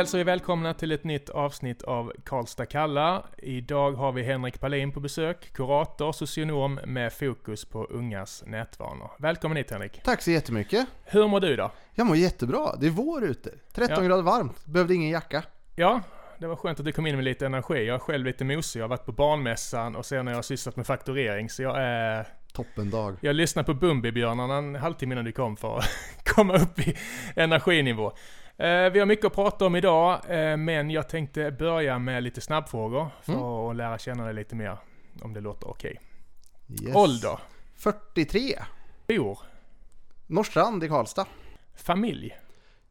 hälsar 0.00 0.18
vi 0.18 0.24
välkomna 0.24 0.74
till 0.74 0.92
ett 0.92 1.04
nytt 1.04 1.30
avsnitt 1.30 1.82
av 1.82 2.12
Karlstad 2.24 2.66
kallar. 2.66 3.26
Idag 3.38 3.92
har 3.92 4.12
vi 4.12 4.22
Henrik 4.22 4.60
Palin 4.60 4.92
på 4.92 5.00
besök, 5.00 5.52
kurator, 5.52 6.12
socionom 6.12 6.80
med 6.84 7.12
fokus 7.12 7.64
på 7.64 7.84
ungas 7.84 8.42
nätvanor. 8.46 9.10
Välkommen 9.18 9.56
hit 9.56 9.70
Henrik! 9.70 10.02
Tack 10.04 10.22
så 10.22 10.30
jättemycket! 10.30 10.86
Hur 11.04 11.28
mår 11.28 11.40
du 11.40 11.56
då? 11.56 11.70
Jag 11.94 12.06
mår 12.06 12.16
jättebra, 12.16 12.76
det 12.80 12.86
är 12.86 12.90
vår 12.90 13.24
ute. 13.24 13.50
13 13.72 13.96
Ja. 13.98 14.08
grader 14.08 14.22
varmt, 14.22 14.66
behövde 14.66 14.94
ingen 14.94 15.10
jacka. 15.10 15.42
Ja, 15.76 16.00
det 16.38 16.46
var 16.46 16.56
skönt 16.56 16.78
att 16.78 16.84
du 16.86 16.92
kom 16.92 17.06
in 17.06 17.16
med 17.16 17.24
lite 17.24 17.46
energi. 17.46 17.86
Jag 17.86 17.94
är 17.94 17.98
själv 17.98 18.26
lite 18.26 18.44
mosig. 18.44 18.80
Jag 18.80 18.84
har 18.84 18.88
varit 18.88 19.06
på 19.06 19.12
barnmässan 19.12 19.96
och 19.96 20.06
sen 20.06 20.26
har 20.26 20.34
jag 20.34 20.44
sysslat 20.44 20.76
med 20.76 20.86
fakturering. 20.86 21.50
Så 21.50 21.62
jag 21.62 21.76
är... 21.78 22.26
Toppendag. 22.52 23.16
Jag 23.20 23.36
lyssnade 23.36 23.66
på 23.66 23.74
Bumbibjörnarna 23.74 24.56
en 24.56 24.74
halvtimme 24.74 25.14
innan 25.14 25.24
du 25.24 25.32
kom 25.32 25.56
för 25.56 25.78
att 25.78 25.84
komma 26.24 26.54
upp 26.54 26.78
i 26.78 26.96
energinivå. 27.36 28.12
Eh, 28.60 28.90
Vi 28.92 28.98
har 28.98 29.06
mycket 29.06 29.24
att 29.26 29.34
prata 29.34 29.66
om 29.66 29.76
idag, 29.76 30.20
eh, 30.28 30.56
men 30.56 30.90
jag 30.90 31.08
tänkte 31.08 31.50
börja 31.50 31.98
med 31.98 32.22
lite 32.22 32.40
snabbfrågor 32.40 33.08
för 33.22 33.70
att 33.70 33.76
lära 33.76 33.98
känna 33.98 34.24
dig 34.24 34.34
lite 34.34 34.54
mer, 34.54 34.76
om 35.22 35.32
det 35.32 35.40
låter 35.40 35.68
okej. 35.68 36.00
Yes. 36.82 36.96
Ålder, 36.96 37.38
43. 37.76 38.58
bor, 39.08 39.38
Norrstrand 40.26 40.84
i 40.84 40.88
Karlstad. 40.88 41.26
familj, 41.76 42.38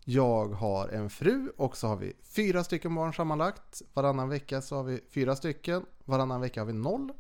Jag 0.03 0.47
har 0.47 0.87
en 0.87 1.09
fru 1.09 1.51
och 1.57 1.77
så 1.77 1.88
har 1.88 1.95
vi 1.95 2.13
fyra 2.35 2.63
stycken 2.63 2.95
barn 2.95 3.13
sammanlagt. 3.13 3.81
Varannan 3.93 4.29
vecka 4.29 4.61
så 4.61 4.75
har 4.75 4.83
vi 4.83 4.99
fyra 5.13 5.35
stycken. 5.35 5.85
Varannan 6.05 6.41
vecka 6.41 6.61
har 6.61 6.65
vi 6.65 6.73
noll. 6.73 7.11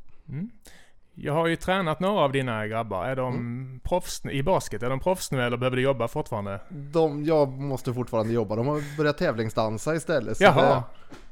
Jag 1.13 1.33
har 1.33 1.47
ju 1.47 1.55
tränat 1.55 1.99
några 1.99 2.21
av 2.21 2.31
dina 2.31 2.67
grabbar. 2.67 3.05
Är 3.05 3.15
de 3.15 3.33
Mm. 3.35 3.79
proffs 3.83 4.25
i 4.25 4.43
basket? 4.43 4.83
Är 4.83 4.89
de 4.89 4.99
proffs 4.99 5.31
nu 5.31 5.41
eller 5.43 5.57
behöver 5.57 5.77
du 5.77 5.83
jobba 5.83 6.07
fortfarande? 6.07 6.61
De, 6.69 7.23
jag 7.25 7.49
måste 7.49 7.93
fortfarande 7.93 8.33
jobba. 8.33 8.55
De 8.55 8.67
har 8.67 8.97
börjat 8.97 9.17
tävlingsdansa 9.17 9.95
istället. 9.95 10.37
Så 10.37 10.43
Jaha, 10.43 10.83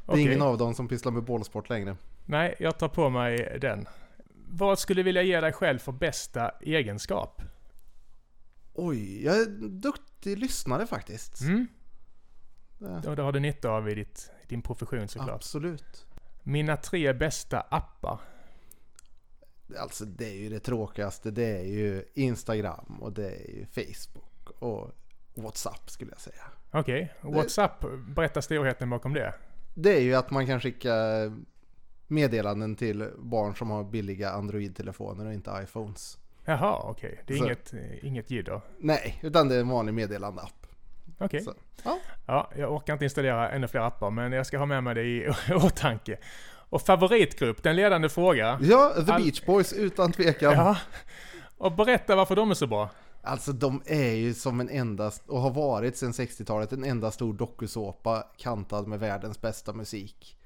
det, 0.06 0.14
det 0.14 0.20
är 0.22 0.24
ingen 0.26 0.42
av 0.42 0.58
dem 0.58 0.74
som 0.74 0.88
pysslar 0.88 1.12
med 1.12 1.24
bollsport 1.24 1.70
längre. 1.70 1.96
Nej, 2.26 2.56
jag 2.60 2.78
tar 2.78 2.88
på 2.90 3.10
mig 3.10 3.58
den. 3.62 3.88
Vad 4.50 4.80
skulle 4.80 5.00
du 5.00 5.04
vilja 5.04 5.22
ge 5.22 5.42
dig 5.42 5.52
själv 5.54 5.80
för 5.80 5.92
bästa 5.92 6.52
egenskap? 6.62 7.42
Oj, 8.74 9.26
jag 9.26 9.36
är 9.42 9.46
duktig 9.70 10.38
lyssnare 10.38 10.88
faktiskt. 10.88 11.42
Mm? 11.42 11.68
Det- 12.80 13.16
det 13.16 13.22
har 13.22 13.32
du 13.32 13.40
nytta 13.40 13.70
av 13.70 13.90
i 13.90 13.96
ditt, 13.96 14.32
din 14.48 14.62
profession 14.62 15.08
såklart. 15.08 15.36
Absolut. 15.36 16.06
Mina 16.44 16.78
tre 16.78 17.14
bästa 17.14 17.60
appar. 17.62 18.20
Alltså 19.80 20.06
det 20.06 20.26
är 20.30 20.36
ju 20.36 20.50
det 20.50 20.60
tråkigaste. 20.60 21.32
Det 21.32 21.58
är 21.60 21.64
ju 21.66 22.04
Instagram 22.14 22.98
och 23.02 23.14
det 23.14 23.28
är 23.32 23.50
ju 23.52 23.66
Facebook 23.66 24.50
och 24.60 24.92
WhatsApp 25.36 25.90
skulle 25.90 26.12
jag 26.12 26.20
säga. 26.20 26.44
Okej, 26.72 27.14
WhatsApp, 27.22 27.86
berätta 28.16 28.42
storheten 28.42 28.90
bakom 28.90 29.14
det. 29.14 29.34
Det 29.74 29.98
är 29.98 30.02
ju 30.02 30.16
att 30.16 30.30
man 30.32 30.46
kan 30.48 30.60
skicka 30.62 30.94
meddelanden 32.08 32.76
till 32.76 33.10
barn 33.18 33.56
som 33.56 33.70
har 33.70 33.84
billiga 33.84 34.30
Android-telefoner 34.32 35.26
och 35.26 35.34
inte 35.34 35.52
iPhones. 35.64 36.18
Jaha, 36.46 36.82
okej. 36.84 37.24
Det 37.28 37.34
är 37.34 37.38
Så- 37.38 37.46
inget, 37.46 37.74
inget 38.04 38.32
jidder. 38.32 38.62
Nej, 38.78 39.20
utan 39.24 39.48
det 39.50 39.56
är 39.56 39.60
en 39.60 39.70
vanlig 39.70 39.94
meddelandeapp. 39.94 40.68
Okej. 41.18 41.42
Så, 41.42 41.54
ja. 41.84 42.00
Ja, 42.26 42.52
jag 42.58 42.74
orkar 42.74 42.94
inte 42.94 43.06
installera 43.06 43.50
ännu 43.52 43.68
fler 43.68 43.82
appar, 43.82 44.12
men 44.12 44.32
jag 44.32 44.46
ska 44.46 44.58
ha 44.58 44.66
med 44.66 44.84
mig 44.84 44.96
det 44.96 45.04
i 45.04 45.30
åtanke. 45.56 46.18
Och 46.70 46.82
favoritgrupp, 46.82 47.64
den 47.64 47.76
ledande 47.76 48.10
fråga. 48.10 48.60
ja, 48.62 48.94
The 49.06 49.12
All- 49.12 49.22
Beach 49.24 49.46
Boys 49.46 49.74
utan 49.74 50.12
tvekan. 50.12 50.54
Ja. 50.54 50.78
Och 51.58 51.72
berätta 51.72 52.16
varför 52.16 52.36
de 52.36 52.52
är 52.52 52.56
så 52.56 52.68
bra. 52.68 52.90
Alltså 53.24 53.52
de 53.52 53.82
är 53.86 54.12
ju 54.14 54.34
som 54.34 54.60
en 54.60 54.70
enda, 54.70 55.12
och 55.28 55.42
har 55.42 55.50
varit 55.52 55.98
sedan 55.98 56.12
60-talet, 56.12 56.72
en 56.72 56.84
enda 56.84 57.12
stor 57.12 57.34
dokusåpa 57.34 58.24
kantad 58.38 58.88
med 58.88 59.00
världens 59.00 59.42
bästa 59.42 59.74
musik. 59.74 60.38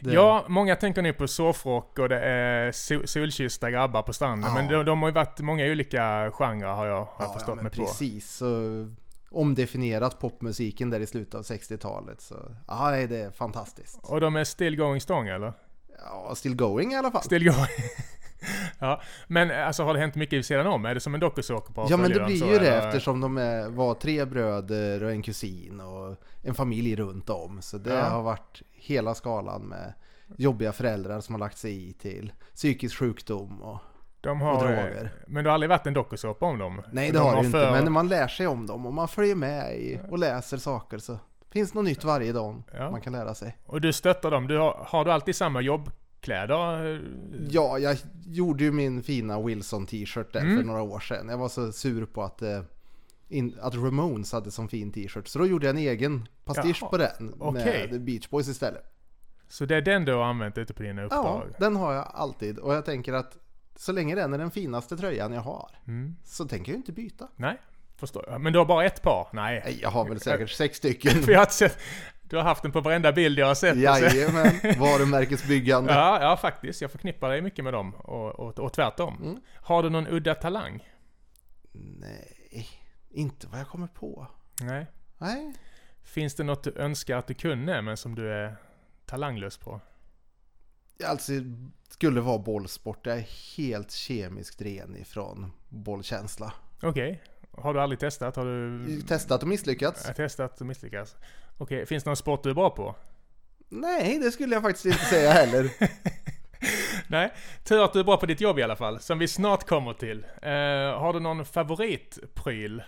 Det- 0.00 0.12
Ja, 0.12 0.44
många 0.48 0.76
tänker 0.76 1.02
nu 1.02 1.12
på 1.12 1.28
soffrock 1.28 1.98
och 1.98 2.08
det 2.08 2.20
är 2.20 2.72
sol- 2.72 3.06
solkyssta 3.06 3.70
grabbar 3.70 4.02
på 4.02 4.12
stranden. 4.12 4.50
Ja. 4.50 4.54
Men 4.62 4.68
de, 4.72 4.84
de 4.84 5.02
har 5.02 5.08
ju 5.08 5.14
varit 5.14 5.40
många 5.40 5.64
olika 5.64 6.30
genrer 6.30 6.66
har 6.68 6.86
jag, 6.86 7.04
har 7.04 7.24
jag 7.24 7.32
förstått 7.34 7.54
men 7.54 7.64
mig 7.64 7.72
på. 7.72 7.82
precis. 7.84 8.42
Omdefinierat 9.30 10.18
popmusiken 10.18 10.90
där 10.90 11.00
i 11.00 11.06
slutet 11.06 11.34
av 11.34 11.42
60-talet. 11.42 12.20
Så 12.20 12.34
ja, 12.68 12.90
det 12.90 13.16
är 13.16 13.30
fantastiskt. 13.30 13.98
Och 14.02 14.20
de 14.20 14.36
är 14.36 14.44
still 14.44 14.76
going 14.76 15.00
strong 15.00 15.28
eller? 15.28 15.52
Ja, 16.04 16.34
still 16.34 16.56
going 16.56 16.92
i 16.92 16.96
alla 16.96 17.10
fall. 17.10 17.22
Still 17.22 17.44
going. 17.44 17.68
ja, 18.78 19.00
men 19.26 19.50
alltså 19.66 19.82
har 19.82 19.94
det 19.94 20.00
hänt 20.00 20.14
mycket 20.14 20.36
vid 20.36 20.44
sidan 20.46 20.66
om? 20.66 20.84
Är 20.84 20.94
det 20.94 21.00
som 21.00 21.14
en 21.14 21.20
dokusåpa? 21.20 21.82
att 21.82 21.90
Ja, 21.90 21.96
men 21.96 22.10
det 22.12 22.24
blir 22.24 22.52
ju 22.52 22.58
det 22.58 22.76
eftersom 22.76 23.20
de 23.20 23.38
är, 23.38 23.68
var 23.68 23.94
tre 23.94 24.24
bröder 24.24 25.02
och 25.02 25.10
en 25.10 25.22
kusin 25.22 25.80
och 25.80 26.16
en 26.42 26.54
familj 26.54 26.96
runt 26.96 27.30
om. 27.30 27.62
Så 27.62 27.78
det 27.78 27.94
Ja. 27.94 28.04
har 28.04 28.22
varit 28.22 28.62
hela 28.72 29.14
skalan 29.14 29.62
med 29.62 29.92
jobbiga 30.36 30.72
föräldrar 30.72 31.20
som 31.20 31.34
har 31.34 31.40
lagt 31.40 31.58
sig 31.58 31.88
i 31.88 31.92
till 31.92 32.32
psykisk 32.54 32.96
sjukdom 32.98 33.62
och 33.62 33.78
De 34.20 34.40
har, 34.40 34.52
och 34.54 34.58
droger. 34.62 35.12
Men 35.26 35.44
det 35.44 35.50
har 35.50 35.54
aldrig 35.54 35.70
varit 35.70 35.86
en 35.86 35.94
dokusåpa 35.94 36.46
om 36.46 36.58
dem? 36.58 36.82
Nej, 36.92 37.06
De 37.06 37.12
det 37.12 37.18
har 37.18 37.32
det 37.34 37.40
ju 37.40 37.46
inte. 37.46 37.58
för- 37.58 37.70
Men 37.72 37.84
när 37.84 37.90
man 37.90 38.08
lär 38.08 38.28
sig 38.28 38.46
om 38.46 38.66
dem 38.66 38.86
och 38.86 38.94
man 38.94 39.08
följer 39.08 39.34
med 39.34 39.76
i 39.78 40.00
och 40.10 40.18
läser 40.18 40.56
saker 40.56 40.98
så 40.98 41.18
finns 41.56 41.74
något 41.74 41.84
nytt 41.84 42.04
varje 42.04 42.32
dag 42.32 42.62
Ja. 42.72 42.90
man 42.90 43.00
kan 43.00 43.12
lära 43.12 43.34
sig. 43.34 43.56
Och 43.66 43.80
du 43.80 43.92
stöttar 43.92 44.30
dem? 44.30 44.46
Du 44.46 44.58
har, 44.58 44.84
har 44.88 45.04
du 45.04 45.12
alltid 45.12 45.36
samma 45.36 45.60
jobbkläder? 45.60 47.02
Ja, 47.50 47.78
jag 47.78 47.96
gjorde 48.26 48.64
ju 48.64 48.72
min 48.72 49.02
fina 49.02 49.40
Wilson 49.42 49.86
t-shirt 49.86 50.32
där 50.32 50.40
Mm. 50.40 50.56
för 50.56 50.64
några 50.64 50.82
år 50.82 51.00
sedan. 51.00 51.28
Jag 51.28 51.38
var 51.38 51.48
så 51.48 51.72
sur 51.72 52.06
på 52.06 52.22
att, 52.22 52.42
eh, 52.42 52.60
in, 53.28 53.58
att 53.60 53.74
Ramones 53.74 54.32
hade 54.32 54.50
som 54.50 54.68
fin 54.68 54.92
t-shirt. 54.92 55.28
Så 55.28 55.38
då 55.38 55.46
gjorde 55.46 55.66
jag 55.66 55.76
en 55.76 55.82
egen 55.82 56.28
pastisch 56.44 56.78
Jaha, 56.82 56.90
på 56.90 56.96
den 56.96 57.34
okej. 57.38 57.88
med 57.90 58.00
Beach 58.04 58.28
Boys 58.28 58.48
istället. 58.48 58.92
Så 59.48 59.64
det 59.66 59.76
är 59.76 59.80
den 59.82 60.04
du 60.04 60.14
har 60.14 60.24
använt 60.24 60.58
ute 60.58 60.74
på 60.74 60.82
dina 60.82 61.00
Ja, 61.02 61.06
uppdrag? 61.06 61.42
den 61.58 61.76
har 61.76 61.92
jag 61.94 62.10
alltid. 62.14 62.58
Och 62.58 62.74
jag 62.74 62.84
tänker 62.84 63.12
att 63.12 63.36
så 63.76 63.92
länge 63.92 64.14
den 64.14 64.34
är 64.34 64.38
den 64.38 64.50
finaste 64.50 64.96
tröjan 64.96 65.32
jag 65.32 65.40
har 65.40 65.70
Mm. 65.86 66.16
så 66.24 66.44
tänker 66.48 66.72
jag 66.72 66.78
inte 66.78 66.92
byta. 66.92 67.28
Nej, 67.36 67.60
förstår 67.96 68.24
jag. 68.28 68.40
Men 68.40 68.52
du 68.52 68.58
har 68.58 68.66
bara 68.66 68.84
ett 68.84 69.02
par? 69.02 69.28
Nej. 69.32 69.78
Jag 69.82 69.90
har 69.90 70.08
väl 70.08 70.20
säkert 70.20 70.50
sex 70.50 70.76
stycken. 70.76 71.22
För 71.22 71.32
jag 71.32 71.38
har 71.38 71.46
sett... 71.46 71.78
Du 72.28 72.36
har 72.36 72.42
haft 72.42 72.62
den 72.62 72.72
på 72.72 72.80
varenda 72.80 73.12
bild 73.12 73.38
jag 73.38 73.46
har 73.46 73.54
sett. 73.54 73.76
Jajamän, 73.76 74.60
varumärkesbyggande. 74.78 75.92
Ja, 75.92 76.22
ja 76.22 76.36
faktiskt. 76.36 76.80
Jag 76.80 76.90
förknippar 76.90 77.30
dig 77.30 77.42
mycket 77.42 77.64
med 77.64 77.72
dem. 77.72 77.94
Och, 77.94 78.40
och, 78.40 78.58
och 78.58 78.72
tvärtom. 78.72 79.16
Mm. 79.22 79.40
Har 79.54 79.82
du 79.82 79.90
någon 79.90 80.06
udda 80.06 80.34
talang? 80.34 80.88
Nej, 81.72 82.68
inte 83.10 83.46
vad 83.46 83.60
jag 83.60 83.68
kommer 83.68 83.86
på. 83.86 84.26
Nej. 84.60 84.86
Nej, 85.18 85.54
Finns 86.02 86.34
det 86.34 86.44
något 86.44 86.64
du 86.64 86.72
önskar 86.76 87.16
att 87.16 87.26
du 87.26 87.34
kunde, 87.34 87.82
men 87.82 87.96
som 87.96 88.14
du 88.14 88.32
är 88.32 88.56
talanglös 89.06 89.56
på? 89.58 89.80
alltså 91.04 91.32
skulle 91.88 92.20
vara 92.20 92.38
bollsport. 92.38 93.06
Jag 93.06 93.16
är 93.16 93.56
helt 93.56 93.90
kemiskt 93.90 94.62
ren 94.62 94.96
ifrån 94.96 95.52
bollkänsla. 95.68 96.52
Okej. 96.82 97.22
Har 97.56 97.74
du 97.74 97.80
aldrig 97.80 97.98
testat? 97.98 98.36
Har 98.36 98.44
du 98.44 99.00
Testat 99.00 99.42
och 99.42 99.48
misslyckats? 99.48 100.04
Ja, 100.08 100.14
testat 100.14 100.60
och 100.60 100.66
misslyckats? 100.66 101.16
Okej, 101.58 101.86
finns 101.86 102.04
det 102.04 102.10
någon 102.10 102.16
sport 102.16 102.42
du 102.42 102.50
är 102.50 102.54
bra 102.54 102.70
på? 102.70 102.94
Nej, 103.68 104.18
det 104.18 104.30
skulle 104.30 104.54
jag 104.54 104.62
faktiskt 104.62 104.86
inte 104.86 105.04
säga 105.04 105.32
heller. 105.32 105.70
Nej, 107.08 107.32
tur 107.64 107.84
att 107.84 107.92
du 107.92 108.00
är 108.00 108.04
bra 108.04 108.16
på 108.16 108.26
ditt 108.26 108.40
jobb 108.40 108.58
i 108.58 108.62
alla 108.62 108.76
fall, 108.76 109.00
som 109.00 109.18
vi 109.18 109.28
snart 109.28 109.66
kommer 109.66 109.92
till. 109.92 110.26
Eh, 110.42 111.00
har 111.00 111.12
du 111.12 111.20
någon 111.20 111.44
favoritpryl? 111.44 112.82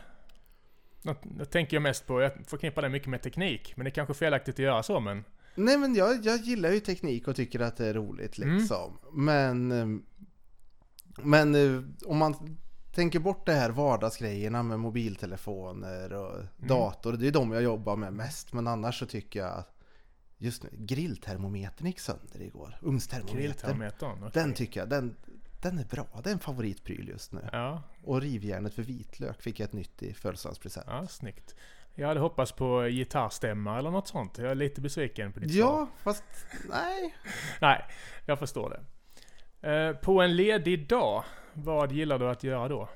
Det 1.22 1.44
tänker 1.44 1.76
jag 1.76 1.82
mest 1.82 2.06
på, 2.06 2.20
jag 2.22 2.32
förknippar 2.46 2.82
det 2.82 2.88
mycket 2.88 3.08
med 3.08 3.22
teknik, 3.22 3.72
men 3.76 3.84
det 3.84 3.88
är 3.90 3.94
kanske 3.94 4.14
felaktigt 4.14 4.54
att 4.54 4.58
göra 4.58 4.82
så 4.82 5.00
men... 5.00 5.24
Nej, 5.54 5.78
men 5.78 5.94
jag, 5.94 6.24
jag 6.24 6.36
gillar 6.40 6.70
ju 6.70 6.80
teknik 6.80 7.28
och 7.28 7.36
tycker 7.36 7.60
att 7.60 7.76
det 7.76 7.86
är 7.86 7.94
roligt 7.94 8.38
Mm. 8.38 8.56
liksom. 8.56 8.98
Men, 9.12 9.72
eh, 9.72 9.86
men 11.22 11.54
eh, 11.54 11.82
om 12.06 12.18
man 12.18 12.56
tänker 12.92 13.18
bort 13.18 13.46
det 13.46 13.52
här 13.52 13.70
vardagsgrejerna 13.70 14.62
med 14.62 14.78
mobiltelefoner 14.80 16.12
och 16.12 16.34
Mm. 16.34 16.46
dator. 16.58 17.12
Det 17.12 17.26
är 17.28 17.32
de 17.32 17.52
jag 17.52 17.62
jobbar 17.62 17.96
med 17.96 18.12
mest. 18.12 18.52
Men 18.52 18.66
annars 18.66 18.98
så 18.98 19.06
tycker 19.06 19.40
jag 19.40 19.52
att 19.58 19.74
just 20.38 20.62
nu, 20.62 20.68
grilltermometern 20.72 21.86
gick 21.86 22.00
sönder 22.00 22.42
igår. 22.42 22.78
Ugnstermometern. 22.82 23.82
Okej. 24.18 24.30
Den 24.32 24.54
tycker 24.54 24.80
jag, 24.80 24.88
den, 24.88 25.16
den 25.62 25.78
är 25.78 25.84
bra. 25.84 26.06
Det 26.24 26.30
är 26.30 26.34
en 26.34 26.38
favoritpryl 26.40 27.08
just 27.08 27.32
nu. 27.32 27.48
Ja, 27.52 27.82
Och 28.04 28.20
rivjärnet 28.20 28.74
för 28.74 28.82
vitlök 28.82 29.42
fick 29.42 29.60
jag 29.60 29.64
ett 29.66 29.72
nytt 29.72 30.02
i 30.02 30.14
födelsedagspresent. 30.14 30.86
ja, 30.90 31.06
snyggt. 31.06 31.54
Jag 31.94 32.08
hade 32.08 32.20
hoppats 32.20 32.52
på 32.52 32.82
gitarrstämma 32.82 33.78
eller 33.78 33.90
något 33.90 34.08
sånt. 34.08 34.38
Jag 34.38 34.50
är 34.50 34.54
lite 34.54 34.80
besviken 34.80 35.32
på 35.32 35.40
ditt 35.40 35.50
svar. 35.52 35.60
Ja, 35.60 35.86
fast 36.02 36.24
nej. 36.70 37.14
Nej, 37.60 37.84
jag 38.26 38.38
förstår 38.38 38.70
det. 38.70 38.80
Eh, 39.70 39.92
på 39.96 40.22
en 40.22 40.36
ledig 40.36 40.88
dag, 40.88 41.24
vad 41.64 41.92
gillar 41.92 42.18
du 42.18 42.28
att 42.30 42.44
göra 42.44 42.68
då? 42.68 42.88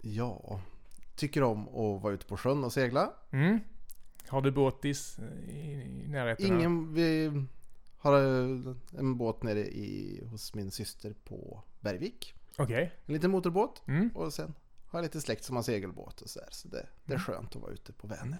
Ja, 0.00 0.60
tycker 1.16 1.42
om 1.42 1.68
att 1.68 2.02
vara 2.02 2.12
ute 2.14 2.26
på 2.26 2.36
sjön 2.36 2.64
och 2.64 2.72
segla. 2.72 3.12
Mm? 3.30 3.60
Har 4.26 4.42
du 4.42 4.50
båt 4.50 4.84
i, 4.84 4.90
s- 4.90 5.18
i, 5.48 5.52
i 6.04 6.08
närheten? 6.08 6.46
här? 6.46 6.54
Ingen, 6.54 6.94
vi 6.94 7.30
har 7.98 8.12
en 8.98 9.16
båt 9.16 9.42
nere 9.42 9.60
i, 9.60 10.20
hos 10.30 10.54
min 10.54 10.70
syster 10.70 11.14
på 11.24 11.62
Bergvik. 11.80 12.34
Okej. 12.56 12.92
En 13.06 13.14
liten 13.14 13.30
motorbåt. 13.30 13.82
Mm. 13.86 14.08
Och 14.14 14.32
sen 14.34 14.54
har 14.86 14.98
jag 14.98 15.02
lite 15.04 15.20
släkt 15.20 15.44
som 15.44 15.56
har 15.56 15.62
segelbåt 15.62 16.20
och 16.20 16.28
sådär. 16.30 16.48
Så 16.50 16.68
det, 16.68 16.86
det 17.04 17.14
är 17.14 17.18
skönt 17.18 17.56
att 17.56 17.62
vara 17.62 17.72
ute 17.72 17.92
på 17.92 18.06
Vänern. 18.06 18.36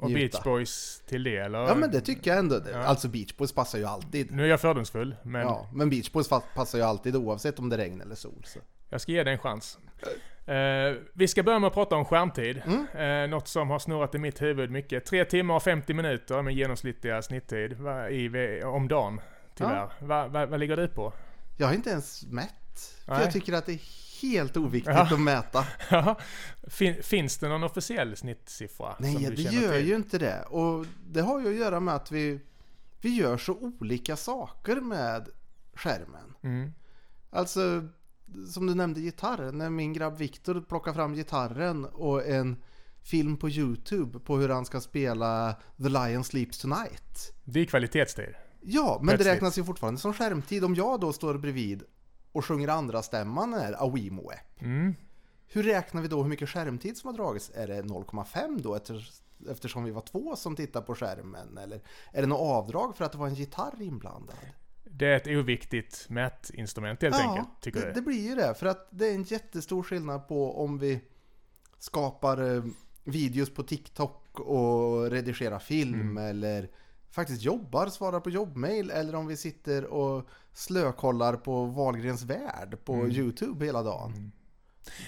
Och 0.00 0.10
njuta. 0.10 0.38
Beach 0.38 0.44
Boys 0.44 1.02
till 1.06 1.22
det 1.22 1.36
eller? 1.36 1.58
Ja 1.58 1.74
men 1.74 1.90
det 1.90 2.00
tycker 2.00 2.30
jag 2.30 2.38
ändå. 2.38 2.60
Ja. 2.72 2.78
Alltså 2.78 3.08
Beach 3.08 3.36
Boys 3.36 3.52
passar 3.52 3.78
ju 3.78 3.84
alltid. 3.84 4.32
Nu 4.32 4.44
är 4.44 4.48
jag 4.48 4.60
fördomsfull, 4.60 5.16
men 5.22 5.40
Ja, 5.42 5.68
men 5.72 5.90
Beach 5.90 6.12
Boys 6.12 6.28
passar 6.28 6.78
ju 6.78 6.84
alltid 6.84 7.16
oavsett 7.16 7.58
om 7.58 7.68
det 7.68 7.78
regn 7.78 8.00
eller 8.00 8.14
sol. 8.14 8.42
Så. 8.44 8.58
jag 8.88 9.00
ska 9.00 9.12
ge 9.12 9.24
det 9.24 9.30
en 9.30 9.38
chans. 9.38 9.78
Eh, 10.46 10.96
vi 11.12 11.28
ska 11.28 11.42
börja 11.42 11.58
med 11.58 11.68
att 11.68 11.74
prata 11.74 11.96
om 11.96 12.04
skärmtid. 12.04 12.62
Mm. 12.66 12.86
Eh, 13.24 13.30
något 13.30 13.48
som 13.48 13.70
har 13.70 13.78
snurrat 13.78 14.14
i 14.14 14.18
mitt 14.18 14.42
huvud 14.42 14.70
mycket. 14.70 15.04
3 15.04 15.24
timmar 15.24 15.54
och 15.54 15.62
50 15.62 15.94
minuter 15.94 16.42
med 16.42 16.54
genomsnittliga 16.54 17.22
snitttid 17.22 17.72
va, 17.72 18.10
i, 18.10 18.62
om 18.64 18.88
dagen. 18.88 19.20
Tyvärr. 19.54 19.92
Va, 20.00 20.28
va, 20.28 20.46
vad 20.46 20.60
ligger 20.60 20.76
du 20.76 20.88
på? 20.88 21.12
Jag 21.56 21.66
har 21.66 21.74
inte 21.74 21.90
ens 21.90 22.26
mätt. 22.26 22.50
För 23.06 23.20
jag 23.20 23.32
tycker 23.32 23.52
att 23.52 23.66
det 23.66 23.72
är 23.72 23.80
helt 24.28 24.56
oviktigt 24.56 24.94
Ja. 24.94 25.02
att 25.02 25.20
mäta. 25.20 25.64
fin, 26.68 27.02
finns 27.02 27.38
det 27.38 27.48
någon 27.48 27.62
officiell 27.64 28.16
snittsiffra? 28.16 28.94
Nej, 28.98 29.16
du 29.16 29.30
det 29.34 29.42
gör 29.42 29.72
till? 29.72 29.88
ju 29.88 29.96
inte 29.96 30.18
det. 30.18 30.42
Och 30.42 30.86
det 31.06 31.20
har 31.20 31.40
ju 31.40 31.48
att 31.48 31.54
göra 31.54 31.80
med 31.80 31.94
att 31.94 32.12
vi, 32.12 32.40
vi 33.00 33.14
gör 33.14 33.36
så 33.38 33.52
olika 33.52 34.16
saker 34.16 34.76
med 34.80 35.28
skärmen. 35.74 36.34
Mm. 36.42 36.72
Alltså, 37.30 37.88
som 38.50 38.66
du 38.66 38.74
nämnde 38.74 39.00
gitarr. 39.00 39.52
När 39.52 39.70
min 39.70 39.92
grabb 39.92 40.18
Viktor 40.18 40.60
plockar 40.68 40.92
fram 40.92 41.14
gitarren 41.14 41.84
och 41.84 42.26
en 42.26 42.62
film 43.02 43.36
på 43.36 43.48
YouTube 43.50 44.18
på 44.18 44.36
hur 44.36 44.48
han 44.48 44.64
ska 44.64 44.80
spela 44.80 45.56
The 45.76 45.88
Lion 45.88 46.24
Sleeps 46.24 46.58
Tonight. 46.58 47.32
Det 47.44 47.60
är 47.60 47.64
kvalitetstid. 47.64 48.34
Ja, 48.66 48.96
men 49.00 49.06
det 49.06 49.10
Plötsligt. 49.16 49.34
räknas 49.34 49.58
ju 49.58 49.64
fortfarande 49.64 50.00
som 50.00 50.12
skärmtid. 50.14 50.64
Om 50.64 50.74
jag 50.74 51.00
då 51.00 51.12
står 51.12 51.38
bredvid 51.38 51.82
och 52.34 52.44
sjunger 52.44 52.68
andra 52.68 53.02
stämman 53.02 53.50
när 53.50 53.72
Awimo 53.72 54.30
app 54.30 54.60
Mm. 54.60 54.94
Hur 55.46 55.62
räknar 55.62 56.02
vi 56.02 56.08
då 56.08 56.22
hur 56.22 56.28
mycket 56.28 56.48
skärmtid 56.48 56.96
som 56.96 57.08
har 57.08 57.16
dragits? 57.16 57.50
Är 57.54 57.66
det 57.66 57.82
0,5 57.82 58.60
då 58.62 58.74
efter, 58.74 59.08
eftersom 59.50 59.84
vi 59.84 59.90
var 59.90 60.00
två 60.00 60.36
som 60.36 60.56
tittar 60.56 60.80
på 60.80 60.94
skärmen? 60.94 61.58
Eller 61.58 61.80
är 62.12 62.20
det 62.20 62.26
något 62.26 62.40
avdrag 62.40 62.96
för 62.96 63.04
att 63.04 63.12
det 63.12 63.18
var 63.18 63.26
en 63.26 63.34
gitarr 63.34 63.82
inblandad? 63.82 64.36
Det 64.84 65.06
är 65.06 65.16
ett 65.16 65.26
oviktigt 65.26 66.06
mätinstrument 66.08 67.02
helt 67.02 67.16
enkelt, 67.16 67.48
tycker 67.60 67.80
det, 67.80 67.86
du? 67.86 67.92
det 67.92 68.02
blir 68.02 68.28
ju 68.28 68.34
det. 68.34 68.54
För 68.54 68.66
att 68.66 68.88
det 68.90 69.08
är 69.08 69.14
en 69.14 69.22
jättestor 69.22 69.82
skillnad 69.82 70.28
på 70.28 70.62
om 70.64 70.78
vi 70.78 71.00
skapar 71.78 72.56
eh, 72.56 72.64
videos 73.04 73.54
på 73.54 73.62
TikTok 73.62 74.40
och 74.40 75.10
redigerar 75.10 75.58
film 75.58 75.94
Mm. 75.94 76.18
eller 76.18 76.70
faktiskt 77.10 77.42
jobbar, 77.42 77.86
svarar 77.86 78.20
på 78.20 78.30
jobbmail 78.30 78.90
eller 78.90 79.14
om 79.14 79.26
vi 79.26 79.36
sitter 79.36 79.84
och 79.84 80.28
slökollar 80.54 81.36
på 81.36 81.64
Wahlgrens 81.64 82.22
värld 82.24 82.76
på 82.84 82.92
Mm. 82.94 83.10
YouTube 83.10 83.64
hela 83.66 83.82
dagen. 83.82 84.32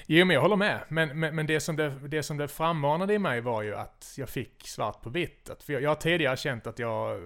Jo, 0.06 0.24
men 0.26 0.34
jag 0.34 0.40
håller 0.40 0.56
med. 0.56 0.80
Men, 0.88 1.20
men, 1.20 1.34
men 1.34 1.46
det, 1.46 1.60
som 1.60 1.76
det, 1.76 2.08
det 2.08 2.22
som 2.22 2.36
det 2.36 2.48
frammanade 2.48 3.14
i 3.14 3.18
mig 3.18 3.40
var 3.40 3.62
ju 3.62 3.74
att 3.74 4.14
jag 4.16 4.28
fick 4.28 4.68
svart 4.68 5.02
på 5.02 5.10
vitt. 5.10 5.50
Att, 5.50 5.68
jag, 5.68 5.82
jag 5.82 5.90
har 5.90 5.94
tidigare 5.96 6.36
känt 6.36 6.66
att 6.66 6.78
jag, 6.78 7.20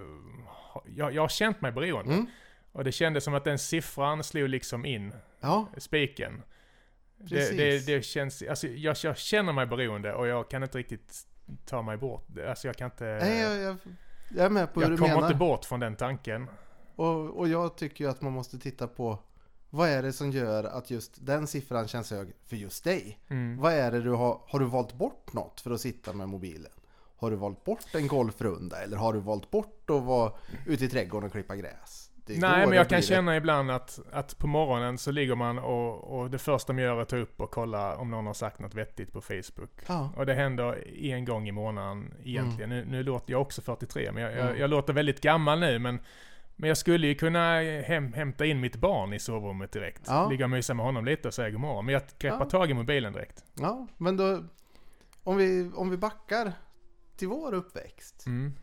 jag... 0.85 1.13
Jag 1.13 1.21
har 1.21 1.27
känt 1.27 1.61
mig 1.61 1.71
beroende. 1.71 2.13
Mm. 2.13 2.25
Och 2.71 2.83
det 2.83 2.91
kändes 2.91 3.23
som 3.23 3.33
att 3.33 3.43
den 3.43 3.59
siffran 3.59 4.23
slog 4.23 4.49
liksom 4.49 4.85
in 4.85 5.13
Ja, 5.39 5.67
spiken. 5.77 6.41
Det, 7.17 7.57
det, 7.57 7.85
det 7.85 8.01
känns... 8.05 8.43
Alltså, 8.49 8.67
jag, 8.67 8.97
jag 9.03 9.17
känner 9.17 9.53
mig 9.53 9.65
beroende 9.65 10.13
och 10.13 10.27
jag 10.27 10.49
kan 10.49 10.63
inte 10.63 10.77
riktigt 10.77 11.27
ta 11.65 11.81
mig 11.81 11.97
bort. 11.97 12.27
Alltså 12.47 12.67
jag 12.67 12.75
kan 12.75 12.85
inte... 12.85 13.03
Nej, 13.05 13.41
jag, 13.41 13.57
jag, 13.57 13.77
jag 14.35 14.45
är 14.45 14.49
med 14.49 14.73
på 14.73 14.79
hur 14.79 14.87
jag 14.87 14.91
du 14.91 14.97
kommer 14.97 15.15
menar. 15.15 15.27
inte 15.27 15.39
bort 15.39 15.65
från 15.65 15.79
den 15.79 15.95
tanken. 15.95 16.47
Och, 16.95 17.37
och 17.39 17.47
jag 17.47 17.77
tycker 17.77 18.03
ju 18.05 18.09
att 18.11 18.21
man 18.21 18.33
måste 18.33 18.59
titta 18.59 18.87
på 18.87 19.17
vad 19.69 19.89
är 19.89 20.03
det 20.03 20.13
som 20.13 20.31
gör 20.31 20.63
att 20.63 20.91
just 20.91 21.25
den 21.25 21.47
siffran 21.47 21.87
känns 21.87 22.11
hög 22.11 22.33
för 22.45 22.55
just 22.55 22.83
dig? 22.83 23.19
Mm. 23.29 23.57
Vad 23.57 23.73
är 23.73 23.91
det 23.91 24.01
du 24.01 24.09
har, 24.09 24.41
har 24.47 24.59
du 24.59 24.65
valt 24.65 24.93
bort 24.93 25.33
något 25.33 25.61
för 25.61 25.71
att 25.71 25.81
sitta 25.81 26.13
med 26.13 26.29
mobilen? 26.29 26.71
Har 27.17 27.31
du 27.31 27.37
valt 27.37 27.63
bort 27.63 27.95
en 27.95 28.07
golfrunda 28.07 28.81
eller 28.81 28.97
har 28.97 29.13
du 29.13 29.19
valt 29.19 29.51
bort 29.51 29.89
att 29.89 30.03
vara 30.03 30.31
ute 30.67 30.85
i 30.85 30.87
trädgården 30.87 31.25
och 31.27 31.31
klippa 31.31 31.55
gräs? 31.55 32.11
Det 32.25 32.37
Nej, 32.37 32.59
men 32.59 32.69
det 32.69 32.75
jag 32.75 32.89
kan 32.89 33.01
känna 33.01 33.37
ibland 33.37 33.71
att, 33.71 33.99
att 34.11 34.37
på 34.37 34.47
morgonen 34.47 34.97
så 34.97 35.11
ligger 35.11 35.35
man 35.35 35.59
och, 35.59 36.19
och 36.19 36.29
det 36.31 36.37
första 36.37 36.73
man 36.73 36.83
gör 36.83 36.97
är 36.97 37.01
att 37.01 37.09
ta 37.09 37.17
upp 37.17 37.41
och 37.41 37.51
kolla 37.51 37.95
om 37.95 38.11
någon 38.11 38.25
har 38.27 38.33
sagt 38.33 38.59
något 38.59 38.75
vettigt 38.75 39.13
på 39.13 39.21
Facebook. 39.21 39.71
Ja, 39.87 40.09
Och 40.17 40.25
det 40.25 40.33
händer 40.33 40.97
en 41.03 41.25
gång 41.25 41.47
i 41.47 41.51
månaden 41.51 42.13
egentligen. 42.23 42.69
Nu, 42.69 42.85
nu 42.85 43.03
låter 43.03 43.31
jag 43.31 43.41
också 43.41 43.61
43, 43.61 44.11
men 44.11 44.23
jag, 44.23 44.31
jag, 44.31 44.41
Mm. 44.41 44.59
jag 44.59 44.69
låter 44.69 44.93
väldigt 44.93 45.21
gammal 45.21 45.59
nu. 45.59 45.79
Men, 45.79 45.99
men 46.61 46.67
jag 46.67 46.77
skulle 46.77 47.07
ju 47.07 47.15
kunna 47.15 47.61
häm, 47.85 48.13
hämta 48.13 48.45
in 48.45 48.59
mitt 48.59 48.75
barn 48.75 49.13
i 49.13 49.19
sovrummet 49.19 49.71
direkt. 49.71 50.01
Ja. 50.07 50.29
Ligga 50.29 50.45
och 50.45 50.49
mysa 50.51 50.73
med 50.73 50.85
honom 50.85 51.05
lite 51.05 51.27
och 51.27 51.33
säga 51.33 51.49
god 51.49 51.59
morgon. 51.59 51.85
Men 51.85 51.93
jag 51.93 52.01
greppar 52.19 52.39
Ja. 52.39 52.49
tag 52.49 52.69
i 52.71 52.73
mobilen 52.73 53.13
direkt. 53.13 53.43
ja 53.53 53.87
men 53.97 54.17
då 54.17 54.43
om 55.23 55.37
vi, 55.37 55.71
om 55.75 55.89
vi 55.89 55.97
backar 55.97 56.53
till 57.17 57.27
vår 57.27 57.53
uppväxt. 57.53 58.25
Mm. 58.25 58.53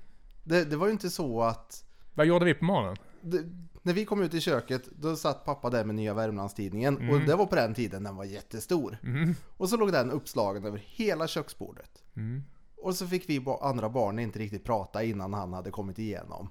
Det, 0.44 0.64
det 0.64 0.76
var 0.76 0.86
ju 0.86 0.92
inte 0.92 1.10
så 1.10 1.42
att 1.42 1.84
Vad 2.14 2.26
gjorde 2.26 2.44
vi 2.44 2.54
på 2.54 2.64
morgonen? 2.64 2.96
det, 3.20 3.44
när 3.82 3.92
vi 3.92 4.04
kom 4.04 4.22
ut 4.22 4.34
i 4.34 4.40
köket 4.40 4.86
då 4.96 5.16
satt 5.16 5.44
pappa 5.44 5.70
där 5.70 5.84
med 5.84 5.94
Nya 5.94 6.14
Värmlandstidningen 6.14 6.96
och 6.96 7.02
Mm. 7.02 7.26
det 7.26 7.36
var 7.36 7.46
på 7.46 7.54
den 7.56 7.74
tiden 7.74 8.02
den 8.02 8.16
var 8.16 8.24
jättestor. 8.24 8.98
Mm. 9.02 9.34
Och 9.56 9.68
så 9.68 9.76
låg 9.76 9.92
den 9.92 10.10
uppslagen 10.10 10.64
över 10.64 10.78
hela 10.86 11.26
köksbordet. 11.26 12.02
Mm. 12.16 12.42
Och 12.76 12.94
så 12.94 13.06
fick 13.06 13.28
vi 13.28 13.44
andra 13.60 13.88
barn 13.88 14.18
inte 14.18 14.38
riktigt 14.38 14.64
prata 14.64 15.02
innan 15.02 15.34
han 15.34 15.52
hade 15.52 15.70
kommit 15.70 15.98
igenom 15.98 16.48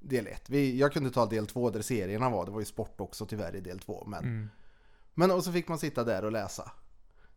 del 0.00 0.26
1. 0.26 0.50
Vi, 0.50 0.78
jag 0.78 0.92
kunde 0.92 1.10
ta 1.10 1.26
del 1.26 1.46
2 1.46 1.70
där 1.70 1.82
serierna 1.82 2.30
var, 2.30 2.44
det 2.44 2.50
var 2.50 2.60
ju 2.60 2.66
sport 2.66 3.00
också 3.00 3.26
tyvärr 3.26 3.56
i 3.56 3.60
del 3.60 3.78
2. 3.78 4.04
Men, 4.06 4.24
Mm. 4.24 4.48
men 5.14 5.30
och 5.30 5.44
så 5.44 5.52
fick 5.52 5.68
man 5.68 5.78
sitta 5.78 6.04
där 6.04 6.24
och 6.24 6.32
läsa. 6.32 6.70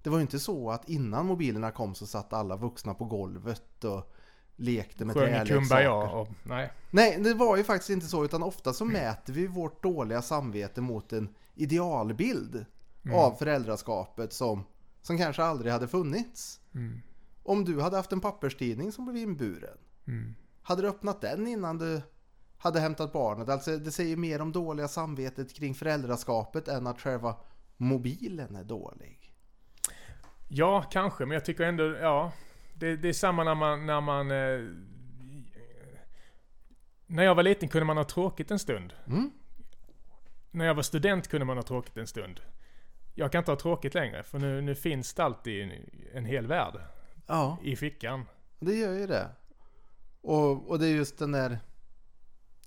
Det 0.02 0.10
var 0.10 0.18
ju 0.18 0.22
inte 0.22 0.40
så 0.40 0.72
att 0.72 0.90
innan 0.90 1.26
mobilerna 1.26 1.72
kom 1.72 1.96
så 1.96 2.06
satt 2.08 2.34
alla 2.34 2.56
vuxna 2.56 2.94
på 2.94 3.06
golvet 3.06 3.84
och 3.84 4.14
lekte 4.56 5.06
med 5.06 5.16
trädleksaker. 5.48 6.16
och... 6.16 6.28
Nej. 6.44 6.72
Nej, 6.92 7.18
det 7.24 7.34
var 7.34 7.58
ju 7.58 7.64
faktiskt 7.64 7.90
inte 7.90 8.06
så 8.06 8.26
utan 8.26 8.44
ofta 8.44 8.74
så 8.74 8.86
mäter 8.86 9.34
vi 9.34 9.48
vårt 9.48 9.84
dåliga 9.84 10.22
samvete 10.22 10.82
mot 10.82 11.14
en 11.14 11.30
idealbild 11.56 12.66
Mm. 13.06 13.18
av 13.20 13.32
föräldraskapet 13.36 14.34
som, 14.34 14.64
som 15.02 15.18
kanske 15.18 15.44
aldrig 15.44 15.72
hade 15.74 15.88
funnits. 15.88 16.60
Mm. 16.76 17.00
Om 17.44 17.66
du 17.66 17.82
hade 17.82 17.98
haft 17.98 18.12
en 18.12 18.20
papperstidning 18.20 18.92
som 18.92 19.06
blev 19.06 19.18
inburen, 19.18 19.78
Mm. 20.08 20.36
hade 20.62 20.82
du 20.82 20.88
öppnat 20.88 21.22
den 21.22 21.48
innan 21.48 21.78
du 21.78 22.02
hade 22.64 22.80
hämtat 22.80 23.14
barnet? 23.14 23.50
Alltså 23.50 23.78
det 23.78 23.92
säger 23.92 24.18
mer 24.18 24.42
om 24.42 24.52
dåliga 24.52 24.88
samvetet 24.88 25.54
kring 25.54 25.74
föräldraskapet 25.76 26.68
än 26.68 26.88
att 26.88 27.02
själva 27.02 27.36
mobilen 27.78 28.56
är 28.56 28.64
dålig. 28.64 29.34
Ja, 30.48 30.82
kanske, 30.92 31.26
men 31.26 31.34
jag 31.34 31.46
tycker 31.46 31.64
ändå, 31.64 31.84
ja. 31.84 32.32
Det, 32.74 32.96
det 32.96 33.10
är 33.10 33.14
samma 33.14 33.44
när 33.44 33.56
man, 33.56 33.86
när 33.86 34.02
man... 34.02 34.32
Eh, 34.32 34.62
när 37.08 37.24
jag 37.24 37.36
var 37.36 37.44
liten 37.44 37.70
kunde 37.70 37.86
man 37.86 37.98
ha 37.98 38.04
tråkigt 38.04 38.52
en 38.52 38.60
stund. 38.60 38.94
Mm. 39.08 39.32
När 40.52 40.66
jag 40.66 40.76
var 40.76 40.84
student 40.84 41.28
kunde 41.28 41.46
man 41.46 41.58
ha 41.58 41.64
tråkigt 41.64 41.98
en 41.98 42.08
stund. 42.08 42.42
Jag 43.16 43.32
kan 43.32 43.40
inte 43.40 43.52
ha 43.52 43.56
tråkigt 43.60 43.94
längre, 43.94 44.24
för 44.24 44.40
nu, 44.40 44.62
nu 44.62 44.76
finns 44.76 45.14
det 45.14 45.24
alltid 45.24 45.62
en, 45.64 45.72
en 46.14 46.26
hel 46.26 46.48
värld 46.48 46.82
Ja, 47.28 47.58
i 47.64 47.76
fickan. 47.76 48.26
det 48.60 48.76
gör 48.76 48.94
ju 48.94 49.08
det. 49.08 49.30
Och, 50.22 50.70
och 50.70 50.80
det 50.80 50.88
är 50.88 50.92
just 50.92 51.20
den 51.20 51.32
där 51.32 51.60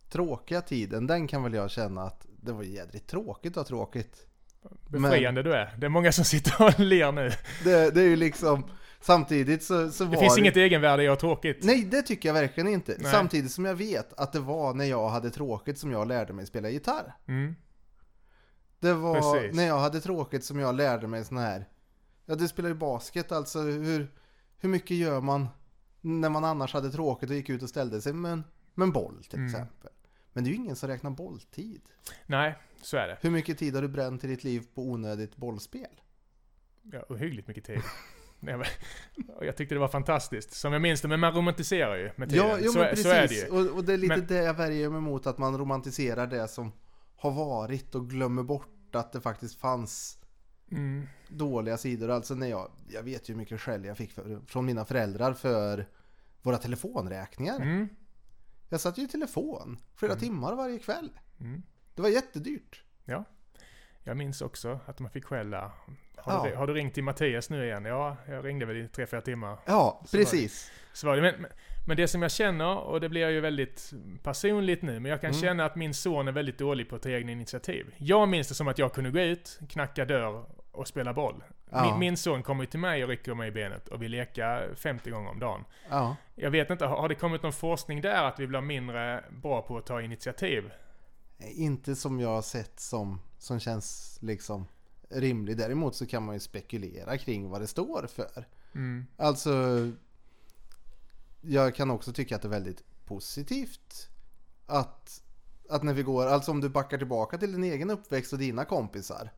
tråkiga 0.09 0.61
tiden, 0.61 1.07
den 1.07 1.27
kan 1.29 1.43
väl 1.43 1.55
jag 1.55 1.71
känna 1.71 2.03
att 2.03 2.27
det 2.43 2.53
var 2.53 2.63
jädrigt 2.63 3.07
tråkigt 3.07 3.53
att 3.53 3.57
ha 3.57 3.65
tråkigt. 3.65 4.27
Befriande 4.91 5.43
du 5.43 5.55
är. 5.55 5.77
Det 5.79 5.87
är 5.87 5.91
många 5.91 6.13
som 6.13 6.25
sitter 6.25 6.65
och 6.65 6.79
ler 6.81 7.13
nu. 7.13 7.31
Det, 7.65 7.95
det 7.95 8.01
är 8.01 8.09
ju 8.09 8.17
liksom, 8.17 8.71
samtidigt 9.01 9.63
så, 9.63 9.91
så 9.91 10.05
var 10.05 10.13
Det 10.13 10.19
finns 10.21 10.39
inget 10.39 10.57
egenvärde 10.57 11.03
i 11.03 11.09
att 11.09 11.23
ha 11.23 11.29
tråkigt. 11.29 11.59
Nej, 11.63 11.85
det 11.85 12.03
tycker 12.03 12.29
jag 12.29 12.35
verkligen 12.35 12.69
inte. 12.69 12.97
Nej. 12.99 13.13
Samtidigt 13.13 13.53
som 13.53 13.65
jag 13.65 13.75
vet 13.75 14.13
att 14.21 14.33
det 14.33 14.41
var 14.41 14.75
när 14.75 14.85
jag 14.85 15.09
hade 15.09 15.31
tråkigt 15.31 15.79
som 15.79 15.91
jag 15.91 16.09
lärde 16.09 16.33
mig 16.33 16.47
spela 16.47 16.71
gitarr. 16.71 17.15
Mm. 17.29 17.55
Det 18.81 18.93
var 18.93 19.15
Precis. 19.35 19.57
när 19.57 19.67
jag 19.67 19.79
hade 19.79 20.01
tråkigt 20.01 20.45
som 20.45 20.59
jag 20.59 20.75
lärde 20.75 21.07
mig 21.07 21.25
sån 21.25 21.39
här. 21.39 21.69
Ja, 22.27 22.35
du 22.35 22.49
spelar 22.49 22.69
ju 22.69 22.75
basket, 22.75 23.33
alltså 23.33 23.61
hur, 23.61 24.11
hur 24.59 24.69
mycket 24.69 24.97
gör 24.97 25.21
man 25.21 25.49
när 26.01 26.29
man 26.29 26.45
annars 26.45 26.73
hade 26.75 26.91
tråkigt 26.91 27.31
och 27.31 27.37
gick 27.37 27.49
ut 27.49 27.63
och 27.63 27.69
ställde 27.69 28.01
sig 28.01 28.13
med 28.13 28.33
en, 28.33 28.45
med 28.75 28.85
en 28.85 28.93
boll 28.93 29.25
till 29.25 29.39
Mm. 29.39 29.47
exempel. 29.51 29.91
Men 30.37 30.45
det 30.45 30.51
är 30.51 30.53
ju 30.53 30.57
ingen 30.57 30.77
som 30.77 30.89
räknar 30.89 31.11
bolltid. 31.11 31.81
Nej, 32.27 32.55
så 32.83 32.97
är 32.97 33.09
det. 33.09 33.19
Hur 33.21 33.31
mycket 33.31 33.59
tid 33.59 33.75
har 33.75 33.83
du 33.83 33.89
bränt 33.89 34.25
i 34.25 34.27
ditt 34.27 34.45
liv 34.45 34.63
på 34.75 34.83
onödigt 34.83 35.37
bollspel? 35.37 36.01
Ja, 36.83 37.03
ohyggligt 37.09 37.49
mycket 37.49 37.65
tid. 37.65 37.83
Jag 39.41 39.57
tyckte 39.57 39.75
det 39.75 39.79
var 39.79 39.89
fantastiskt. 39.89 40.53
Som 40.53 40.73
jag 40.73 40.83
minns 40.83 41.01
det, 41.01 41.09
men 41.09 41.21
man 41.21 41.33
romantiserar 41.35 41.97
ju 41.97 42.11
med 42.17 42.31
tiden. 42.31 42.49
Ja, 42.49 42.59
jo, 42.61 42.73
så, 42.73 42.79
precis. 42.79 43.03
så 43.05 43.11
är 43.11 43.29
det 43.29 43.35
ju. 43.35 43.47
Och, 43.49 43.77
och 43.77 43.85
det 43.85 43.93
är 43.93 43.97
lite 43.97 44.17
Men- 44.17 44.27
det 44.27 44.35
jag 44.43 44.55
värjer 44.55 44.89
mig 44.91 44.99
emot, 44.99 45.27
att 45.27 45.39
man 45.39 45.59
romantiserar 45.59 46.27
det 46.27 46.49
som 46.49 46.73
har 47.17 47.31
varit 47.31 47.95
och 47.95 48.11
glömmer 48.11 48.43
bort 48.43 48.95
att 48.95 49.13
det 49.13 49.21
faktiskt 49.21 49.61
fanns 49.61 50.19
Mm. 50.71 51.07
dåliga 51.29 51.77
sidor. 51.77 52.11
Alltså 52.11 52.35
när 52.35 52.47
jag, 52.47 52.71
jag 52.89 53.03
vet 53.03 53.29
ju 53.29 53.33
hur 53.33 53.39
mycket 53.39 53.61
skäll 53.61 53.85
jag 53.85 53.97
fick 53.97 54.13
för, 54.13 54.41
från 54.47 54.67
mina 54.67 54.85
föräldrar 54.85 55.33
för 55.33 55.87
våra 56.43 56.59
telefonräkningar. 56.59 57.57
Mm. 57.61 57.89
Jag 58.69 58.81
satt 58.81 58.99
ju 58.99 59.03
i 59.03 59.09
telefon 59.09 59.79
flera 59.97 60.17
timmar 60.17 60.55
varje 60.55 60.79
kväll. 60.79 61.11
Mm. 61.41 61.63
Det 61.95 62.03
var 62.03 62.09
jättedyrt. 62.09 62.83
Ja. 63.05 63.25
Jag 64.05 64.17
minns 64.17 64.41
också 64.41 64.81
att 64.87 64.99
man 65.01 65.11
fick 65.11 65.25
skälla. 65.25 65.73
Har, 66.17 66.33
Ja. 66.33 66.51
du, 66.51 66.57
har 66.57 66.67
du 66.67 66.75
ringt 66.75 66.95
till 66.95 67.05
Mattias 67.05 67.51
nu 67.51 67.65
igen? 67.65 67.85
Ja, 67.85 68.17
jag 68.29 68.45
ringde 68.45 68.67
väl 68.67 68.77
i 68.77 68.89
tre, 68.89 69.07
fyra 69.07 69.21
timmar. 69.21 69.59
Ja, 69.67 70.03
Så 70.07 70.17
var 70.17 70.19
det. 70.25 70.25
precis. 70.31 70.71
Så 70.93 71.07
var 71.07 71.17
det. 71.17 71.23
Men, 71.23 71.41
men, 71.41 71.51
Men 71.87 71.97
det 71.97 72.09
som 72.09 72.23
jag 72.23 72.31
känner, 72.31 72.77
och 72.79 73.01
det 73.01 73.09
blir 73.09 73.29
ju 73.29 73.41
väldigt 73.41 73.93
personligt 74.23 74.83
nu, 74.83 75.01
men 75.01 75.11
jag 75.11 75.21
kan 75.21 75.31
Mm. 75.31 75.43
känna 75.43 75.65
att 75.65 75.77
min 75.77 75.95
son 75.95 76.29
är 76.29 76.33
väldigt 76.33 76.59
dålig 76.59 76.89
på 76.89 76.97
att 76.97 77.03
ta 77.03 77.09
egna 77.11 77.33
initiativ. 77.33 77.95
Jag 77.97 78.29
minns 78.29 78.49
det 78.49 78.55
som 78.55 78.69
att 78.69 78.79
jag 78.79 78.93
kunde 78.93 79.11
gå 79.11 79.21
ut, 79.21 79.59
knacka 79.69 80.05
dörr 80.05 80.45
och 80.77 80.89
spela 80.89 81.15
boll. 81.15 81.45
Ja. 81.71 81.91
Min, 81.91 81.99
min 81.99 82.17
son 82.17 82.43
kommer 82.43 82.63
ju 82.63 82.67
till 82.67 82.81
mig 82.81 83.03
och 83.03 83.09
rycker 83.09 83.35
mig 83.35 83.49
i 83.49 83.53
benet 83.53 83.89
och 83.89 84.03
vill 84.03 84.11
leka 84.11 84.63
50 84.77 85.11
gånger 85.11 85.31
om 85.31 85.39
dagen. 85.39 85.65
Ja. 85.91 86.17
Jag 86.35 86.51
vet 86.51 86.71
inte, 86.71 86.87
har 86.87 86.97
har 86.97 87.09
det 87.09 87.15
kommit 87.15 87.43
någon 87.43 87.53
forskning 87.53 88.01
där 88.01 88.25
att 88.25 88.41
vi 88.41 88.47
blir 88.47 88.61
mindre 88.61 89.25
bra 89.43 89.63
på 89.63 89.79
att 89.79 89.87
ta 89.87 90.03
initiativ? 90.03 90.73
Inte 91.39 91.97
som 91.97 92.21
jag 92.21 92.29
har 92.29 92.43
sett 92.43 92.81
som, 92.81 93.21
som 93.39 93.61
känns 93.61 94.19
liksom 94.23 94.67
rimlig. 95.09 95.57
Däremot 95.57 95.95
så 95.95 96.07
kan 96.07 96.23
man 96.23 96.35
ju 96.35 96.41
spekulera 96.41 97.19
kring 97.19 97.51
vad 97.51 97.61
det 97.61 97.67
står 97.67 98.07
för. 98.07 98.47
Mm. 98.75 99.07
Alltså, 99.17 99.53
jag 101.41 101.75
kan 101.75 101.91
också 101.91 102.13
tycka 102.13 102.37
att 102.37 102.43
det 102.43 102.49
är 102.49 102.51
väldigt 102.51 102.85
positivt 103.05 104.09
att, 104.67 105.23
att 105.69 105.83
när 105.83 105.95
vi 105.95 106.03
går, 106.03 106.27
alltså 106.27 106.51
om 106.51 106.61
du 106.61 106.69
backar 106.69 106.99
tillbaka 106.99 107.39
till 107.39 107.53
din 107.53 107.65
egen 107.65 107.91
uppväxt 107.91 108.33
och 108.33 108.39
dina 108.39 108.65
kompisar. 108.65 109.31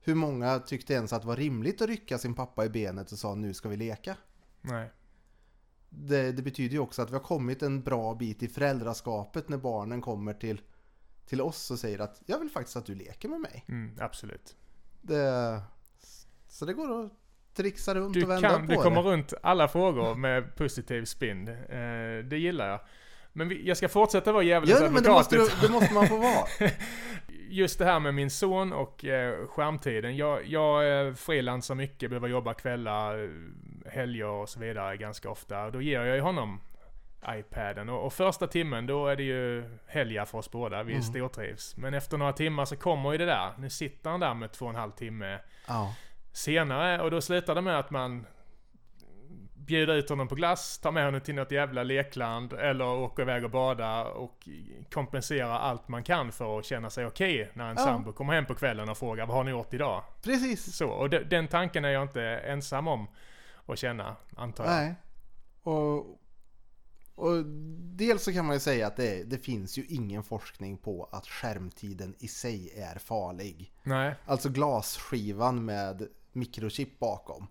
Hur 0.00 0.14
många 0.14 0.58
tyckte 0.58 0.94
ens 0.94 1.12
att 1.12 1.22
det 1.22 1.28
var 1.28 1.36
rimligt 1.36 1.82
att 1.82 1.88
rycka 1.88 2.18
sin 2.18 2.34
pappa 2.34 2.64
i 2.64 2.68
benet 2.68 3.12
och 3.12 3.18
sa 3.18 3.34
nu 3.34 3.54
ska 3.54 3.68
vi 3.68 3.76
leka? 3.76 4.16
Nej. 4.60 4.90
Det, 5.90 6.32
det 6.32 6.42
betyder 6.42 6.72
ju 6.72 6.78
också 6.78 7.02
att 7.02 7.10
vi 7.10 7.14
har 7.14 7.20
kommit 7.22 7.62
en 7.62 7.82
bra 7.82 8.14
bit 8.14 8.42
i 8.42 8.48
föräldraskapet 8.48 9.48
när 9.48 9.58
barnen 9.58 10.00
kommer 10.00 10.34
till, 10.34 10.60
till 11.26 11.40
oss 11.40 11.70
och 11.70 11.78
säger 11.78 11.98
att 11.98 12.22
jag 12.26 12.38
vill 12.38 12.50
faktiskt 12.50 12.76
att 12.76 12.86
du 12.86 12.94
leker 12.94 13.28
med 13.28 13.40
mig. 13.40 13.64
Mm, 13.68 13.96
absolut. 14.00 14.56
Det, 15.02 15.60
så 16.48 16.64
det 16.64 16.72
går 16.72 17.04
att 17.04 17.12
trixa 17.54 17.94
runt 17.94 18.14
Du, 18.14 18.22
och 18.22 18.30
vända 18.30 18.48
kan, 18.48 18.66
på 18.66 18.72
du 18.72 18.78
kommer 18.82 19.02
det. 19.02 19.08
runt 19.08 19.32
alla 19.42 19.68
frågor 19.68 20.14
med 20.14 20.56
positiv 20.56 21.04
spin. 21.04 21.48
Eh, 21.48 22.24
det 22.24 22.38
gillar 22.38 22.68
jag. 22.68 22.80
Men 23.32 23.48
vi, 23.48 23.66
jag 23.68 23.76
ska 23.76 23.88
fortsätta 23.88 24.32
vara 24.32 24.42
djävulens 24.42 24.80
Ja, 24.80 24.90
men 24.90 25.02
det 25.02 25.10
advokat. 25.10 25.32
måste, 25.40 25.56
du, 25.60 25.66
det 25.66 25.72
måste 25.72 25.94
man 25.94 26.08
få 26.08 26.16
vara. 26.16 26.46
Just 27.50 27.78
det 27.78 27.84
här 27.84 28.00
med 28.00 28.14
min 28.14 28.30
son 28.30 28.72
och 28.72 29.04
eh, 29.04 29.46
skärmtiden. 29.46 30.16
Jag, 30.16 30.46
jag 30.46 31.06
eh, 31.06 31.14
frilansar 31.14 31.74
mycket, 31.74 32.10
behöver 32.10 32.28
jobba 32.28 32.54
kvällar, 32.54 33.24
eh, 33.24 33.30
helger 33.92 34.26
och 34.26 34.48
så 34.48 34.60
vidare 34.60 34.96
ganska 34.96 35.30
ofta. 35.30 35.70
Då 35.70 35.82
ger 35.82 36.02
jag 36.02 36.14
ju 36.16 36.20
honom 36.22 36.60
iPaden. 37.28 37.88
Och, 37.88 38.06
och 38.06 38.12
första 38.12 38.46
timmen, 38.46 38.86
då 38.86 39.06
är 39.06 39.16
det 39.16 39.22
ju 39.22 39.64
helga 39.86 40.26
för 40.26 40.38
oss 40.38 40.50
båda. 40.50 40.82
Vi 40.82 40.92
Mm. 40.92 41.02
stortrivs. 41.02 41.76
Men 41.76 41.94
efter 41.94 42.16
några 42.18 42.32
timmar 42.32 42.64
så 42.64 42.76
kommer 42.76 43.12
ju 43.12 43.18
det 43.18 43.26
där. 43.26 43.50
Nu 43.58 43.70
sitter 43.70 44.10
han 44.10 44.20
där 44.20 44.34
med 44.34 44.52
två 44.52 44.64
och 44.64 44.70
en 44.70 44.76
halv 44.76 44.90
timme 44.92 45.38
Ja. 45.68 45.94
senare 46.32 47.00
och 47.02 47.10
då 47.10 47.20
slutar 47.20 47.54
det 47.54 47.60
med 47.60 47.78
att 47.78 47.90
man 47.90 48.26
bjuder 49.68 49.94
ut 49.94 50.08
honom 50.08 50.28
på 50.28 50.34
glass, 50.34 50.78
tar 50.78 50.92
med 50.92 51.04
honom 51.04 51.20
till 51.20 51.34
något 51.34 51.50
jävla 51.50 51.82
lekland 51.82 52.52
eller 52.52 52.84
åker 52.86 53.22
iväg 53.22 53.44
och 53.44 53.50
badar 53.50 54.04
och 54.04 54.48
kompenserar 54.92 55.58
allt 55.58 55.88
man 55.88 56.02
kan 56.02 56.32
för 56.32 56.58
att 56.58 56.64
känna 56.64 56.90
sig 56.90 57.06
okej 57.06 57.50
när 57.54 57.70
en 57.70 57.76
Ja. 57.78 57.84
sambo 57.84 58.12
kommer 58.12 58.32
hem 58.34 58.46
på 58.46 58.54
kvällen 58.54 58.88
och 58.88 58.98
frågar 58.98 59.26
vad 59.26 59.36
har 59.36 59.44
ni 59.44 59.50
gjort 59.50 59.74
idag? 59.74 60.02
Precis. 60.22 60.76
Så, 60.76 60.88
och 60.88 61.10
de, 61.10 61.18
den 61.18 61.48
tanken 61.48 61.84
är 61.84 61.88
jag 61.88 62.02
inte 62.02 62.22
ensam 62.22 62.88
om 62.88 63.06
att 63.66 63.78
känna, 63.78 64.16
antar 64.36 64.64
jag. 64.64 64.72
Nej. 64.74 64.94
Och, 65.62 65.98
och 67.14 67.44
dels 67.96 68.24
så 68.24 68.32
kan 68.32 68.44
man 68.46 68.56
ju 68.56 68.60
säga 68.60 68.86
att 68.86 68.96
det, 68.96 69.24
det 69.24 69.38
finns 69.38 69.78
ju 69.78 69.84
ingen 69.88 70.22
forskning 70.22 70.76
på 70.76 71.08
att 71.12 71.26
skärmtiden 71.26 72.14
i 72.18 72.28
sig 72.28 72.72
är 72.76 72.98
farlig. 72.98 73.72
Nej, 73.82 74.14
Alltså 74.26 74.48
glasskivan 74.48 75.64
med 75.64 76.08
mikrochip 76.32 76.98
bakom. 76.98 77.46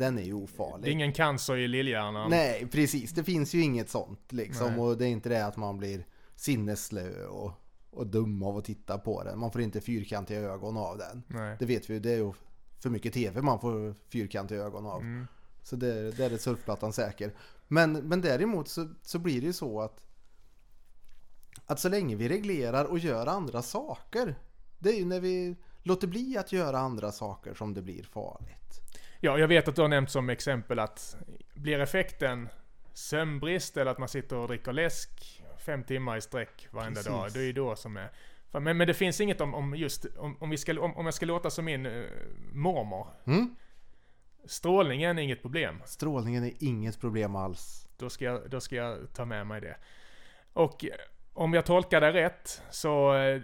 Den 0.00 0.18
är 0.18 0.22
ju 0.22 0.34
ofarlig. 0.34 0.84
det 0.84 0.90
är 0.90 0.92
ingen 0.92 1.12
cancer 1.12 1.56
i 1.56 1.68
lillhjärnan. 1.68 2.30
Nej, 2.30 2.66
precis. 2.66 3.12
Det 3.12 3.24
finns 3.24 3.54
ju 3.54 3.62
inget 3.62 3.90
sånt 3.90 4.32
liksom. 4.32 4.72
Nej. 4.72 4.80
Och 4.80 4.98
det 4.98 5.04
är 5.04 5.08
inte 5.08 5.28
det 5.28 5.46
att 5.46 5.56
man 5.56 5.78
blir 5.78 6.06
sinnesslö 6.36 7.26
och, 7.26 7.52
och 7.90 8.06
dum 8.06 8.42
av 8.42 8.56
att 8.56 8.64
titta 8.64 8.98
på 8.98 9.24
den. 9.24 9.38
Man 9.38 9.52
får 9.52 9.60
inte 9.60 9.80
fyrkantiga 9.80 10.40
ögon 10.40 10.76
av 10.76 10.98
den. 10.98 11.22
Nej. 11.26 11.56
Det 11.58 11.66
vet 11.66 11.90
vi 11.90 11.94
ju. 11.94 12.00
Det 12.00 12.10
är 12.10 12.16
ju 12.16 12.32
för 12.78 12.90
mycket 12.90 13.14
tv 13.14 13.42
man 13.42 13.60
får 13.60 13.94
fyrkantiga 14.08 14.62
ögon 14.62 14.86
av. 14.86 15.00
Mm. 15.00 15.26
Så 15.62 15.76
det, 15.76 16.10
där 16.10 16.30
är 16.30 16.36
surfplattan 16.36 16.92
säker. 16.92 17.34
Men, 17.68 17.92
men 17.92 18.20
däremot 18.20 18.68
så, 18.68 18.88
så 19.02 19.18
blir 19.18 19.40
det 19.40 19.46
ju 19.46 19.52
så 19.52 19.80
att 19.80 20.02
att 21.66 21.80
så 21.80 21.88
länge 21.88 22.16
vi 22.16 22.28
reglerar 22.28 22.84
och 22.84 22.98
gör 22.98 23.26
andra 23.26 23.62
saker. 23.62 24.38
Det 24.78 24.90
är 24.90 24.98
ju 24.98 25.04
när 25.04 25.20
vi 25.20 25.56
låter 25.82 26.06
bli 26.06 26.38
att 26.38 26.52
göra 26.52 26.78
andra 26.78 27.12
saker 27.12 27.54
som 27.54 27.74
det 27.74 27.82
blir 27.82 28.02
farligt. 28.02 28.80
Ja, 29.20 29.38
jag 29.38 29.48
vet 29.48 29.68
att 29.68 29.76
du 29.76 29.82
har 29.82 29.88
nämnt 29.88 30.10
som 30.10 30.30
exempel 30.30 30.78
att 30.78 31.16
blir 31.54 31.80
effekten 31.80 32.48
sömnbrist 32.92 33.76
eller 33.76 33.90
att 33.90 33.98
man 33.98 34.08
sitter 34.08 34.36
och 34.36 34.48
dricker 34.48 34.72
läsk 34.72 35.42
fem 35.66 35.84
timmar 35.84 36.16
i 36.16 36.20
sträck 36.20 36.68
varenda 36.70 36.94
Precis. 36.94 37.12
dag. 37.12 37.32
Det 37.32 37.40
är 37.40 37.44
ju 37.44 37.52
då 37.52 37.76
som 37.76 37.96
är... 37.96 38.10
Men, 38.52 38.76
men 38.76 38.86
det 38.86 38.94
finns 38.94 39.20
inget 39.20 39.40
om, 39.40 39.54
om 39.54 39.74
just, 39.74 40.06
om, 40.18 40.36
om, 40.40 40.50
vi 40.50 40.56
ska, 40.56 40.80
om, 40.80 40.96
om 40.96 41.04
jag 41.04 41.14
ska 41.14 41.26
låta 41.26 41.50
som 41.50 41.64
min 41.64 41.86
uh, 41.86 42.06
mormor. 42.52 43.06
Mm? 43.24 43.56
Strålningen 44.44 45.18
är 45.18 45.22
inget 45.22 45.42
problem. 45.42 45.82
Strålningen 45.84 46.44
är 46.44 46.52
inget 46.58 47.00
problem 47.00 47.36
alls. 47.36 47.88
Då 47.96 48.10
ska, 48.10 48.24
jag, 48.24 48.50
då 48.50 48.60
ska 48.60 48.76
jag 48.76 49.12
ta 49.14 49.24
med 49.24 49.46
mig 49.46 49.60
det. 49.60 49.76
Och 50.52 50.84
eh, 50.84 50.90
om 51.32 51.54
jag 51.54 51.64
tolkar 51.64 52.00
det 52.00 52.12
rätt 52.12 52.62
så 52.70 53.14
eh, 53.14 53.40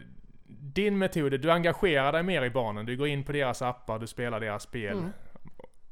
din 0.47 0.99
metod, 0.99 1.41
du 1.41 1.53
engagerar 1.53 2.13
dig 2.13 2.23
mer 2.23 2.43
i 2.43 2.51
barnen. 2.51 2.87
Du 2.87 2.97
går 2.97 3.09
in 3.09 3.25
på 3.25 3.33
deras 3.33 3.63
appar, 3.63 3.99
du 3.99 4.07
spelar 4.07 4.41
deras 4.41 4.63
spel. 4.63 4.99
Mm. 4.99 5.11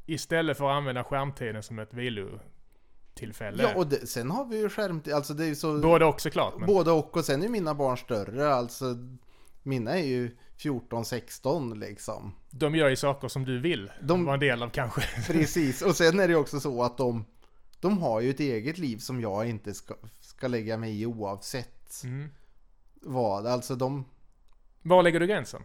Istället 0.07 0.59
för 0.59 0.65
att 0.71 0.77
använda 0.77 1.05
skärmtiden 1.05 1.63
som 1.63 1.79
ett 1.79 1.95
vilotillfälle. 1.95 3.63
Ja, 3.63 3.75
och 3.75 3.87
det, 3.87 4.07
sen 4.07 4.31
har 4.31 4.45
vi 4.45 4.59
ju 4.59 4.69
skärmtid. 4.69 5.13
Alltså 5.13 5.35
det 5.35 5.47
är 5.47 5.55
så... 5.55 5.79
Både 5.79 6.05
och 6.05 6.21
såklart. 6.21 6.55
Men, 6.59 6.67
Både 6.67 6.91
och. 6.91 7.17
Och 7.17 7.25
sen 7.25 7.43
är 7.43 7.49
mina 7.49 7.75
barn 7.75 7.97
större. 7.97 8.55
Alltså 8.55 8.85
mina 9.63 9.91
är 9.99 10.05
ju 10.05 10.37
14-16 10.59 11.79
liksom. 11.79 12.33
de 12.51 12.75
gör 12.75 12.89
ju 12.89 12.97
saker 12.97 13.29
som 13.29 13.45
du 13.45 13.59
vill 13.61 13.91
De- 14.03 14.25
vara 14.25 14.35
en 14.35 14.41
del 14.41 14.63
av 14.63 14.69
kanske. 14.69 15.01
Precis. 15.33 15.83
Och 15.83 15.97
sen 15.97 16.21
är 16.21 16.29
det 16.29 16.37
också 16.37 16.61
så 16.61 16.83
att 16.83 16.99
de, 16.99 17.25
de 17.81 17.99
har 17.99 18.21
ju 18.21 18.31
ett 18.31 18.41
eget 18.41 18.79
liv 18.79 18.99
som 18.99 19.21
jag 19.21 19.49
inte 19.49 19.75
ska, 19.75 19.95
ska 20.21 20.49
lägga 20.49 20.77
mig 20.77 21.03
i 21.03 21.07
oavsett 21.07 21.71
Mm. 22.05 22.29
vad. 23.03 23.47
Alltså 23.47 23.75
de... 23.77 24.05
Var 24.83 25.03
lägger 25.03 25.21
du 25.21 25.27
gränsen? 25.27 25.63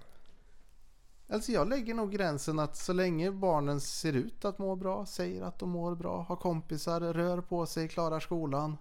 Alltså 1.31 1.51
jag 1.51 1.69
lägger 1.69 1.93
nog 1.93 2.11
gränsen 2.11 2.59
att 2.59 2.77
så 2.77 2.93
länge 2.93 3.31
barnen 3.31 3.81
ser 3.81 4.13
ut 4.13 4.45
att 4.45 4.59
må 4.59 4.75
bra, 4.75 5.05
säger 5.05 5.41
att 5.41 5.59
de 5.59 5.69
mår 5.69 5.95
bra, 5.95 6.21
har 6.21 6.35
kompisar, 6.35 7.01
rör 7.01 7.41
på 7.41 7.65
sig, 7.65 7.87
klarar 7.87 8.19
skolan, 8.19 8.77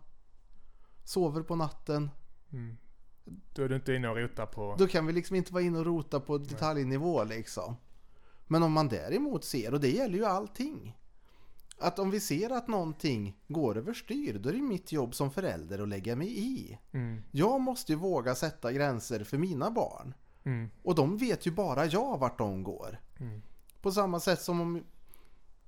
sover 1.05 1.43
på 1.43 1.57
natten. 1.57 2.11
Mm. 2.53 2.77
Då 3.55 3.63
är 3.63 3.69
du 3.69 3.77
inte 3.77 3.95
inne 3.95 4.09
och 4.09 4.17
rotar 4.17 4.47
på... 4.47 4.77
Då 4.79 4.87
kan 4.87 5.07
vi 5.07 5.13
liksom 5.13 5.37
inte 5.37 5.53
vara 5.53 5.63
inne 5.63 5.79
och 5.79 5.87
rota 5.87 6.21
på 6.21 6.39
detaljnivå 6.39 7.25
liksom. 7.25 7.77
Men 8.47 8.63
om 8.63 8.73
man 8.73 8.89
däremot 8.89 9.45
ser, 9.45 9.75
och 9.75 9.81
det 9.81 9.91
gäller 9.91 10.19
ju 10.19 10.25
allting. 10.25 10.97
Att 11.79 11.99
om 11.99 12.11
vi 12.11 12.21
ser 12.21 12.51
att 12.51 12.69
någonting 12.69 13.37
går 13.49 13.79
överstyr, 13.79 14.39
då 14.39 14.49
är 14.49 14.53
det 14.53 14.63
mitt 14.63 14.93
jobb 14.93 15.15
som 15.15 15.31
förälder 15.31 15.79
att 15.79 15.89
lägga 15.89 16.17
mig 16.17 16.39
i. 16.39 16.79
Mm. 16.93 17.23
Jag 17.31 17.61
måste 17.61 17.93
ju 17.93 17.99
våga 17.99 18.35
sätta 18.35 18.73
gränser 18.73 19.25
för 19.25 19.39
mina 19.39 19.71
barn. 19.71 20.15
Mm. 20.49 20.71
Och 20.83 20.95
de 20.95 21.17
vet 21.17 21.47
ju 21.47 21.51
bara 21.51 21.87
jag 21.87 22.19
vart 22.19 22.39
de 22.39 22.63
går. 22.63 23.01
Mm. 23.21 23.43
På 23.81 23.93
samma 23.93 24.21
sätt 24.21 24.43
som 24.43 24.61
om 24.61 24.85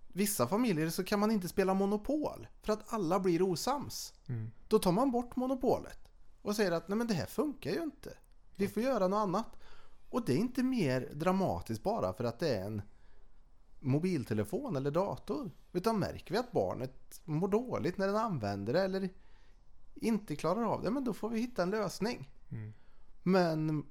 vissa 0.08 0.46
familjer 0.46 0.90
så 0.90 1.04
kan 1.04 1.20
man 1.20 1.30
inte 1.30 1.49
spela 1.49 1.75
Monopol. 1.75 2.46
För 2.62 2.72
att 2.72 2.92
alla 2.92 3.20
blir 3.20 3.42
osams. 3.42 4.14
Mm. 4.26 4.50
Då 4.68 4.78
tar 4.78 4.92
man 4.92 5.10
bort 5.10 5.37
monopolet. 5.37 5.99
Och 6.42 6.56
säger 6.56 6.72
att 6.72 6.88
nej 6.88 6.99
men 6.99 7.06
det 7.06 7.14
här 7.14 7.26
funkar 7.26 7.70
ju 7.70 7.82
inte. 7.82 8.16
Vi 8.56 8.68
får 8.68 8.82
göra 8.82 9.08
något 9.08 9.18
annat. 9.18 9.56
Och 10.10 10.25
det 10.25 10.32
är 10.32 10.37
inte 10.37 10.62
mer 10.62 11.08
dramatiskt 11.14 11.82
bara 11.82 12.12
för 12.12 12.25
att 12.25 12.38
det 12.38 12.56
är 12.56 12.64
en 12.64 12.82
mobiltelefon 13.80 14.76
eller 14.76 14.90
dator. 14.90 15.50
Utan 15.72 15.99
märker 15.99 16.34
vi 16.34 16.38
att 16.38 16.52
barnet 16.52 17.20
mår 17.25 17.49
dåligt 17.49 17.99
när 17.99 18.06
den 18.06 18.16
använder 18.16 18.72
det 18.72 18.82
eller 18.82 19.08
inte 19.94 20.37
klarar 20.37 20.62
av 20.62 20.82
det, 20.82 20.90
men 20.90 21.04
då 21.04 21.12
får 21.12 21.28
vi 21.28 21.40
hitta 21.40 21.62
en 21.62 21.70
lösning. 21.70 22.30
Mm. 22.50 22.72
Men, 23.22 23.87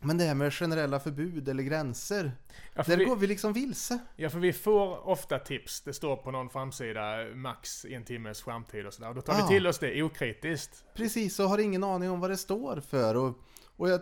men 0.00 0.18
det 0.18 0.24
här 0.24 0.34
med 0.34 0.54
generella 0.54 1.00
förbud 1.00 1.48
eller 1.48 1.62
gränser, 1.62 2.32
Ja, 2.74 2.82
där 2.82 2.96
vi, 2.96 3.04
går 3.04 3.16
vi 3.16 3.26
liksom 3.26 3.52
vilse. 3.52 3.98
ja, 4.16 4.30
för 4.30 4.38
vi 4.38 4.52
får 4.52 5.08
ofta 5.08 5.38
tips. 5.38 5.80
Det 5.80 5.92
står 5.92 6.16
på 6.16 6.30
någon 6.30 6.50
framsida 6.50 7.24
max 7.34 7.84
en 7.84 8.04
timmes 8.04 8.42
skärmtid 8.42 8.86
och 8.86 8.94
sådär. 8.94 9.14
Då 9.14 9.20
tar 9.20 9.32
Ja. 9.38 9.46
vi 9.48 9.54
till 9.54 9.66
oss 9.66 9.78
det 9.78 10.02
okritiskt. 10.02 10.84
Precis, 10.94 11.40
och 11.40 11.48
har 11.48 11.58
ingen 11.58 11.84
aning 11.84 12.10
om 12.10 12.20
vad 12.20 12.30
det 12.30 12.36
står 12.36 12.80
för. 12.80 13.14
Och, 13.14 13.38
och 13.76 13.88
jag, 13.88 14.00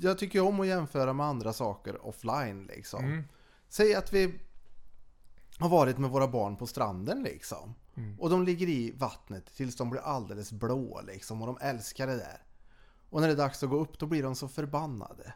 jag 0.00 0.18
tycker 0.18 0.40
om 0.40 0.60
att 0.60 0.66
jämföra 0.66 1.12
med 1.12 1.26
andra 1.26 1.52
saker 1.52 2.06
offline 2.06 2.64
liksom. 2.66 3.04
Mm. 3.04 3.24
Säg 3.68 3.94
att 3.94 4.12
vi 4.12 4.34
har 5.58 5.68
varit 5.68 5.98
med 5.98 6.10
våra 6.10 6.28
barn 6.28 6.56
på 6.56 6.66
stranden 6.66 7.22
liksom. 7.22 7.74
Mm. 7.96 8.20
Och 8.20 8.30
de 8.30 8.44
ligger 8.44 8.68
i 8.68 8.92
vattnet 8.96 9.54
tills 9.56 9.76
de 9.76 9.90
blir 9.90 10.00
alldeles 10.00 10.52
blå 10.52 11.00
liksom. 11.06 11.42
Och 11.42 11.46
de 11.46 11.58
älskar 11.60 12.06
det 12.06 12.16
där. 12.16 12.42
Och 13.10 13.20
när 13.20 13.28
det 13.28 13.34
är 13.34 13.36
dags 13.36 13.62
att 13.62 13.70
gå 13.70 13.76
upp 13.76 13.98
då 13.98 14.06
blir 14.06 14.22
de 14.22 14.34
så 14.34 14.48
förbannade. 14.48 15.34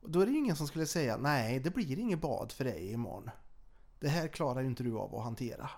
Och 0.00 0.10
då 0.10 0.20
är 0.20 0.26
det 0.26 0.32
ju 0.32 0.38
ingen 0.38 0.56
som 0.56 0.66
skulle 0.66 0.86
säga 0.86 1.16
nej 1.16 1.60
det 1.60 1.70
blir 1.70 1.98
inget 1.98 2.20
bad 2.20 2.52
för 2.52 2.64
dig 2.64 2.92
imorgon. 2.92 3.30
Det 4.00 4.08
här 4.08 4.28
klarar 4.28 4.60
ju 4.60 4.66
inte 4.66 4.82
du 4.82 4.98
av 4.98 5.14
att 5.14 5.24
hantera. 5.24 5.70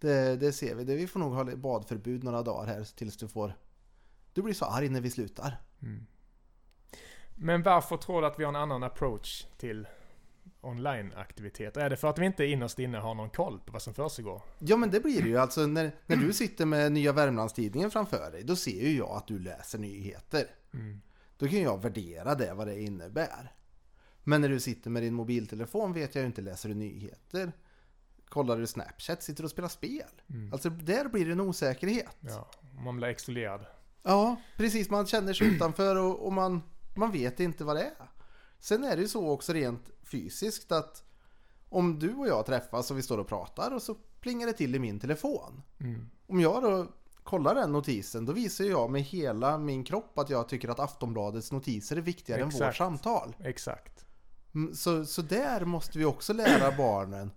Det, 0.00 0.36
det 0.36 0.52
ser 0.52 0.74
vi. 0.74 0.84
Det, 0.84 0.96
vi 0.96 1.06
får 1.06 1.20
nog 1.20 1.34
ha 1.34 1.56
badförbud 1.56 2.24
några 2.24 2.42
dagar 2.42 2.66
här 2.66 2.84
tills 2.84 3.16
du 3.16 3.28
får... 3.28 3.56
Du 4.32 4.42
blir 4.42 4.54
så 4.54 4.64
arg 4.64 4.88
när 4.88 5.00
vi 5.00 5.10
slutar. 5.10 5.60
Mm. 5.82 6.06
Men 7.34 7.62
varför 7.62 7.96
tror 7.96 8.20
du 8.20 8.26
att 8.26 8.38
vi 8.38 8.44
har 8.44 8.48
en 8.48 8.56
annan 8.56 8.82
approach 8.82 9.46
till 9.56 9.86
online-aktiviteter? 10.60 11.80
Är 11.80 11.90
det 11.90 11.96
för 11.96 12.08
att 12.08 12.18
vi 12.18 12.26
inte 12.26 12.44
innerst 12.44 12.78
inne 12.78 12.98
har 12.98 13.14
någon 13.14 13.30
koll 13.30 13.60
på 13.60 13.72
vad 13.72 13.82
som 13.82 13.94
försiggår? 13.94 14.42
Ja 14.58 14.76
men 14.76 14.90
det 14.90 15.00
blir 15.00 15.22
det 15.22 15.28
ju. 15.28 15.38
Alltså 15.38 15.66
när, 15.66 15.94
när 16.06 16.16
du 16.16 16.32
sitter 16.32 16.66
med 16.66 16.92
Nya 16.92 17.12
Värmlandstidningen 17.12 17.90
framför 17.90 18.30
dig, 18.30 18.42
då 18.44 18.56
ser 18.56 18.82
ju 18.82 18.96
jag 18.96 19.10
att 19.10 19.26
du 19.26 19.38
läser 19.38 19.78
nyheter. 19.78 20.46
Då 21.36 21.48
kan 21.48 21.62
jag 21.62 21.82
värdera 21.82 22.34
det, 22.34 22.54
vad 22.54 22.66
det 22.66 22.80
innebär. 22.80 23.52
Men 24.24 24.40
när 24.40 24.48
du 24.48 24.60
sitter 24.60 24.90
med 24.90 25.02
din 25.02 25.14
mobiltelefon 25.14 25.92
vet 25.92 26.14
jag 26.14 26.22
ju 26.22 26.26
inte, 26.26 26.42
läser 26.42 26.68
du 26.68 26.74
nyheter? 26.74 27.52
Kollar 28.28 28.58
du 28.58 28.66
Snapchat? 28.66 29.22
Sitter 29.22 29.42
du 29.42 29.44
och 29.44 29.50
spelar 29.50 29.68
spel? 29.68 30.02
Alltså 30.52 30.70
där 30.70 31.08
blir 31.08 31.26
det 31.26 31.32
en 31.32 31.40
osäkerhet. 31.40 32.16
Ja, 32.20 32.50
man 32.84 32.96
blir 32.96 33.08
exkluderad. 33.08 33.66
Ja, 34.02 34.36
precis. 34.56 34.90
Man 34.90 35.06
känner 35.06 35.32
sig 35.32 35.46
utanför 35.54 35.96
och, 35.96 36.26
och 36.26 36.32
man, 36.32 36.62
man 36.96 37.12
vet 37.12 37.40
inte 37.40 37.64
vad 37.64 37.76
det 37.76 37.82
är. 37.82 38.08
Sen 38.62 38.84
är 38.84 38.96
det 38.96 39.02
ju 39.02 39.08
så 39.08 39.30
också 39.30 39.52
rent 39.52 39.90
fysiskt 40.02 40.72
att 40.72 41.02
om 41.68 41.98
du 41.98 42.14
och 42.14 42.28
jag 42.28 42.46
träffas 42.46 42.90
och 42.90 42.98
vi 42.98 43.02
står 43.02 43.18
och 43.18 43.28
pratar 43.28 43.70
och 43.74 43.82
så 43.82 43.94
plingar 44.20 44.46
det 44.46 44.52
till 44.52 44.74
i 44.74 44.78
min 44.78 45.00
telefon. 45.00 45.62
Om 46.26 46.40
jag 46.40 46.62
då 46.62 46.86
kollar 47.22 47.54
den 47.54 47.72
notisen 47.72 48.24
då 48.24 48.32
visar 48.32 48.64
jag 48.64 48.90
med 48.90 49.02
hela 49.02 49.58
min 49.58 49.84
kropp 49.84 50.18
att 50.18 50.30
jag 50.30 50.48
tycker 50.48 50.68
att 50.68 50.80
Aftonbladets 50.80 51.52
notiser 51.52 51.96
är 51.96 52.00
viktigare 52.00 52.40
än 52.40 52.46
vårt 52.46 52.54
Exakt. 52.54 52.76
samtal. 52.78 53.36
Exakt. 53.40 54.04
Mm, 54.54 54.74
Så, 54.74 55.04
så 55.06 55.22
där 55.22 55.64
måste 55.64 55.98
vi 55.98 56.04
också 56.04 56.32
lära 56.32 56.72
barnen 56.76 57.30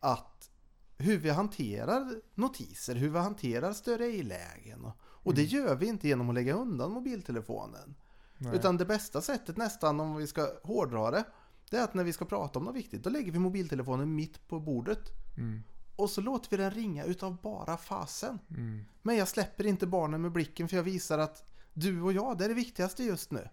att 0.00 0.50
hur 0.96 1.18
vi 1.18 1.30
hanterar 1.30 2.20
notiser, 2.34 2.94
hur 2.94 3.10
vi 3.10 3.18
hanterar 3.18 3.72
större 3.72 4.06
i-lägen. 4.06 4.84
Och, 4.84 4.96
och 5.02 5.34
det 5.34 5.42
gör 5.42 5.74
vi 5.74 5.86
inte 5.86 6.08
genom 6.08 6.28
att 6.28 6.34
lägga 6.34 6.54
undan 6.54 6.92
mobiltelefonen. 6.92 7.94
Nej. 8.42 8.56
Utan 8.56 8.76
det 8.76 8.84
bästa 8.84 9.20
sättet 9.20 9.56
nästan 9.56 10.00
om 10.00 10.16
vi 10.16 10.26
ska 10.26 10.48
hårdra 10.62 11.10
det, 11.10 11.24
det 11.70 11.76
är 11.76 11.84
att 11.84 11.94
när 11.94 12.04
vi 12.04 12.12
ska 12.12 12.24
prata 12.24 12.58
om 12.58 12.64
något 12.64 12.76
viktigt, 12.76 13.04
då 13.04 13.10
lägger 13.10 13.32
vi 13.32 13.38
mobiltelefonen 13.38 14.14
mitt 14.14 14.48
på 14.48 14.60
bordet. 14.60 15.10
Mm. 15.36 15.62
Och 15.96 16.10
så 16.10 16.20
låter 16.20 16.50
vi 16.50 16.56
den 16.56 16.70
ringa 16.70 17.04
utav 17.04 17.36
bara 17.42 17.76
fasen. 17.76 18.38
Mm. 18.50 18.84
Men 19.02 19.16
jag 19.16 19.28
släpper 19.28 19.66
inte 19.66 19.86
barnen 19.86 20.22
med 20.22 20.32
blicken 20.32 20.68
för 20.68 20.76
jag 20.76 20.84
visar 20.84 21.18
att 21.18 21.44
du 21.72 22.02
och 22.02 22.12
jag, 22.12 22.38
det 22.38 22.44
är 22.44 22.48
det 22.48 22.54
viktigaste 22.54 23.04
just 23.04 23.30
nu. 23.30 23.48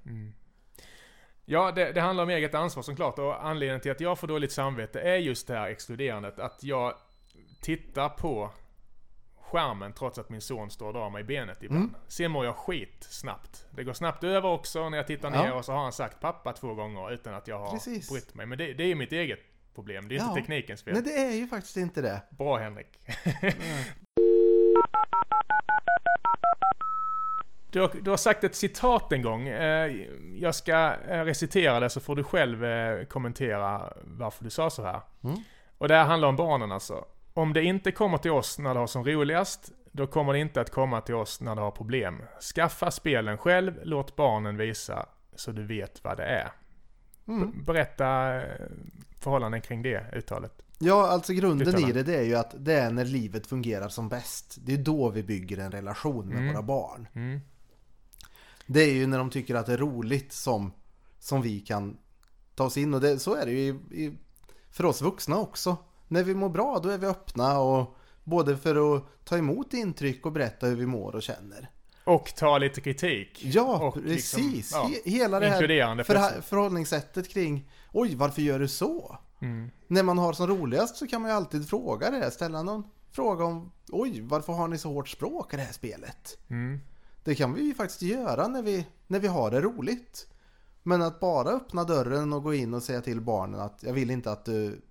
Ja, 1.46 1.72
det, 1.72 1.92
det 1.92 2.02
handlar 2.02 2.24
om 2.24 2.30
eget 2.30 2.56
ansvar 2.56 2.84
såklart 2.84 3.20
och 3.20 3.46
anledningen 3.46 3.82
till 3.82 3.92
att 3.92 4.00
jag 4.00 4.20
får 4.20 4.28
dåligt 4.28 4.52
samvete 4.52 5.00
är 5.02 5.16
just 5.16 5.48
det 5.48 5.54
här 5.54 5.70
exkluderandet. 5.70 6.40
Att 6.40 6.64
jag 6.64 6.94
tittar 7.62 8.10
på 8.10 8.52
skärmen 9.52 9.94
trots 9.94 10.18
att 10.20 10.30
min 10.30 10.42
son 10.42 10.70
står 10.72 10.88
och 10.88 10.94
drar 10.94 11.10
mig 11.10 11.22
i 11.22 11.24
benet 11.24 11.64
ibland. 11.64 11.84
Mm. 11.84 11.96
Sen 12.08 12.32
mår 12.32 12.46
jag 12.46 12.56
skit 12.56 13.08
snabbt. 13.10 13.66
Det 13.72 13.84
går 13.84 13.94
snabbt 13.94 14.24
över 14.24 14.50
också 14.50 14.90
när 14.90 14.98
jag 14.98 15.08
tittar 15.08 15.30
ner 15.30 15.46
Ja. 15.48 15.54
och 15.54 15.66
så 15.66 15.72
har 15.72 15.80
han 15.84 15.92
sagt 15.92 16.20
pappa 16.20 16.54
två 16.54 16.74
gånger 16.74 17.12
utan 17.12 17.34
att 17.34 17.48
jag 17.48 17.60
har 17.60 17.72
Precis. 17.72 18.10
brytt 18.10 18.34
mig. 18.36 18.46
Men 18.46 18.58
det, 18.58 18.74
det 18.74 18.84
är 18.84 18.96
mitt 18.96 19.12
eget 19.12 19.40
problem. 19.76 20.08
Det 20.08 20.16
är 20.16 20.20
Ja. 20.20 20.24
inte 20.30 20.40
teknikens 20.42 20.84
fel. 20.84 20.94
Nej, 20.94 21.04
det 21.04 21.14
är 21.26 21.32
ju 21.36 21.48
faktiskt 21.48 21.78
inte 21.78 22.02
det. 22.02 22.22
Bra 22.30 22.58
Henrik. 22.58 22.88
Du 27.72 27.82
har, 27.82 27.92
du 28.02 28.10
har 28.10 28.18
sagt 28.18 28.44
ett 28.44 28.56
citat 28.56 29.12
en 29.14 29.22
gång. 29.22 29.48
Eh, 29.48 29.92
Jag 30.36 30.56
ska 30.56 30.94
eh, 31.08 31.24
recitera 31.24 31.80
det 31.80 31.90
så 31.90 32.00
får 32.00 32.16
du 32.16 32.24
själv 32.24 32.66
eh, 32.66 33.04
kommentera 33.06 33.94
varför 34.04 34.44
du 34.44 34.50
sa 34.50 34.70
så 34.70 34.84
här. 34.84 35.02
Mm. 35.24 35.36
Och 35.78 35.88
det 35.88 35.96
här 35.96 36.06
handlar 36.06 36.28
om 36.28 36.36
barnen 36.36 36.72
alltså. 36.72 37.06
Om 37.34 37.54
det 37.54 37.64
inte 37.64 37.92
kommer 37.92 38.18
till 38.18 38.32
oss 38.32 38.60
när 38.60 38.74
det 38.74 38.80
har 38.80 38.88
som 38.88 39.06
roligast, 39.06 39.72
då 39.92 40.08
kommer 40.08 40.34
det 40.34 40.40
inte 40.40 40.62
att 40.62 40.70
komma 40.72 41.02
till 41.02 41.16
oss 41.16 41.42
när 41.42 41.56
det 41.56 41.62
har 41.62 41.72
problem. 41.72 42.22
Skaffa 42.56 42.92
spelen 42.92 43.38
själv, 43.38 43.80
låt 43.84 44.16
barnen 44.16 44.58
visa 44.58 45.06
så 45.36 45.52
du 45.52 45.64
vet 45.66 46.04
vad 46.04 46.18
det 46.18 46.24
är. 46.24 46.52
Mm. 47.28 47.64
Berätta 47.66 48.36
eh, 48.36 48.44
förhållanden 49.20 49.62
kring 49.62 49.82
det 49.82 50.06
uttalet. 50.14 50.62
Ja, 50.80 51.08
alltså 51.08 51.34
grunden 51.34 51.68
Uttalar. 51.68 51.90
i 51.90 51.92
det, 51.92 52.04
det 52.04 52.16
är 52.16 52.24
ju 52.24 52.36
att 52.36 52.56
det 52.58 52.74
är 52.74 52.92
när 52.92 53.06
livet 53.06 53.48
fungerar 53.48 53.90
som 53.90 54.10
bäst. 54.10 54.58
Det 54.62 54.74
är 54.74 54.78
då 54.78 55.10
vi 55.10 55.24
bygger 55.24 55.58
en 55.58 55.72
relation 55.72 56.28
med 56.28 56.38
Mm. 56.38 56.54
våra 56.54 56.62
barn. 56.62 57.08
Mm. 57.14 57.40
Det 58.66 58.80
är 58.82 58.94
ju 58.94 59.08
när 59.08 59.18
de 59.18 59.30
tycker 59.30 59.56
att 59.56 59.66
det 59.66 59.74
är 59.74 59.78
roligt 59.78 60.34
som, 60.34 60.72
som 61.20 61.42
vi 61.42 61.60
kan 61.60 61.98
ta 62.56 62.64
oss 62.64 62.78
in. 62.78 62.94
Och 62.94 63.02
det, 63.02 63.20
så 63.20 63.36
är 63.36 63.46
det 63.46 63.52
ju 63.52 63.60
i, 63.60 64.04
i, 64.04 64.18
för 64.72 64.86
oss 64.86 65.02
vuxna 65.02 65.38
också. 65.38 65.78
När 66.12 66.24
vi 66.24 66.36
mår 66.36 66.50
bra, 66.50 66.80
då 66.84 66.90
är 66.90 66.98
vi 66.98 67.08
öppna 67.08 67.60
och 67.60 67.96
både 68.24 68.58
för 68.58 68.96
att 68.98 69.04
ta 69.26 69.38
emot 69.38 69.74
intryck 69.74 70.26
och 70.26 70.32
berätta 70.32 70.68
hur 70.68 70.76
vi 70.76 70.86
mår 70.86 71.16
och 71.16 71.22
känner. 71.22 71.70
Och 72.04 72.34
ta 72.36 72.58
lite 72.58 72.82
kritik. 72.82 73.42
Ja, 73.46 73.78
Och 73.88 73.98
liksom, 73.98 74.42
precis. 74.42 74.72
ja, 74.74 74.90
He- 75.06 75.10
Hela 75.10 75.40
det 75.40 75.46
här 75.50 75.62
förha- 76.04 76.42
förhållningssättet 76.42 77.30
kring 77.30 77.70
Oj, 77.94 78.16
varför 78.16 78.42
gör 78.42 78.60
du 78.60 78.68
så? 78.68 79.18
Mm. 79.42 79.70
När 79.88 80.04
man 80.04 80.18
har 80.18 80.34
som 80.34 80.48
roligast 80.48 80.96
så 80.96 81.08
kan 81.08 81.22
man 81.22 81.32
ju 81.32 81.38
alltid 81.38 81.70
fråga 81.70 82.12
det. 82.12 82.32
Ställa 82.32 82.64
någon 82.64 82.84
fråga 83.12 83.46
om 83.46 83.72
Oj, 83.92 84.22
varför 84.22 84.54
har 84.54 84.68
ni 84.68 84.78
så 84.78 84.94
hårt 84.94 85.10
språk 85.10 85.54
i 85.54 85.58
det 85.58 85.64
här 85.64 85.74
spelet? 85.74 86.38
Mm. 86.50 86.80
Det 87.24 87.36
kan 87.36 87.54
vi 87.54 87.62
ju 87.64 87.74
faktiskt 87.74 88.02
göra 88.02 88.48
när 88.48 88.62
vi, 88.62 88.86
när 89.08 89.20
vi 89.20 89.28
har 89.28 89.52
det 89.52 89.62
roligt. 89.62 90.28
Men 90.84 91.02
att 91.02 91.20
bara 91.20 91.50
öppna 91.50 91.84
dörren 91.84 92.34
och 92.34 92.44
gå 92.44 92.54
in 92.54 92.74
och 92.74 92.84
säga 92.84 93.02
till 93.02 93.22
barnen 93.22 93.60
att 93.60 93.84
jag 93.84 93.94
vill 93.94 94.12
inte 94.12 94.32
att 94.32 94.46
du 94.46 94.82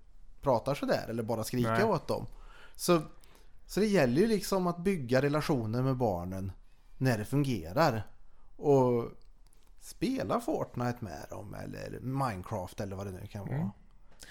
pratar 0.41 0.75
sådär 0.75 1.05
eller 1.09 1.23
bara 1.23 1.43
skrika 1.43 1.71
Nej. 1.71 1.83
åt 1.83 2.07
dem. 2.07 2.25
Så, 2.75 3.01
så 3.65 3.79
det 3.79 3.85
gäller 3.85 4.21
ju 4.21 4.27
liksom 4.27 4.67
att 4.67 4.77
bygga 4.77 5.21
relationer 5.21 5.81
med 5.81 5.95
barnen 5.95 6.51
när 6.97 7.17
det 7.17 7.25
fungerar. 7.25 8.03
Och 8.57 9.05
spela 9.81 10.39
Fortnite 10.39 10.97
med 10.99 11.25
dem 11.29 11.53
eller 11.63 11.99
Minecraft 11.99 12.79
eller 12.79 12.95
vad 12.95 13.05
det 13.07 13.11
nu 13.11 13.27
kan 13.27 13.47
vara. 13.47 13.55
Mm. 13.57 13.69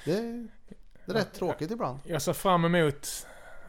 Det, 0.04 0.20
det 1.06 1.12
är 1.12 1.14
rätt 1.14 1.34
tråkigt 1.34 1.70
ibland. 1.70 1.98
Jag 2.04 2.22
ser 2.22 2.32
fram 2.32 2.64
emot 2.64 3.26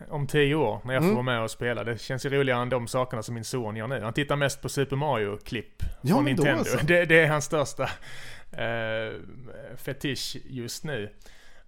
om 0.09 0.27
tio 0.27 0.55
år 0.55 0.81
när 0.85 0.93
jag 0.93 1.03
får 1.03 1.09
Mm. 1.09 1.15
vara 1.25 1.35
med 1.35 1.43
och 1.43 1.51
spela. 1.51 1.83
Det 1.83 2.01
känns 2.01 2.25
ju 2.25 2.29
roligare 2.29 2.61
än 2.61 2.69
de 2.69 2.87
sakerna 2.87 3.23
som 3.23 3.35
min 3.35 3.43
son 3.43 3.75
gör 3.75 3.87
nu. 3.87 4.01
Han 4.03 4.13
tittar 4.13 4.35
mest 4.35 4.61
på 4.61 4.69
Super 4.69 4.95
Mario-klipp 4.95 5.83
Ja, 6.01 6.15
från 6.15 6.25
Nintendo. 6.25 6.59
alltså. 6.59 6.77
Det, 6.85 7.05
det 7.05 7.19
är 7.19 7.27
hans 7.27 7.45
största 7.45 7.83
eh, 8.51 9.21
fetisch 9.75 10.37
just 10.45 10.83
nu. 10.83 11.13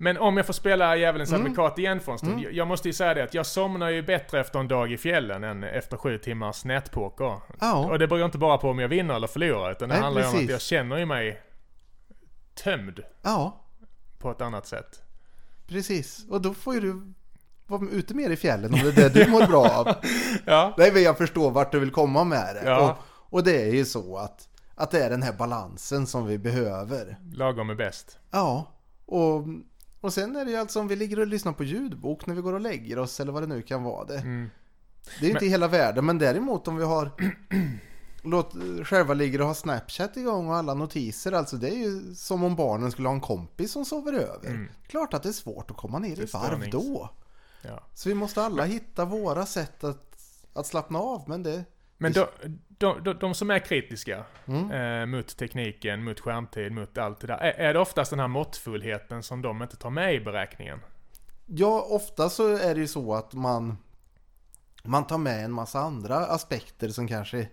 Men 0.01 0.17
om 0.17 0.37
jag 0.37 0.45
får 0.45 0.53
spela 0.53 0.95
djävulens 0.95 1.29
Mm. 1.31 1.41
advokat 1.45 1.79
igen 1.79 1.99
för 1.99 2.11
en 2.11 2.17
stund. 2.17 2.33
Mm. 2.39 2.55
Jag 2.55 2.67
måste 2.67 2.89
ju 2.89 2.93
säga 2.93 3.13
det 3.13 3.23
att 3.23 3.33
jag 3.33 3.45
somnar 3.45 3.89
ju 3.89 4.01
bättre 4.01 4.39
efter 4.39 4.59
en 4.59 4.67
dag 4.67 4.91
i 4.91 4.97
fjällen 4.97 5.43
än 5.43 5.63
efter 5.63 5.97
sju 5.97 6.17
timmars 6.17 6.65
nätpoker. 6.65 7.39
Ja, 7.59 7.85
Och 7.91 7.99
det 7.99 8.07
beror 8.07 8.25
inte 8.25 8.37
bara 8.37 8.57
på 8.57 8.69
om 8.69 8.79
jag 8.79 8.87
vinner 8.89 9.15
eller 9.15 9.27
förlorar, 9.27 9.71
utan 9.71 9.89
det 9.89 9.95
Nej, 9.95 10.03
handlar 10.03 10.21
ju 10.21 10.27
om 10.27 10.35
att 10.35 10.49
jag 10.49 10.61
känner 10.61 10.97
ju 10.97 11.05
mig 11.05 11.41
tömd 12.63 12.99
ja, 13.21 13.65
på 14.19 14.31
ett 14.31 14.41
annat 14.41 14.67
sätt. 14.67 15.01
precis. 15.67 16.25
Och 16.29 16.41
då 16.41 16.53
får 16.53 16.73
ju 16.73 16.79
du 16.79 17.13
vara 17.67 17.89
ute 17.91 18.13
mer 18.13 18.29
i 18.29 18.35
fjällen 18.35 18.73
om 18.73 18.79
det 18.79 18.97
är 18.97 19.09
det 19.09 19.25
du 19.25 19.31
mår 19.31 19.47
bra 19.47 19.65
av. 19.69 19.87
Ja. 20.45 20.73
Nej, 20.77 20.91
men 20.93 21.03
jag 21.03 21.17
förstår 21.17 21.51
vart 21.51 21.71
du 21.71 21.79
vill 21.79 21.91
komma 21.91 22.23
med 22.23 22.55
det. 22.55 22.61
Ja. 22.69 22.91
Och, 22.91 22.97
och 23.37 23.43
det 23.43 23.61
är 23.61 23.73
ju 23.73 23.85
så 23.85 24.17
att, 24.17 24.47
att 24.75 24.91
det 24.91 25.03
är 25.03 25.09
den 25.09 25.23
här 25.23 25.33
balansen 25.33 26.07
som 26.07 26.25
vi 26.25 26.37
behöver. 26.37 27.17
Lagom 27.33 27.69
är 27.69 27.75
bäst. 27.75 28.19
Ja, 28.31 28.71
och, 29.05 29.43
och 30.01 30.13
sen 30.13 30.35
är 30.35 30.45
det 30.45 30.51
ju 30.51 30.57
alltså 30.57 30.79
om 30.79 30.87
vi 30.87 30.95
ligger 30.95 31.19
och 31.19 31.27
lyssnar 31.27 31.53
på 31.53 31.63
ljudbok 31.63 32.25
när 32.25 32.35
vi 32.35 32.41
går 32.41 32.53
och 32.53 32.61
lägger 32.61 32.99
oss 32.99 33.19
eller 33.19 33.31
vad 33.31 33.43
det 33.43 33.47
nu 33.47 33.61
kan 33.61 33.83
vara 33.83 34.05
det. 34.05 34.17
Mm. 34.17 34.49
Det 35.19 35.25
är 35.25 35.27
ju 35.27 35.33
inte 35.33 35.45
hela 35.45 35.67
världen, 35.67 36.05
men 36.05 36.17
däremot 36.17 36.67
om 36.67 36.75
vi 36.75 36.83
har 36.83 37.11
Låt 38.23 38.53
själva 38.83 39.13
ligger 39.13 39.41
och 39.41 39.47
har 39.47 39.53
Snapchat 39.53 40.17
igång 40.17 40.49
och 40.49 40.55
alla 40.55 40.73
notiser. 40.73 41.31
Alltså 41.31 41.57
det 41.57 41.69
är 41.69 41.77
ju 41.77 42.15
som 42.15 42.43
om 42.43 42.55
barnen 42.55 42.91
skulle 42.91 43.07
ha 43.07 43.15
en 43.15 43.21
kompis 43.21 43.71
som 43.71 43.85
sover 43.85 44.13
över. 44.13 44.47
Mm. 44.47 44.67
Klart 44.87 45.13
att 45.13 45.23
det 45.23 45.29
är 45.29 45.33
svårt 45.33 45.71
att 45.71 45.77
komma 45.77 45.99
ner 45.99 46.19
i 46.21 46.25
varv 46.25 46.69
då. 46.71 47.09
Ja. 47.61 47.83
Så 47.93 48.09
vi 48.09 48.15
måste 48.15 48.41
alla 48.41 48.65
hitta 48.65 49.05
våra 49.05 49.45
sätt 49.45 49.83
att, 49.83 50.15
att 50.53 50.67
slappna 50.67 50.99
av. 50.99 51.23
Men 51.27 51.43
det... 51.43 51.63
Men 52.01 52.11
de, 52.13 52.25
de, 52.77 53.03
de, 53.03 53.13
de 53.19 53.33
som 53.33 53.49
är 53.51 53.59
kritiska 53.59 54.23
Mm. 54.45 54.71
eh, 54.71 55.05
mot 55.17 55.37
tekniken, 55.37 56.03
mot 56.03 56.19
skärmtid, 56.19 56.71
mot 56.71 56.97
allt 56.97 57.19
det 57.21 57.27
där. 57.27 57.37
Är, 57.37 57.51
är 57.51 57.73
det 57.73 57.79
oftast 57.79 58.09
den 58.09 58.19
här 58.19 58.27
måttfullheten 58.27 59.23
som 59.23 59.41
de 59.41 59.61
inte 59.63 59.75
tar 59.77 59.89
med 59.89 60.15
i 60.15 60.19
beräkningen? 60.19 60.79
Ja, 61.45 61.87
ofta 61.89 62.29
så 62.29 62.55
är 62.57 62.75
det 62.75 62.81
ju 62.81 62.87
så 62.87 63.13
att 63.15 63.33
man 63.33 63.77
man 64.83 65.07
tar 65.07 65.17
med 65.17 65.45
en 65.45 65.51
massa 65.51 65.79
andra 65.79 66.15
aspekter 66.17 66.89
som 66.89 67.07
kanske 67.07 67.37
är 67.37 67.47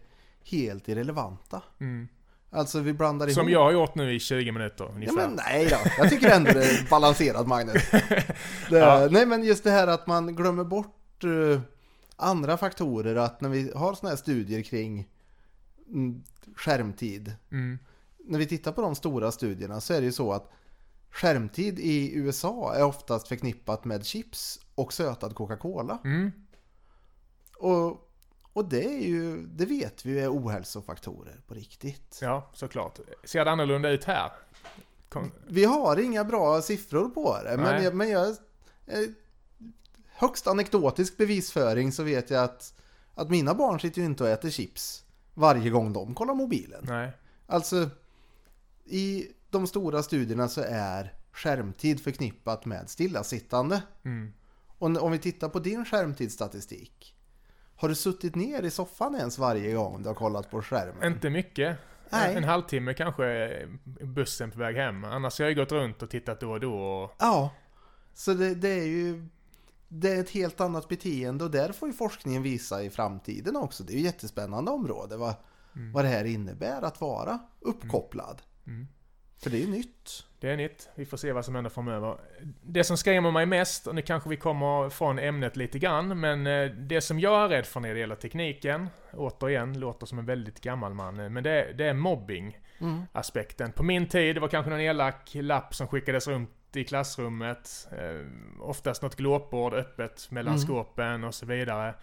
helt 0.50 0.88
irrelevanta. 0.88 1.62
Mm. 1.80 2.08
Alltså 2.50 2.80
vi 2.80 2.92
blandar 2.92 3.26
ihop... 3.26 3.34
Som 3.34 3.48
jag 3.48 3.64
har 3.64 3.72
gjort 3.72 3.94
nu 3.94 4.14
i 4.14 4.20
20 4.20 4.52
minuter 4.52 4.84
Ja, 4.84 4.90
ungefär. 4.94 5.14
men 5.16 5.32
nej 5.46 5.66
då. 5.70 5.76
Jag 5.98 6.10
tycker 6.10 6.30
ändå 6.30 6.52
det 6.52 6.64
är 6.64 6.90
balanserat 6.90 7.46
Magnus. 7.46 7.90
Det, 8.70 8.78
Ja. 8.78 9.08
Nej 9.10 9.26
men 9.26 9.42
just 9.44 9.64
det 9.64 9.70
här 9.70 9.86
att 9.86 10.06
man 10.06 10.36
glömmer 10.36 10.64
bort 10.64 11.24
eh, 11.24 11.60
andra 12.18 12.56
faktorer. 12.56 13.16
Att 13.16 13.40
när 13.40 13.48
vi 13.48 13.72
har 13.74 13.94
sådana 13.94 14.10
här 14.10 14.16
studier 14.16 14.62
kring 14.62 15.08
mm, 15.88 16.22
skärmtid. 16.56 17.32
Mm. 17.50 17.78
När 18.24 18.38
vi 18.38 18.46
tittar 18.46 18.72
på 18.72 18.80
de 18.80 18.94
stora 18.94 19.32
studierna 19.32 19.80
så 19.80 19.94
är 19.94 20.00
det 20.00 20.06
ju 20.06 20.12
så 20.12 20.32
att 20.32 20.50
skärmtid 21.10 21.78
i 21.78 22.14
USA 22.14 22.74
är 22.74 22.84
oftast 22.84 23.28
förknippat 23.28 23.84
med 23.84 24.06
chips 24.06 24.60
och 24.74 24.92
sötad 24.92 25.34
Coca-Cola. 25.34 25.98
Mm. 26.04 26.32
Och, 27.58 28.10
och 28.52 28.68
det 28.68 28.84
är 28.84 29.06
ju, 29.06 29.46
det 29.46 29.66
vet 29.66 30.06
vi 30.06 30.18
är 30.18 30.32
ohälsofaktorer 30.32 31.40
på 31.46 31.54
riktigt. 31.54 32.18
Ja, 32.22 32.50
såklart. 32.54 32.98
Ser 33.24 33.44
det 33.44 33.50
annorlunda 33.50 33.90
ut 33.90 34.04
här? 34.04 34.32
Kom... 35.08 35.32
Vi 35.46 35.64
har 35.64 36.00
inga 36.00 36.24
bra 36.24 36.62
siffror 36.62 37.08
på 37.08 37.38
det, 37.44 37.56
men 37.56 37.74
Nej. 37.74 37.84
jag, 37.84 37.94
men 37.94 38.08
jag 38.08 38.28
eh, 38.86 39.08
högst 40.18 40.46
anekdotisk 40.46 41.16
bevisföring 41.16 41.92
så 41.92 42.02
vet 42.02 42.30
jag 42.30 42.44
att, 42.44 42.74
att 43.14 43.30
mina 43.30 43.54
barn 43.54 43.80
sitter 43.80 44.00
ju 44.00 44.06
inte 44.06 44.24
och 44.24 44.30
äter 44.30 44.50
chips 44.50 45.04
varje 45.34 45.70
gång 45.70 45.92
de 45.92 46.14
kollar 46.14 46.34
mobilen. 46.34 46.84
Nej. 46.88 47.12
Alltså, 47.46 47.90
i 48.84 49.26
de 49.50 49.66
stora 49.66 50.02
studierna 50.02 50.48
så 50.48 50.60
är 50.60 51.14
skärmtid 51.32 52.00
förknippat 52.00 52.64
med 52.64 52.90
stillasittande. 52.90 53.82
Mm. 54.04 54.32
Och 54.78 55.02
om 55.02 55.12
vi 55.12 55.18
tittar 55.18 55.48
på 55.48 55.58
din 55.58 55.84
skärmtidsstatistik. 55.84 57.14
Har 57.76 57.88
du 57.88 57.94
suttit 57.94 58.34
ner 58.34 58.62
i 58.62 58.70
soffan 58.70 59.14
ens 59.14 59.38
varje 59.38 59.74
gång 59.74 60.02
du 60.02 60.08
har 60.08 60.14
kollat 60.14 60.50
på 60.50 60.62
skärmen? 60.62 61.12
Inte 61.12 61.30
mycket. 61.30 61.78
Nej. 62.10 62.36
En, 62.36 62.44
halvtimme 62.44 62.94
kanske 62.94 63.50
bussen 64.00 64.50
på 64.50 64.58
väg 64.58 64.76
hem. 64.76 65.04
Annars 65.04 65.38
har 65.38 65.46
jag 65.46 65.56
gått 65.56 65.72
runt 65.72 66.02
och 66.02 66.10
tittat 66.10 66.40
då 66.40 66.50
och 66.50 66.60
då. 66.60 66.74
Och... 66.74 67.14
Ja. 67.18 67.50
Så 68.14 68.34
det, 68.34 68.54
det 68.54 68.68
är 68.68 68.86
ju 68.86 69.28
det 69.88 70.12
är 70.12 70.20
ett 70.20 70.30
helt 70.30 70.60
annat 70.60 70.88
beteende 70.88 71.44
och 71.44 71.50
där 71.50 71.72
får 71.72 71.88
ju 71.88 71.94
forskningen 71.94 72.42
visa 72.42 72.82
i 72.82 72.90
framtiden 72.90 73.56
också. 73.56 73.84
Det 73.84 73.92
är 73.92 73.94
ju 73.94 74.00
ett 74.00 74.04
jättespännande 74.14 74.70
område 74.70 75.16
vad, 75.16 75.34
vad 75.94 76.04
det 76.04 76.08
här 76.08 76.24
innebär 76.24 76.82
att 76.82 77.00
vara 77.00 77.38
uppkopplad. 77.60 78.42
Mm. 78.66 78.86
För 79.42 79.50
det 79.50 79.56
är 79.56 79.60
ju 79.60 79.70
nytt. 79.70 80.24
Det 80.40 80.50
är 80.50 80.56
nytt. 80.56 80.88
Vi 80.94 81.06
får 81.06 81.16
se 81.16 81.32
vad 81.32 81.44
som 81.44 81.54
händer 81.54 81.70
framöver. 81.70 82.16
Det 82.62 82.84
som 82.84 82.96
skrämmer 82.96 83.30
mig 83.30 83.46
mest, 83.46 83.86
och 83.86 83.94
nu 83.94 84.02
kanske 84.02 84.28
vi 84.28 84.36
kommer 84.36 84.90
från 84.90 85.18
ämnet 85.18 85.56
lite 85.56 85.78
grann, 85.78 86.20
men 86.20 86.46
eh, 86.46 86.70
det 86.70 87.00
som 87.00 87.20
jag 87.20 87.44
är 87.44 87.48
rädd 87.48 87.66
för 87.66 87.80
när 87.80 87.94
det 87.94 88.00
gäller 88.00 88.14
tekniken, 88.16 88.88
återigen, 89.12 89.80
låter 89.80 90.06
som 90.06 90.18
en 90.18 90.26
väldigt 90.26 90.60
gammal 90.60 90.94
man, 90.94 91.20
eh, 91.20 91.28
men 91.28 91.42
det, 91.44 91.50
är- 91.50 91.72
det 91.72 91.84
är 91.84 91.94
mobbing. 91.94 92.58
Mm. 92.80 93.02
aspekten. 93.12 93.72
På 93.72 93.82
min 93.82 94.08
tid, 94.08 94.36
det 94.36 94.40
var 94.40 94.48
kanske 94.48 94.70
någon 94.70 94.80
elak 94.80 95.30
lapp 95.34 95.74
som 95.74 95.88
skickades 95.88 96.26
runt 96.28 96.50
i 96.76 96.84
klassrummet. 96.84 97.88
Eh, 97.92 98.26
oftast 98.60 99.02
något 99.02 99.16
glåpbord 99.16 99.74
öppet 99.74 100.30
mellan 100.30 100.54
Mm. 100.54 100.66
skåpen 100.66 101.24
och 101.24 101.34
så 101.34 101.46
vidare. 101.46 101.94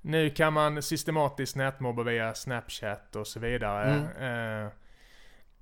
Nu 0.00 0.30
kan 0.30 0.52
man 0.52 0.82
systematiskt 0.82 1.56
nätmobba 1.56 2.02
via 2.02 2.34
Snapchat 2.34 3.16
och 3.16 3.26
så 3.26 3.40
vidare. 3.40 3.90
Mm. 4.18 4.64
Eh, 4.66 4.72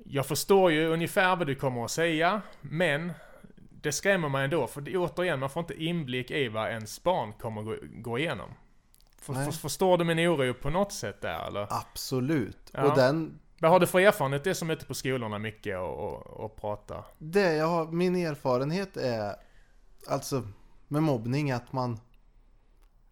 jag 0.05 0.27
förstår 0.27 0.73
ju 0.73 0.87
ungefär 0.87 1.37
vad 1.37 1.47
du 1.47 1.55
kommer 1.55 1.85
att 1.85 1.91
säga, 1.91 2.41
men 2.61 3.13
det 3.83 3.93
skrämmer 3.93 4.29
mig 4.29 4.45
ändå. 4.45 4.67
För 4.67 4.81
det, 4.81 4.97
återigen, 4.97 5.39
man 5.41 5.51
får 5.51 5.61
inte 5.61 5.85
inblick 5.85 6.31
i 6.31 6.49
vad 6.49 6.69
ens 6.71 7.03
barn 7.03 7.33
kommer 7.33 7.63
gå, 7.63 7.77
gå 7.83 8.19
igenom. 8.19 8.51
För, 9.19 9.51
förstår 9.53 9.99
du 9.99 10.05
min 10.05 10.19
oro 10.19 10.55
på 10.55 10.71
något 10.71 10.93
sätt 10.93 11.21
där 11.21 11.47
eller? 11.47 11.67
Absolut. 11.71 12.71
Ja. 12.73 12.83
Och 12.83 12.97
den, 12.97 13.39
Vad 13.63 13.71
har 13.71 13.81
du 13.81 13.87
för 13.87 14.01
erfarenhet? 14.01 14.45
Det 14.45 14.55
som 14.55 14.71
är 14.71 14.75
ute 14.75 14.87
på 14.87 14.95
skolorna 14.95 15.39
mycket 15.39 15.79
och, 15.79 15.99
och, 15.99 16.27
och 16.27 16.57
pratar. 16.57 17.05
det 17.19 17.55
jag 17.55 17.67
har, 17.67 17.87
min 17.87 18.17
erfarenhet 18.17 18.97
är 18.97 19.35
alltså 20.07 20.49
med 20.89 21.03
mobbning 21.03 21.51
att 21.51 21.73
man 21.73 22.01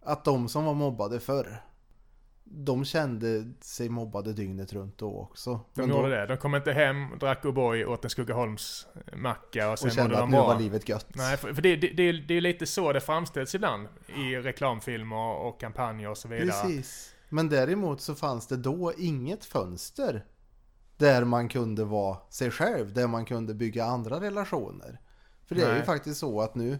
att 0.02 0.24
de 0.24 0.48
som 0.48 0.64
var 0.64 0.74
mobbade 0.74 1.20
förr 1.20 1.62
de 2.44 2.84
kände 2.84 3.52
sig 3.60 3.88
mobbade 3.88 4.32
dygnet 4.32 4.72
runt 4.72 4.98
då 4.98 5.18
också. 5.18 5.50
De 5.74 5.80
Men 5.80 5.90
gjorde 5.90 6.02
då, 6.02 6.08
det. 6.08 6.26
De 6.26 6.36
kom 6.36 6.54
inte 6.54 6.72
hem, 6.72 7.18
drack 7.20 7.44
O'boy, 7.44 7.84
åt 7.84 8.04
en 8.04 8.10
Skogaholms 8.10 8.86
macka 9.16 9.66
och 9.66 9.72
och 9.72 9.78
sen 9.78 9.88
mådde 9.88 9.94
kände 9.96 10.14
att 10.14 10.20
de 10.20 10.30
nu 10.30 10.36
var 10.36 10.58
livet 10.58 10.88
gött. 10.88 11.06
Nej, 11.14 11.36
för, 11.36 11.54
för 11.54 11.62
det, 11.62 11.76
det, 11.76 11.88
det, 11.88 12.02
är- 12.02 12.24
det 12.28 12.34
är 12.34 12.40
lite 12.40 12.66
så 12.66 12.92
det 12.92 13.00
framställs 13.00 13.54
ibland 13.54 13.88
i 14.16 14.36
reklamfilmer 14.36 15.16
och 15.34 15.60
kampanjer 15.60 16.08
och 16.10 16.18
så 16.18 16.28
vidare. 16.28 16.46
Precis. 16.46 17.14
Men 17.28 17.48
däremot 17.48 18.00
så 18.00 18.14
fanns 18.14 18.46
det 18.46 18.56
då 18.56 18.92
inget 18.98 19.44
fönster 19.44 20.24
där 21.00 21.24
man 21.24 21.48
kunde 21.48 21.84
vara 21.84 22.16
sig 22.30 22.50
själv, 22.50 22.92
där 22.92 23.06
man 23.06 23.24
kunde 23.24 23.54
bygga 23.54 23.84
andra 23.84 24.20
relationer. 24.20 25.00
För 25.46 25.54
det 25.54 25.62
är 25.62 25.68
ju 25.68 25.74
Nej. 25.74 25.84
faktiskt 25.84 26.20
så 26.20 26.40
att 26.40 26.54
nu 26.54 26.78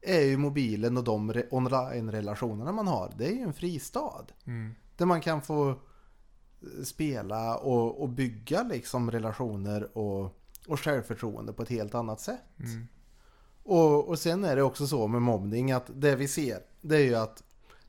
är 0.00 0.20
ju 0.20 0.36
mobilen 0.36 0.96
och 0.96 1.04
de 1.04 1.32
re- 1.32 1.48
online-relationerna 1.50 2.72
man 2.72 2.86
har, 2.86 3.12
det 3.18 3.26
är 3.26 3.32
ju 3.32 3.40
en 3.40 3.52
fristad. 3.52 4.26
Mm. 4.46 4.74
Där 4.96 5.06
man 5.06 5.20
kan 5.20 5.42
få 5.42 5.68
eh, 5.70 6.84
spela 6.84 7.56
och, 7.56 8.02
och 8.02 8.08
bygga 8.08 8.62
liksom 8.62 9.10
relationer 9.10 9.98
och, 9.98 10.40
och 10.66 10.80
självförtroende 10.80 11.52
på 11.52 11.62
ett 11.62 11.68
helt 11.68 11.94
annat 11.94 12.20
sätt. 12.20 12.58
Mm. 12.58 12.86
Och, 13.62 14.08
och 14.08 14.18
sen 14.18 14.44
är 14.44 14.56
det 14.56 14.62
också 14.62 14.86
så 14.86 15.06
med 15.06 15.22
mobbning 15.22 15.72
att 15.72 15.90
det 15.94 16.16
vi 16.16 16.28
ser 16.28 16.58
det 16.80 16.96
är 16.96 17.04
ju 17.04 17.14
att 17.14 17.42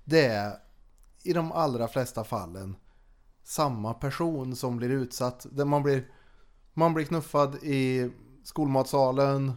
det 0.04 0.26
är 0.26 0.54
i 1.24 1.34
de 1.34 1.52
allra 1.52 1.88
flesta 1.88 2.24
fallen 2.24 2.76
samma 3.44 3.94
person 3.94 4.56
som 4.56 4.78
blir 4.78 4.90
utsatt. 4.90 5.46
Där 5.52 5.66
man, 5.66 5.84
blir, 5.84 6.12
man 6.74 6.94
blir 6.94 7.06
knuffad 7.06 7.56
i 7.56 8.12
skolmatsalen, 8.44 9.54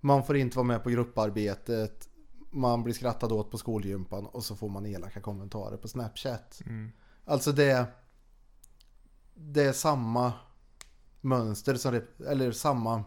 man 0.00 0.24
får 0.24 0.36
inte 0.36 0.56
vara 0.56 0.66
med 0.66 0.82
på 0.82 0.90
grupparbetet, 0.90 2.08
man 2.50 2.82
blir 2.82 2.94
skrattad 2.94 3.32
åt 3.32 3.50
på 3.50 3.58
skolgympan 3.58 4.26
och 4.26 4.44
så 4.44 4.56
får 4.56 4.68
man 4.68 4.86
elaka 4.86 5.20
kommentarer 5.20 5.76
på 5.76 5.88
Snapchat. 5.88 6.60
Mm. 6.66 6.92
Alltså 7.24 7.52
det, 7.52 7.86
det 9.34 9.64
är 9.64 9.72
samma 9.72 10.32
mönster 11.20 11.74
som, 11.74 12.00
eller 12.26 12.52
samma 12.52 13.04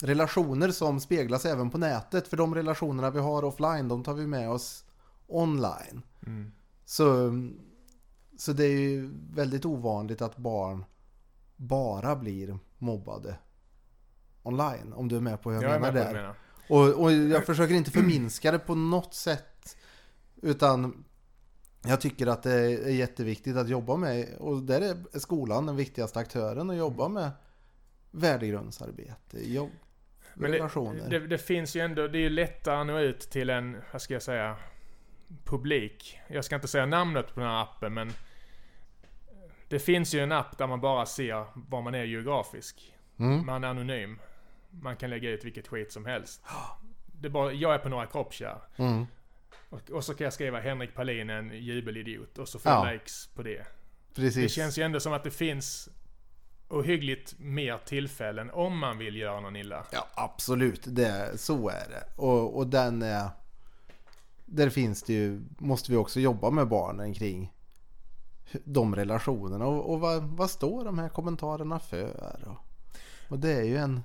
relationer 0.00 0.70
som 0.70 1.00
speglas 1.00 1.44
även 1.44 1.70
på 1.70 1.78
nätet. 1.78 2.28
För 2.28 2.36
de 2.36 2.54
relationerna 2.54 3.10
vi 3.10 3.20
har 3.20 3.44
offline, 3.44 3.88
de 3.88 4.04
tar 4.04 4.14
vi 4.14 4.26
med 4.26 4.50
oss 4.50 4.84
online. 5.26 6.02
Mm. 6.26 6.52
Så, 6.84 7.32
så 8.36 8.52
det 8.52 8.64
är 8.64 8.78
ju 8.80 9.10
väldigt 9.34 9.64
ovanligt 9.64 10.22
att 10.22 10.36
barn 10.36 10.84
bara 11.56 12.16
blir 12.16 12.58
mobbade 12.78 13.38
online. 14.42 14.92
Om 14.92 15.08
du 15.08 15.16
är 15.16 15.20
med 15.20 15.42
på 15.42 15.50
hur 15.50 15.62
jag, 15.62 15.74
Jag 15.74 15.80
menar 15.80 15.92
där. 15.92 16.12
menar. 16.12 16.34
Och, 16.68 17.02
och 17.02 17.12
jag 17.12 17.46
försöker 17.46 17.74
inte 17.74 17.90
förminska 17.90 18.52
det 18.52 18.58
på 18.58 18.74
något 18.74 19.14
sätt. 19.14 19.76
Utan 20.42 21.04
jag 21.84 22.00
tycker 22.00 22.26
att 22.26 22.42
det 22.42 22.52
är 22.52 22.90
jätteviktigt 22.90 23.56
att 23.56 23.68
jobba 23.68 23.96
med, 23.96 24.34
och 24.38 24.62
där 24.62 24.80
är 24.80 25.18
skolan 25.18 25.66
den 25.66 25.76
viktigaste 25.76 26.18
aktören, 26.18 26.70
att 26.70 26.76
jobba 26.76 27.08
med 27.08 27.30
värdegrundsarbete, 28.10 29.52
jobb, 29.52 29.70
Men 30.34 30.50
det, 30.50 30.56
relationer. 30.56 31.10
det, 31.10 31.26
det 31.26 31.38
finns 31.38 31.76
ju 31.76 31.80
ändå, 31.80 32.08
det 32.08 32.18
är 32.18 32.22
ju 32.22 32.30
lättare 32.30 32.80
att 32.80 32.86
nå 32.86 32.98
ut 32.98 33.20
till 33.20 33.50
en, 33.50 33.76
vad 33.92 34.02
ska 34.02 34.14
jag 34.14 34.22
säga, 34.22 34.56
publik. 35.44 36.18
Jag 36.28 36.44
ska 36.44 36.54
inte 36.54 36.68
säga 36.68 36.86
namnet 36.86 37.34
på 37.34 37.40
den 37.40 37.48
här 37.48 37.62
appen 37.62 37.94
men 37.94 38.12
det 39.68 39.78
finns 39.78 40.14
ju 40.14 40.20
en 40.20 40.32
app 40.32 40.58
där 40.58 40.66
man 40.66 40.80
bara 40.80 41.06
ser 41.06 41.46
var 41.54 41.82
man 41.82 41.94
är 41.94 42.04
geografisk. 42.04 42.94
Mm. 43.18 43.46
Man 43.46 43.64
är 43.64 43.68
anonym. 43.68 44.18
Man 44.70 44.96
kan 44.96 45.10
lägga 45.10 45.30
ut 45.30 45.44
vilket 45.44 45.68
skit 45.68 45.92
som 45.92 46.06
helst. 46.06 46.42
Det 47.20 47.28
är 47.28 47.30
bara, 47.30 47.52
jag 47.52 47.74
är 47.74 47.78
på 47.78 47.88
några 47.88 48.06
kroppskärr. 48.06 48.58
Mm. 48.76 49.06
Och, 49.70 49.90
och 49.90 50.04
så 50.04 50.14
kan 50.14 50.24
jag 50.24 50.32
skriva 50.32 50.60
Henrik 50.60 50.94
Palin 50.94 51.30
en 51.30 51.50
jubelidiot 51.50 52.38
och 52.38 52.48
så 52.48 52.58
får 52.58 52.72
Ja. 52.72 52.86
jag 52.86 52.92
likes 52.92 53.26
på 53.34 53.42
det. 53.42 53.66
Precis. 54.14 54.42
Det 54.42 54.48
känns 54.48 54.78
ju 54.78 54.82
ändå 54.82 55.00
som 55.00 55.12
att 55.12 55.24
det 55.24 55.30
finns 55.30 55.88
ohyggligt 56.68 57.34
mer 57.38 57.78
tillfällen 57.84 58.50
om 58.50 58.78
man 58.78 58.98
vill 58.98 59.16
göra 59.16 59.40
någon 59.40 59.56
illa. 59.56 59.86
Ja, 59.92 60.06
absolut. 60.14 60.82
Det, 60.86 61.32
så 61.40 61.68
är 61.68 61.88
det. 61.88 62.22
Och, 62.22 62.56
och 62.56 62.66
den 62.66 63.02
är... 63.02 63.28
Där 64.44 64.70
finns 64.70 65.02
det 65.02 65.12
ju, 65.12 65.40
måste 65.58 65.90
vi 65.90 65.96
också 65.96 66.20
jobba 66.20 66.50
med 66.50 66.68
barnen 66.68 67.14
kring 67.14 67.52
de 68.52 68.96
relationerna. 68.96 69.66
Och, 69.66 69.92
och 69.92 70.00
vad, 70.00 70.22
vad 70.22 70.50
står 70.50 70.84
de 70.84 70.98
här 70.98 71.08
kommentarerna 71.08 71.78
för? 71.78 72.48
Och, 72.48 72.58
och 73.28 73.38
det 73.38 73.52
är 73.52 73.64
ju 73.64 73.76
en... 73.76 74.02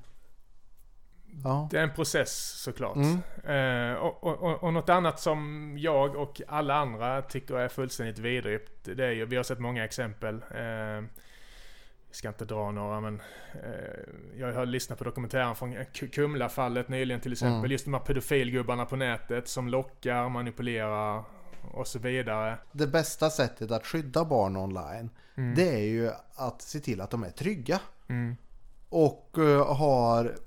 Ja. 1.44 1.68
Det 1.72 1.78
är 1.78 1.84
en 1.84 1.94
process 1.94 2.62
såklart. 2.64 2.96
Mm. 2.96 3.92
Eh, 3.92 3.98
och, 3.98 4.24
och, 4.24 4.64
och, 4.64 4.74
något 4.74 4.90
annat 4.90 5.20
som 5.20 5.74
jag 5.80 6.16
och 6.16 6.42
alla 6.48 6.76
andra 6.76 7.22
tycker 7.22 7.56
är 7.56 7.68
fullständigt 7.68 8.20
vidrigt. 8.20 8.84
Det 8.84 9.06
är 9.06 9.12
ju, 9.12 9.26
vi 9.26 9.36
har 9.36 9.44
sett 9.44 9.60
många 9.60 9.86
exempel. 9.86 10.44
Eh, 10.56 11.04
jag 12.12 12.16
ska 12.16 12.28
inte 12.28 12.46
dra 12.46 12.72
några 12.72 13.02
men 13.02 13.22
eh, 13.54 14.40
jag 14.40 14.54
har 14.54 14.66
lyssnat 14.66 14.98
på 14.98 15.04
dokumentären 15.04 15.56
från 15.56 15.86
Kumla-fallet 16.14 16.90
nyligen 16.90 17.22
till 17.22 17.32
exempel. 17.32 17.58
Mm. 17.58 17.72
Just 17.72 17.86
de 17.86 17.94
här 17.94 18.02
pedofilgubbarna 18.02 18.86
på 18.86 18.96
nätet 18.96 19.48
som 19.48 19.70
lockar, 19.70 20.30
manipulerar 20.30 21.24
och 21.72 21.88
så 21.88 22.00
vidare. 22.00 22.58
Det 22.72 22.88
bästa 22.88 23.30
sättet 23.30 23.72
att 23.72 23.86
skydda 23.86 24.26
barn 24.26 24.58
online 24.58 25.10
Mm. 25.36 25.56
det 25.56 25.70
är 25.70 25.84
ju 25.84 26.12
att 26.36 26.62
se 26.62 26.80
till 26.80 27.02
att 27.02 27.10
de 27.10 27.24
är 27.24 27.30
trygga. 27.30 27.80
Mm. 28.08 28.36
Och 28.90 29.38
eh, 29.38 29.76
har, 29.76 30.38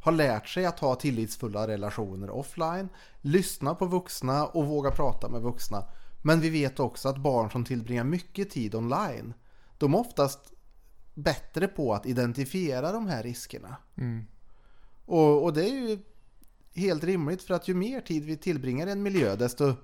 har 0.00 0.12
lärt 0.12 0.48
sig 0.48 0.66
att 0.66 0.78
ha 0.78 0.94
tillitsfulla 0.94 1.68
relationer 1.68 2.30
offline. 2.30 2.88
Lyssna 3.20 3.74
på 3.74 3.86
vuxna 3.86 4.46
och 4.46 4.66
våga 4.66 4.90
prata 4.90 5.28
med 5.28 5.42
vuxna. 5.42 5.84
Men 6.22 6.40
vi 6.40 6.50
vet 6.50 6.80
också 6.80 7.08
att 7.08 7.16
barn 7.16 7.50
som 7.50 7.64
tillbringar 7.64 8.04
mycket 8.04 8.50
tid 8.50 8.74
online. 8.74 9.34
De 9.78 9.94
är 9.94 9.98
oftast 9.98 10.52
bättre 11.14 11.68
på 11.68 11.94
att 11.94 12.06
identifiera 12.06 12.92
de 12.92 13.06
här 13.06 13.22
riskerna. 13.22 13.76
Mm. 13.96 14.26
Och, 15.04 15.44
och 15.44 15.52
det 15.52 15.64
är 15.64 15.88
ju 15.88 15.98
helt 16.74 17.04
rimligt 17.04 17.42
för 17.42 17.54
att 17.54 17.68
ju 17.68 17.74
mer 17.74 18.00
tid 18.00 18.24
vi 18.24 18.36
tillbringar 18.36 18.86
i 18.86 18.90
en 18.90 19.02
miljö 19.02 19.36
desto 19.36 19.74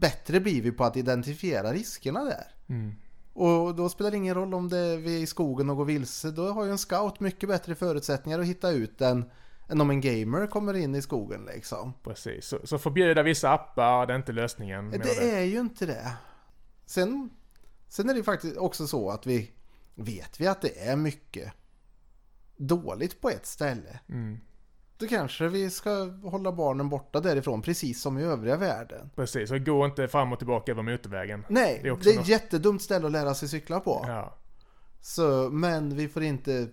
bättre 0.00 0.40
blir 0.40 0.62
vi 0.62 0.72
på 0.72 0.84
att 0.84 0.96
identifiera 0.96 1.72
riskerna 1.72 2.24
där. 2.24 2.46
Mm. 2.68 2.94
Och 3.32 3.74
då 3.74 3.88
spelar 3.88 4.10
det 4.10 4.16
ingen 4.16 4.34
roll 4.34 4.54
om 4.54 4.68
det 4.68 4.78
är 4.78 4.96
vi 4.96 5.16
är 5.16 5.22
i 5.22 5.26
skogen 5.26 5.70
och 5.70 5.76
går 5.76 5.84
vilse. 5.84 6.30
Då 6.30 6.52
har 6.52 6.64
ju 6.64 6.70
en 6.70 6.78
scout 6.78 7.20
mycket 7.20 7.48
bättre 7.48 7.74
förutsättningar 7.74 8.38
att 8.38 8.46
hitta 8.46 8.70
ut 8.70 9.00
än, 9.00 9.30
än 9.68 9.80
om 9.80 9.90
en 9.90 10.00
gamer 10.00 10.46
kommer 10.46 10.76
in 10.76 10.94
i 10.94 11.02
skogen 11.02 11.44
liksom. 11.44 11.92
Precis. 12.02 12.46
Så, 12.46 12.66
så 12.66 12.78
förbjuda 12.78 13.22
vissa 13.22 13.52
appar, 13.52 14.06
det 14.06 14.12
är 14.12 14.16
inte 14.16 14.32
lösningen. 14.32 14.90
du? 14.90 14.98
Det 14.98 15.30
är 15.30 15.44
ju 15.44 15.60
inte 15.60 15.86
det. 15.86 16.12
Sen, 16.86 17.30
sen 17.88 18.08
är 18.08 18.14
det 18.14 18.18
ju 18.18 18.24
faktiskt 18.24 18.56
också 18.56 18.86
så 18.86 19.10
att 19.10 19.26
vi 19.26 19.50
vet 19.94 20.40
vi 20.40 20.46
att 20.46 20.60
det 20.60 20.88
är 20.88 20.96
mycket 20.96 21.52
dåligt 22.56 23.20
på 23.20 23.30
ett 23.30 23.46
ställe. 23.46 24.00
Mm. 24.08 24.40
Då 24.98 25.06
kanske 25.06 25.48
vi 25.48 25.70
ska 25.70 25.90
hålla 26.22 26.52
barnen 26.52 26.88
borta 26.88 27.20
därifrån 27.20 27.62
precis 27.62 28.02
som 28.02 28.18
i 28.18 28.22
övriga 28.22 28.56
världen. 28.56 29.10
Precis, 29.16 29.50
och 29.50 29.60
gå 29.66 29.84
inte 29.86 30.08
fram 30.08 30.32
och 30.32 30.38
tillbaka 30.38 30.72
över 30.72 30.82
motorvägen. 30.82 31.44
Nej, 31.48 31.74
Det 31.76 31.82
det 31.82 31.88
är 31.88 31.90
är, 31.90 31.94
också 31.96 32.10
ett 32.10 32.16
något- 32.16 32.28
jättedumt 32.28 32.82
ställe 32.82 33.06
att 33.06 33.12
lära 33.12 33.34
sig 33.34 33.48
cykla 33.48 33.80
på. 33.80 34.04
Ja. 34.08 34.34
Så, 35.00 35.48
men 35.52 35.96
vi 35.96 36.08
får 36.08 36.22
inte 36.22 36.68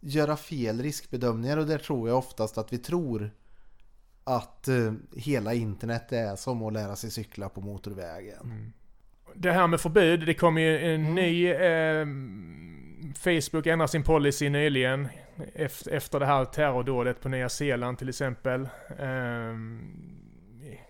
göra 0.00 0.36
fel 0.36 0.82
riskbedömningar 0.82 1.56
och 1.56 1.66
där 1.66 1.78
tror 1.78 2.08
jag 2.08 2.18
oftast 2.18 2.58
att 2.58 2.72
vi 2.72 2.78
tror 2.78 3.30
att 4.24 4.68
eh, 4.68 4.92
hela 5.16 5.54
internet 5.54 6.12
är 6.12 6.36
som 6.36 6.62
att 6.62 6.72
lära 6.72 6.96
sig 6.96 7.10
cykla 7.10 7.48
på 7.48 7.60
motorvägen. 7.60 8.40
Mm. 8.44 8.72
Det 9.34 9.52
här 9.52 9.66
med 9.66 9.80
förbud, 9.80 10.26
det 10.26 10.34
kom 10.34 10.58
ju 10.58 10.78
en 10.78 11.00
Mm. 11.00 11.14
ny... 11.14 11.46
Eh, 11.48 12.06
Facebook 13.14 13.66
ändrar 13.66 13.86
sin 13.86 14.02
policy 14.02 14.48
nyligen. 14.50 15.08
Efter, 15.54 16.20
det 16.20 16.26
här 16.26 16.44
terrordådet 16.44 17.20
på 17.20 17.28
Nya 17.28 17.48
Zeeland 17.48 17.98
till 17.98 18.08
exempel. 18.08 18.68
Ehm, 18.98 19.94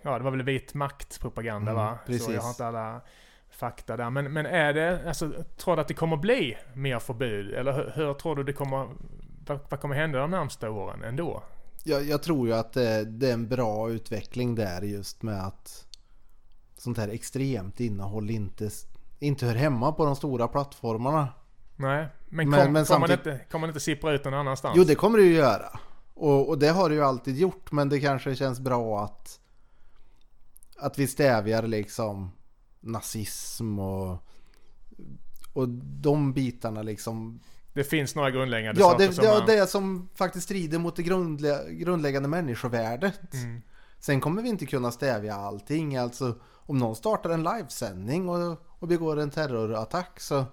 ja, 0.02 0.18
det 0.18 0.24
var 0.24 0.30
väl 0.30 0.42
vit 0.42 0.74
maktpropaganda 0.74 1.70
Mm, 1.70 1.84
va? 1.84 1.98
Så 2.06 2.12
precis. 2.12 2.34
jag 2.34 2.42
har 2.42 2.48
inte 2.48 2.66
alla 2.66 3.00
fakta 3.50 3.96
där. 3.96 4.10
Men, 4.10 4.32
men 4.32 4.46
är 4.46 4.72
det, 4.72 5.08
alltså, 5.08 5.32
tror 5.56 5.76
du 5.76 5.82
att 5.82 5.88
det 5.88 5.94
kommer 5.94 6.16
bli 6.16 6.56
mer 6.74 6.98
förbud? 6.98 7.54
Eller 7.54 7.72
hur, 7.72 7.92
hur 7.94 8.14
tror 8.14 8.36
du 8.36 8.42
det 8.42 8.52
kommer... 8.52 8.88
Vad, 9.46 9.60
vad 9.68 9.80
kommer 9.80 9.94
hända 9.94 10.18
de 10.18 10.30
närmsta 10.30 10.70
åren 10.70 11.02
ändå? 11.02 11.42
Jag, 11.84 12.04
jag 12.04 12.22
tror 12.22 12.48
ju 12.48 12.54
att 12.54 12.72
det, 12.72 13.04
det 13.04 13.28
är 13.28 13.32
en 13.32 13.48
bra 13.48 13.90
utveckling 13.90 14.54
där 14.54 14.82
just 14.82 15.22
med 15.22 15.46
att 15.46 15.86
sånt 16.76 16.98
här 16.98 17.08
extremt 17.08 17.80
innehåll 17.80 18.30
inte, 18.30 18.70
inte 19.18 19.46
hör 19.46 19.54
hemma 19.54 19.92
på 19.92 20.04
de 20.04 20.16
stora 20.16 20.48
plattformarna. 20.48 21.28
Nej, 21.78 22.08
men, 22.28 22.50
Men- 22.50 22.60
kom, 22.64 22.72
men 22.72 22.84
kommer, 22.84 22.98
man 22.98 23.08
samtidigt- 23.08 23.26
inte, 23.26 23.44
kommer 23.50 23.68
inte 23.68 23.80
sippra 23.80 24.12
ut 24.12 24.24
någon 24.24 24.34
annanstans? 24.34 24.74
Jo, 24.76 24.84
det 24.84 24.94
kommer 24.94 25.18
det 25.18 25.24
ju 25.24 25.34
göra. 25.34 25.78
Och, 26.14 26.48
och 26.48 26.58
det 26.58 26.68
har 26.68 26.88
det 26.88 26.94
ju 26.94 27.02
alltid 27.04 27.36
gjort, 27.38 27.72
men 27.72 27.88
det 27.88 28.00
kanske 28.00 28.36
känns 28.36 28.60
bra 28.60 29.04
att 29.04 29.40
att 30.80 30.98
vi 30.98 31.06
stävjar 31.06 31.62
liksom 31.62 32.30
nazism 32.80 33.78
och 33.78 34.24
och 35.52 35.68
de 36.00 36.32
bitarna 36.32 36.82
liksom. 36.82 37.40
Det 37.72 37.84
finns 37.84 38.14
några 38.14 38.30
grundläggande 38.30 38.80
Ja, 38.80 38.90
saker 38.90 39.06
det, 39.06 39.12
som 39.12 39.24
det, 39.24 39.30
man... 39.30 39.46
det 39.46 39.66
som 39.66 40.08
faktiskt 40.14 40.44
strider 40.44 40.78
mot 40.78 40.96
det 40.96 41.02
grundlä, 41.02 41.70
grundläggande 41.70 42.28
människovärdet. 42.28 43.34
Mm. 43.34 43.62
Sen 44.00 44.20
kommer 44.20 44.42
vi 44.42 44.48
inte 44.48 44.66
kunna 44.66 44.90
stävja 44.90 45.34
allting. 45.34 45.96
Alltså 45.96 46.34
om 46.52 46.78
någon 46.78 46.96
startar 46.96 47.30
en 47.30 47.42
livesändning 47.42 48.28
och, 48.28 48.58
och 48.66 48.88
begår 48.88 49.16
en 49.18 49.30
terrorattack 49.30 50.20
så, 50.20 50.44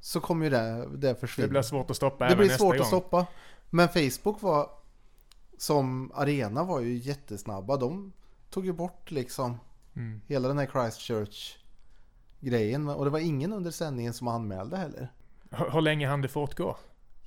så 0.00 0.20
kommer 0.20 0.44
ju 0.44 0.50
det, 0.50 0.88
det 0.96 1.14
försvinna. 1.14 1.46
Det 1.46 1.50
blir 1.50 1.62
svårt 1.62 1.90
att 1.90 1.96
stoppa 1.96 2.24
Det 2.24 2.30
även 2.30 2.38
blir 2.38 2.48
nästa 2.48 2.58
svårt 2.58 2.74
gång. 2.74 2.80
att 2.82 2.86
stoppa. 2.86 3.26
Men 3.70 3.88
Facebook 3.88 4.42
var 4.42 4.70
som 5.58 6.12
arena 6.14 6.64
var 6.64 6.80
ju 6.80 6.94
jättesnabba. 6.96 7.76
De 7.76 8.12
tog 8.50 8.66
ju 8.66 8.72
bort 8.72 9.10
liksom 9.10 9.58
Mm. 9.96 10.20
hela 10.26 10.48
den 10.48 10.58
här 10.58 10.66
Christchurch 10.66 11.56
grejen. 12.40 12.88
Och 12.88 13.04
det 13.04 13.10
var 13.10 13.18
ingen 13.18 13.52
under 13.52 13.70
sändningen 13.70 14.12
som 14.12 14.28
anmälde 14.28 14.76
heller. 14.76 15.12
Hur, 15.50 15.70
hur 15.70 15.80
länge 15.80 16.08
hann 16.08 16.22
det 16.22 16.28
fortgå? 16.28 16.76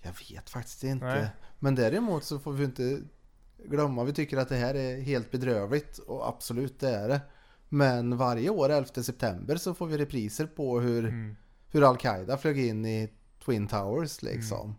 Jag 0.02 0.12
vet 0.30 0.50
faktiskt 0.50 0.84
inte. 0.84 1.06
Nej. 1.06 1.28
Men 1.60 1.76
däremot 1.76 2.24
så 2.24 2.40
får 2.40 2.52
vi 2.54 2.64
inte 2.66 3.02
glömma. 3.66 4.04
Vi 4.04 4.14
tycker 4.14 4.38
att 4.38 4.50
det 4.50 4.56
här 4.56 4.74
är 4.76 5.02
helt 5.02 5.32
bedrövligt. 5.32 5.98
Och 5.98 6.28
absolut 6.28 6.80
det 6.80 6.90
är 6.96 7.10
det. 7.10 7.22
Men 7.70 8.18
varje 8.18 8.50
år 8.50 8.70
11 8.70 8.88
september 9.04 9.56
så 9.56 9.74
får 9.74 9.88
vi 9.88 9.98
repriser 9.98 10.46
på 10.46 10.80
hur, 10.80 11.04
Mm. 11.08 11.36
Hur 11.72 11.90
Al-Qaida 11.90 12.38
flög 12.38 12.60
in 12.60 12.86
i 12.86 13.10
Twin 13.46 13.68
Towers 13.68 14.22
liksom. 14.22 14.76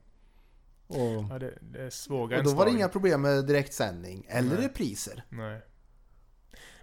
Och 0.86 1.24
Ja, 1.30 1.38
det, 1.38 1.58
det 1.60 1.82
är 1.82 1.90
Och 2.38 2.44
då 2.44 2.54
var 2.54 2.64
det 2.64 2.70
inga 2.70 2.88
problem 2.88 3.22
med 3.22 3.44
direktsändning 3.46 4.26
eller 4.28 4.56
Nej. 4.56 4.64
repriser. 4.66 5.22
Nej. 5.28 5.60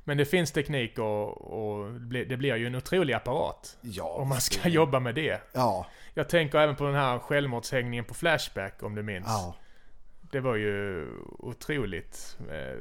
Men 0.04 0.18
det 0.18 0.26
finns 0.26 0.52
teknik 0.52 1.00
och, 1.00 1.42
och 1.42 1.94
det 1.94 2.00
blir- 2.00 2.26
det 2.26 2.38
ju 2.56 2.68
en 2.68 2.76
otrolig 2.76 3.14
apparat. 3.14 3.78
Ja. 3.82 4.04
Om 4.10 4.30
man 4.30 4.42
ska 4.42 4.70
jobba 4.70 5.00
med 5.00 5.16
det. 5.16 5.42
Ja, 5.54 5.88
Jag 6.14 6.30
tänker 6.30 6.58
även 6.60 6.76
på 6.76 6.84
den 6.84 6.96
här 6.96 7.20
självmordshängningen 7.20 8.06
på 8.06 8.14
Flashback 8.14 8.84
om 8.84 8.96
du 8.96 9.04
minns. 9.04 9.26
ja. 9.28 9.56
Det 10.32 10.40
var 10.40 10.56
ju 10.56 11.08
otroligt 11.40 12.38
eh, 12.50 12.80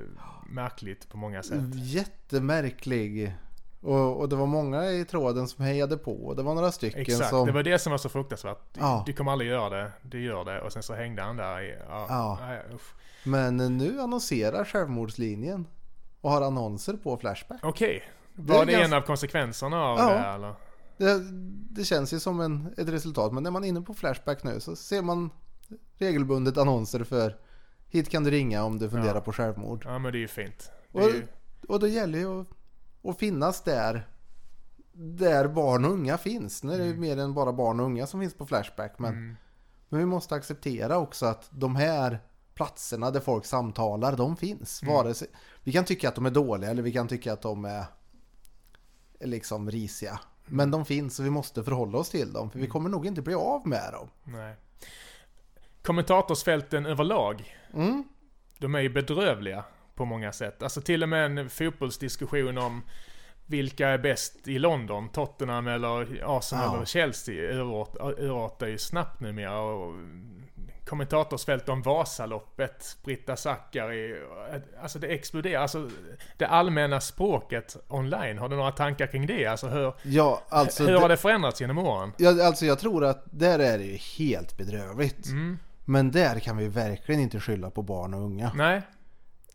märkligt 0.49 1.09
på 1.09 1.17
många 1.17 1.43
sätt. 1.43 1.75
Jättemärklig. 1.75 3.33
Och, 3.81 4.21
och 4.21 4.29
det 4.29 4.37
var 4.37 4.47
många 4.47 4.91
i 4.91 5.05
tråden 5.05 5.49
som 5.49 5.64
hejade 5.64 5.97
på. 5.97 6.35
Det 6.35 6.43
var 6.43 6.55
några 6.55 6.73
stycken 6.73 7.01
Exakt, 7.01 7.31
som... 7.31 7.47
det 7.47 7.53
var 7.53 7.62
det 7.62 7.79
som 7.79 7.91
var 7.91 7.99
så 7.99 8.09
fruktansvärt. 8.09 8.59
Du, 8.73 8.81
Ja. 8.81 9.03
du 9.07 9.12
kommer 9.12 9.33
aldrig 9.33 9.51
göra 9.51 9.69
det, 9.83 9.93
du 10.03 10.25
gör 10.25 10.45
det 10.45 10.61
och 10.61 10.73
sen 10.73 10.83
så 10.83 10.95
hängde 10.95 11.23
han 11.23 11.37
där 11.37 11.61
i... 11.61 11.77
Ja, 11.88 12.07
Ja. 12.09 12.38
nej. 12.41 12.62
Men 13.25 13.57
nu 13.79 14.01
annonserar 14.01 14.64
självmordslinjen. 14.64 15.67
Och 16.21 16.31
har 16.31 16.43
annonser 16.43 16.95
på 16.95 17.17
Flashback. 17.17 17.61
Okej, 17.62 18.03
Det 18.35 18.53
var 18.53 18.67
det, 18.67 18.73
ganska- 18.73 18.87
en 18.87 18.93
av 19.03 19.07
konsekvenserna 19.07 19.83
av 19.85 19.99
Ja. 19.99 20.09
det 20.11 20.19
eller? 20.19 20.55
Det, 20.97 21.19
det 21.71 21.85
känns 21.85 22.12
ju 22.12 22.21
som 22.21 22.41
en, 22.41 22.75
ett 22.77 22.88
resultat. 22.88 23.33
Men 23.33 23.43
när 23.43 23.51
man 23.51 23.64
är 23.64 23.69
inne 23.69 23.81
på 23.81 23.95
Flashback 23.95 24.43
nu 24.45 24.61
så 24.61 24.77
ser 24.77 25.03
man 25.03 25.31
regelbundet 25.99 26.59
annonser 26.59 27.05
för 27.05 27.37
Hit 27.91 28.09
kan 28.11 28.25
du 28.25 28.31
ringa 28.31 28.64
om 28.64 28.79
du 28.79 28.91
funderar 28.91 29.14
Ja. 29.14 29.21
på 29.21 29.33
självmord. 29.33 29.83
Ja 29.87 29.99
men 29.99 30.12
det 30.12 30.19
är 30.19 30.21
ju 30.21 30.29
fint. 30.29 30.71
Det 30.93 30.99
Och, 30.99 31.05
ju, 31.11 31.27
och 31.69 31.81
då 31.81 31.87
gäller 31.87 32.19
ju 32.19 32.41
att, 32.41 32.47
att 33.09 33.18
finnas 33.18 33.62
där 33.62 34.09
där 35.01 35.49
barn 35.49 35.85
och 35.85 35.90
unga 35.90 36.18
finns. 36.18 36.62
Nu 36.62 36.73
är 36.73 36.79
det 36.79 36.85
ju 36.87 36.97
mer 36.97 37.16
än 37.16 37.35
bara 37.35 37.53
barn 37.53 37.81
och 37.81 37.87
unga 37.87 38.07
som 38.07 38.21
finns 38.21 38.35
på 38.35 38.47
Flashback. 38.47 38.99
Men, 38.99 39.12
mm, 39.12 39.37
men 39.88 40.01
vi 40.01 40.07
måste 40.07 40.35
acceptera 40.35 40.99
också 40.99 41.27
att 41.27 41.49
de 41.51 41.77
här 41.77 42.18
platserna 42.55 43.11
där 43.11 43.21
folk 43.21 43.44
samtalar, 43.44 44.16
de 44.16 44.37
finns. 44.37 44.83
Mm. 44.83 44.94
Vare 44.94 45.14
sig, 45.14 45.29
vi 45.64 45.73
kan 45.73 45.85
tycka 45.85 46.09
att 46.09 46.14
de 46.14 46.27
är 46.27 46.31
dåliga 46.31 46.71
eller 46.71 46.83
vi 46.83 46.92
kan 46.92 47.09
tycka 47.09 47.33
att 47.33 47.42
de 47.42 47.64
är 47.64 47.85
liksom 49.21 49.71
risiga. 49.71 50.21
Men 50.47 50.71
de 50.71 50.85
finns 50.85 51.18
och 51.18 51.25
vi 51.27 51.31
måste 51.31 51.64
förhålla 51.64 51.99
oss 51.99 52.11
till 52.11 52.33
dem. 52.33 52.51
För 52.51 52.59
vi 52.59 52.66
kommer 52.66 52.90
nog 52.90 53.07
inte 53.07 53.23
bli 53.23 53.35
av 53.35 53.66
med 53.66 53.92
dem. 53.92 54.09
nej. 54.25 54.57
Kommentatorsfälten 55.83 56.87
överlag, 56.87 57.57
Mm. 57.75 58.05
de 58.59 58.75
är 58.75 58.81
ju 58.81 58.88
bedrövliga 58.88 59.64
på 59.99 60.05
många 60.05 60.33
sätt. 60.33 60.63
Alltså 60.63 60.81
till 60.81 61.03
och 61.03 61.09
med 61.09 61.39
en 61.39 61.51
fotbollsdiskussion 61.51 62.59
om 62.59 62.83
vilka 63.47 63.89
är 63.89 63.99
bäst 63.99 64.49
i 64.49 64.59
London? 64.59 65.09
Tottenham 65.09 65.67
eller 65.69 66.03
Arsenal 66.39 66.65
Ja. 66.67 66.77
eller 66.77 66.85
Chelsea 66.87 67.35
urart- 67.53 68.19
urartar 68.19 68.67
ju 68.67 68.79
snabbt 68.79 69.21
numera. 69.21 69.61
Och 69.61 69.95
kommentatorsfält 70.87 71.69
om 71.69 71.83
Vasaloppet, 71.83 72.97
Britta 73.05 73.37
Zackari. 73.37 74.15
Alltså 74.83 74.99
det 74.99 75.07
exploderar. 75.07 75.63
Alltså 75.63 75.91
det 76.37 76.47
allmänna 76.47 77.01
språket 77.01 77.77
online. 77.89 78.39
Har 78.39 78.49
du 78.49 78.57
några 78.57 78.73
tankar 78.73 79.07
kring 79.07 79.27
det? 79.27 79.47
Alltså 79.47 79.69
hur, 79.69 79.93
Ja, 80.03 80.43
alltså, 80.49 80.85
hur 80.87 80.93
har 80.95 81.01
det, 81.01 81.09
det 81.09 81.17
förändrats 81.17 81.61
genom 81.61 81.79
åren? 81.79 82.13
ja, 82.19 82.47
alltså 82.47 82.67
jag 82.67 82.79
tror 82.79 83.05
att 83.05 83.25
där 83.31 83.59
är 83.59 83.79
det 83.79 83.85
ju 83.85 83.97
helt 83.97 84.57
bedrövligt. 84.57 85.27
Mm. 85.29 85.59
Men 85.85 86.11
där 86.11 86.39
kan 86.39 86.57
vi 86.57 86.69
verkligen 86.69 87.21
inte 87.21 87.41
skylla 87.41 87.71
på 87.71 87.83
barn 87.83 88.15
och 88.15 88.21
unga. 88.21 88.53
Nej. 88.55 88.83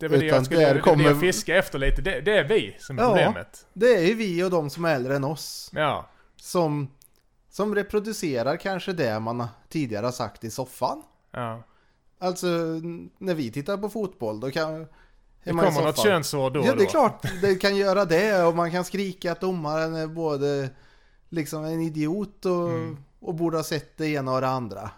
Det 0.03 0.15
var 0.15 0.17
det 0.17 0.25
jag 0.25 0.45
skulle 0.45 0.59
det 0.61 0.67
jag 0.69 0.81
kommer- 0.83 1.15
fiska 1.15 1.55
efter 1.57 1.79
lite. 1.79 2.01
Det, 2.01 2.21
det 2.21 2.37
är 2.37 2.43
vi 2.47 2.75
som 2.79 2.99
är 2.99 3.03
Ja. 3.03 3.07
problemet. 3.09 3.65
Det 3.73 3.95
är 3.95 4.01
ju 4.05 4.13
vi 4.13 4.43
och 4.43 4.49
de 4.49 4.69
som 4.69 4.85
är 4.85 4.95
äldre 4.95 5.15
än 5.15 5.23
oss. 5.23 5.69
Ja. 5.73 6.09
Som, 6.35 6.87
som 7.49 7.75
reproducerar 7.75 8.57
kanske 8.57 8.93
det 8.93 9.19
man 9.19 9.47
tidigare 9.69 10.05
har 10.05 10.11
sagt 10.11 10.43
i 10.43 10.49
soffan. 10.49 11.01
ja. 11.31 11.63
Alltså 12.19 12.47
när 13.17 13.33
vi 13.33 13.51
tittar 13.51 13.77
på 13.77 13.89
fotboll 13.89 14.39
då 14.39 14.51
kan... 14.51 14.87
Det 15.43 15.49
kommer 15.51 15.81
något 15.85 15.97
könsord 16.03 16.53
då 16.53 16.59
och 16.59 16.65
Ja 16.65 16.75
det 16.75 16.81
är 16.81 16.85
då. 16.85 16.89
klart 16.91 17.25
det 17.41 17.55
kan 17.55 17.75
göra 17.75 18.05
det 18.05 18.43
och 18.43 18.55
man 18.55 18.71
kan 18.71 18.83
skrika 18.85 19.31
att 19.31 19.41
domaren 19.41 19.95
är 19.95 20.07
både 20.07 20.69
liksom 21.29 21.63
en 21.65 21.81
idiot 21.81 22.45
och, 22.45 22.69
Mm. 22.69 22.97
och 23.19 23.35
borde 23.35 23.57
ha 23.57 23.63
sett 23.63 23.97
det 23.97 24.07
ena 24.07 24.33
och 24.33 24.41
det 24.41 24.47
andra. 24.47 24.89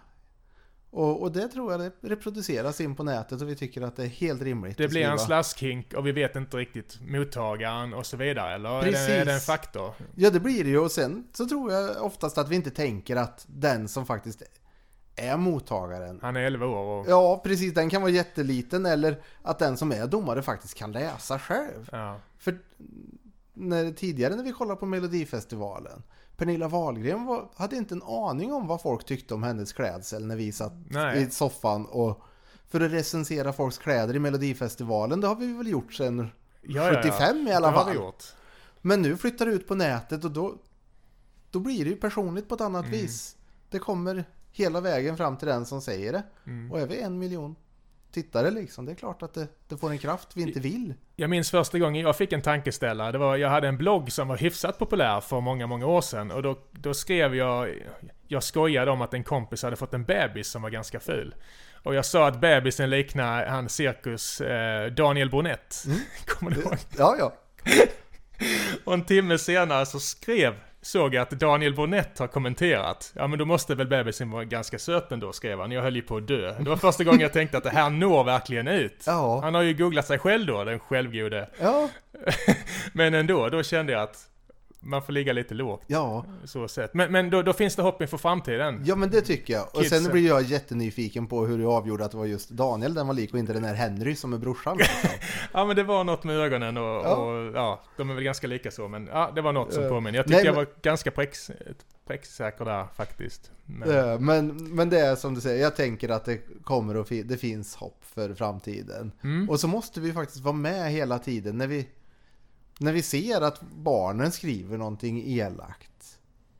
Och, 0.95 1.21
och 1.21 1.31
det 1.31 1.47
tror 1.47 1.71
jag 1.71 1.81
det 1.81 1.91
reproduceras 2.01 2.81
in 2.81 2.95
på 2.95 3.03
nätet 3.03 3.41
och 3.41 3.49
vi 3.49 3.55
tycker 3.55 3.81
att 3.81 3.95
det 3.95 4.03
är 4.03 4.07
helt 4.07 4.41
rimligt. 4.41 4.77
Det 4.77 4.87
blir 4.87 5.05
en 5.05 5.19
slaskhink 5.19 5.93
och 5.93 6.07
vi 6.07 6.11
vet 6.11 6.35
inte 6.35 6.57
riktigt 6.57 6.99
mottagaren 7.01 7.93
och 7.93 8.05
så 8.05 8.17
vidare. 8.17 8.55
Eller 8.55 8.69
är 8.69 8.91
det, 8.91 8.97
är 8.97 9.25
det 9.25 9.33
en 9.33 9.39
faktor? 9.39 9.93
Ja 10.15 10.29
det 10.29 10.39
blir 10.39 10.63
det 10.63 10.69
ju 10.69 10.79
och 10.79 10.91
sen 10.91 11.27
så 11.33 11.47
tror 11.47 11.71
jag 11.71 12.03
oftast 12.03 12.37
att 12.37 12.49
vi 12.49 12.55
inte 12.55 12.71
tänker 12.71 13.15
att 13.15 13.45
den 13.47 13.87
som 13.87 14.05
faktiskt 14.05 14.43
är 15.15 15.37
mottagaren. 15.37 16.19
Han 16.21 16.35
är 16.35 16.41
11 16.41 16.65
år 16.65 16.99
och... 16.99 17.05
Ja, 17.09 17.41
precis. 17.43 17.73
Den 17.73 17.89
kan 17.89 18.01
vara 18.01 18.11
jätteliten 18.11 18.85
eller 18.85 19.21
att 19.41 19.59
den 19.59 19.77
som 19.77 19.91
är 19.91 20.07
domare 20.07 20.41
faktiskt 20.41 20.75
kan 20.75 20.91
läsa 20.91 21.39
själv. 21.39 21.89
Ja. 21.91 22.19
För 22.37 22.57
när, 23.55 23.91
tidigare 23.91 24.35
när 24.35 24.43
vi 24.43 24.51
kollade 24.51 24.79
på 24.79 24.85
Melodifestivalen 24.85 26.03
Pernilla 26.37 26.67
Wahlgren 26.67 27.25
var, 27.25 27.49
hade 27.55 27.75
inte 27.75 27.95
en 27.95 28.03
aning 28.03 28.53
om 28.53 28.67
vad 28.67 28.81
folk 28.81 29.05
tyckte 29.05 29.33
om 29.33 29.43
hennes 29.43 29.73
klädsel 29.73 30.25
när 30.25 30.35
vi 30.35 30.51
satt 30.51 30.73
Nej. 30.89 31.21
i 31.21 31.29
soffan 31.29 31.85
och 31.85 32.21
för 32.67 32.81
att 32.81 32.91
recensera 32.91 33.53
folks 33.53 33.77
kläder 33.77 34.15
i 34.15 34.19
Melodifestivalen, 34.19 35.21
det 35.21 35.27
har 35.27 35.35
vi 35.35 35.53
väl 35.53 35.67
gjort 35.67 35.93
sedan 35.93 36.27
Ja, 36.61 36.83
ja, 36.83 36.93
ja. 36.93 37.01
75 37.03 37.47
i 37.47 37.53
alla 37.53 37.73
fall. 37.73 38.11
Men 38.81 39.01
nu 39.01 39.17
flyttar 39.17 39.45
det 39.45 39.51
ut 39.51 39.67
på 39.67 39.75
nätet 39.75 40.23
och 40.23 40.31
då, 40.31 40.55
då 41.51 41.59
blir 41.59 41.83
det 41.83 41.89
ju 41.89 41.95
personligt 41.95 42.49
på 42.49 42.55
ett 42.55 42.61
annat 42.61 42.85
Mm. 42.85 42.99
vis. 42.99 43.35
Det 43.69 43.79
kommer 43.79 44.25
hela 44.51 44.81
vägen 44.81 45.17
fram 45.17 45.37
till 45.37 45.47
den 45.47 45.65
som 45.65 45.81
säger 45.81 46.13
det. 46.13 46.23
Mm. 46.45 46.71
Och 46.71 46.91
vi 46.91 47.01
en 47.01 47.19
miljon 47.19 47.55
tittare 48.15 48.51
liksom, 48.51 48.85
det 48.85 48.91
är 48.91 48.95
klart 48.95 49.23
att 49.23 49.33
det, 49.33 49.47
det 49.67 49.77
får 49.77 49.91
en 49.91 49.97
kraft 49.97 50.27
vi 50.33 50.41
inte 50.41 50.59
vill. 50.59 50.93
Jag 51.15 51.29
minns 51.29 51.51
första 51.51 51.79
gången 51.79 52.01
jag 52.01 52.17
fick 52.17 52.33
en 52.33 52.41
tankeställare. 52.41 53.11
Det 53.11 53.17
var, 53.17 53.37
jag 53.37 53.49
hade 53.49 53.67
en 53.67 53.77
blogg 53.77 54.11
som 54.11 54.27
var 54.27 54.37
hyfsat 54.37 54.79
populär 54.79 55.21
för 55.21 55.41
många, 55.41 55.67
många 55.67 55.85
år 55.85 56.01
sedan. 56.01 56.31
Och 56.31 56.43
då, 56.43 56.59
då 56.71 56.93
skrev 56.93 57.35
jag, 57.35 57.69
jag 58.27 58.43
skojade 58.43 58.91
om 58.91 59.01
att 59.01 59.13
en 59.13 59.23
kompis 59.23 59.63
hade 59.63 59.75
fått 59.75 59.93
en 59.93 60.05
bebis 60.05 60.47
som 60.47 60.61
var 60.61 60.69
ganska 60.69 60.99
ful. 60.99 61.35
Och 61.83 61.95
jag 61.95 62.05
sa 62.05 62.27
att 62.27 62.41
bebisen 62.41 62.89
liknar 62.89 63.45
han 63.45 63.69
cirkus 63.69 64.41
eh, 64.41 64.91
Daniel 64.91 65.29
Bronett. 65.29 65.83
Kommer 66.25 66.51
du 66.51 66.61
ihåg? 66.61 66.77
Ja, 66.97 67.15
ja. 67.19 67.33
Och 68.83 68.93
en 68.93 69.05
timme 69.05 69.37
senare 69.37 69.85
så 69.85 69.99
skrev, 69.99 70.55
såg 70.85 71.13
jag 71.15 71.21
att 71.21 71.29
Daniel 71.29 71.73
Bronett 71.73 72.19
har 72.19 72.27
kommenterat. 72.27 73.11
Ja 73.15 73.27
men 73.27 73.39
då 73.39 73.45
måste 73.45 73.75
väl 73.75 73.87
bebisen 73.87 74.31
vara 74.31 74.43
ganska 74.43 74.79
söt 74.79 75.11
ändå, 75.11 75.33
skrev 75.33 75.59
han. 75.59 75.71
Jag 75.71 75.81
höll 75.81 75.95
ju 75.95 76.01
på 76.01 76.17
att 76.17 76.27
dö. 76.27 76.55
Det 76.59 76.69
var 76.69 76.77
första 76.77 77.03
gången 77.03 77.19
jag 77.19 77.33
tänkte 77.33 77.57
att 77.57 77.63
det 77.63 77.69
här 77.69 77.89
når 77.89 78.23
verkligen 78.23 78.67
ut. 78.67 79.03
Ja. 79.05 79.41
Han 79.43 79.55
har 79.55 79.61
ju 79.61 79.73
googlat 79.73 80.07
sig 80.07 80.19
själv 80.19 80.45
då, 80.45 80.63
den 80.63 80.79
självgode. 80.79 81.49
Ja, 81.59 81.89
Men 82.93 83.13
ändå, 83.13 83.49
då 83.49 83.63
kände 83.63 83.93
jag 83.93 84.01
att 84.01 84.17
man 84.85 85.01
får 85.01 85.13
ligga 85.13 85.33
lite 85.33 85.53
lågt. 85.53 85.83
ja. 85.87 86.25
Så 86.45 86.67
sett. 86.67 86.93
Men, 86.93 87.11
men 87.11 87.29
då, 87.29 87.41
då 87.41 87.53
finns 87.53 87.75
det 87.75 87.81
hopp 87.81 88.01
inför 88.01 88.17
framtiden. 88.17 88.81
Ja 88.85 88.95
men 88.95 89.09
det 89.09 89.21
tycker 89.21 89.53
jag. 89.53 89.67
Och 89.75 89.81
Kidsen. 89.81 90.03
sen 90.03 90.11
blir 90.11 90.27
jag 90.27 90.41
jättenyfiken 90.43 91.27
på 91.27 91.45
hur 91.45 91.57
du 91.57 91.65
avgjorde 91.65 92.05
att 92.05 92.11
det 92.11 92.17
var 92.17 92.25
just 92.25 92.49
Daniel 92.49 92.93
den 92.93 93.07
var 93.07 93.13
lik 93.13 93.33
och 93.33 93.39
inte 93.39 93.53
den 93.53 93.63
här 93.63 93.73
Henry 93.73 94.15
som 94.15 94.33
är 94.33 94.37
brorsan. 94.37 94.77
liksom. 94.77 95.09
Ja 95.53 95.65
men 95.65 95.75
det 95.75 95.83
var 95.83 96.03
något 96.03 96.23
med 96.23 96.35
ögonen 96.39 96.77
och 96.77 96.83
Ja. 96.83 97.15
och, 97.15 97.55
ja 97.55 97.81
de 97.97 98.09
är 98.09 98.13
väl 98.13 98.23
ganska 98.23 98.47
lika 98.47 98.71
så 98.71 98.87
men 98.87 99.07
ja, 99.07 99.31
det 99.35 99.41
var 99.41 99.53
något 99.53 99.73
som 99.73 99.83
Eh, 99.83 99.89
påminner. 99.89 100.17
Jag 100.19 100.25
tyckte 100.25 100.37
nej, 100.37 100.45
jag 100.45 100.55
men- 100.55 100.65
var 100.65 100.73
ganska 100.81 101.11
präcks, 101.11 101.51
pricksäker 102.07 102.65
där 102.65 102.85
faktiskt. 102.95 103.51
Men, 103.65 103.89
Eh, 103.89 104.19
men, 104.19 104.47
men 104.75 104.89
det 104.89 104.99
är 104.99 105.15
som 105.15 105.33
du 105.35 105.41
säger, 105.41 105.61
jag 105.63 105.75
tänker 105.75 106.09
att 106.09 106.25
det 106.25 106.37
kommer 106.63 106.95
att 106.95 107.07
fi- 107.07 107.23
det 107.23 107.37
finns 107.37 107.75
hopp 107.75 108.03
för 108.15 108.33
framtiden. 108.33 109.11
mm, 109.23 109.49
Och 109.49 109.59
så 109.59 109.67
måste 109.67 110.01
vi 110.01 110.13
faktiskt 110.13 110.43
vara 110.43 110.55
med 110.55 110.91
hela 110.91 111.19
tiden 111.19 111.57
när 111.57 111.67
vi, 111.67 111.87
när 112.79 112.93
vi 112.93 113.01
ser 113.01 113.41
att 113.41 113.61
barnen 113.61 114.31
skriver 114.31 114.77
någonting 114.77 115.23
elakt. 115.27 116.19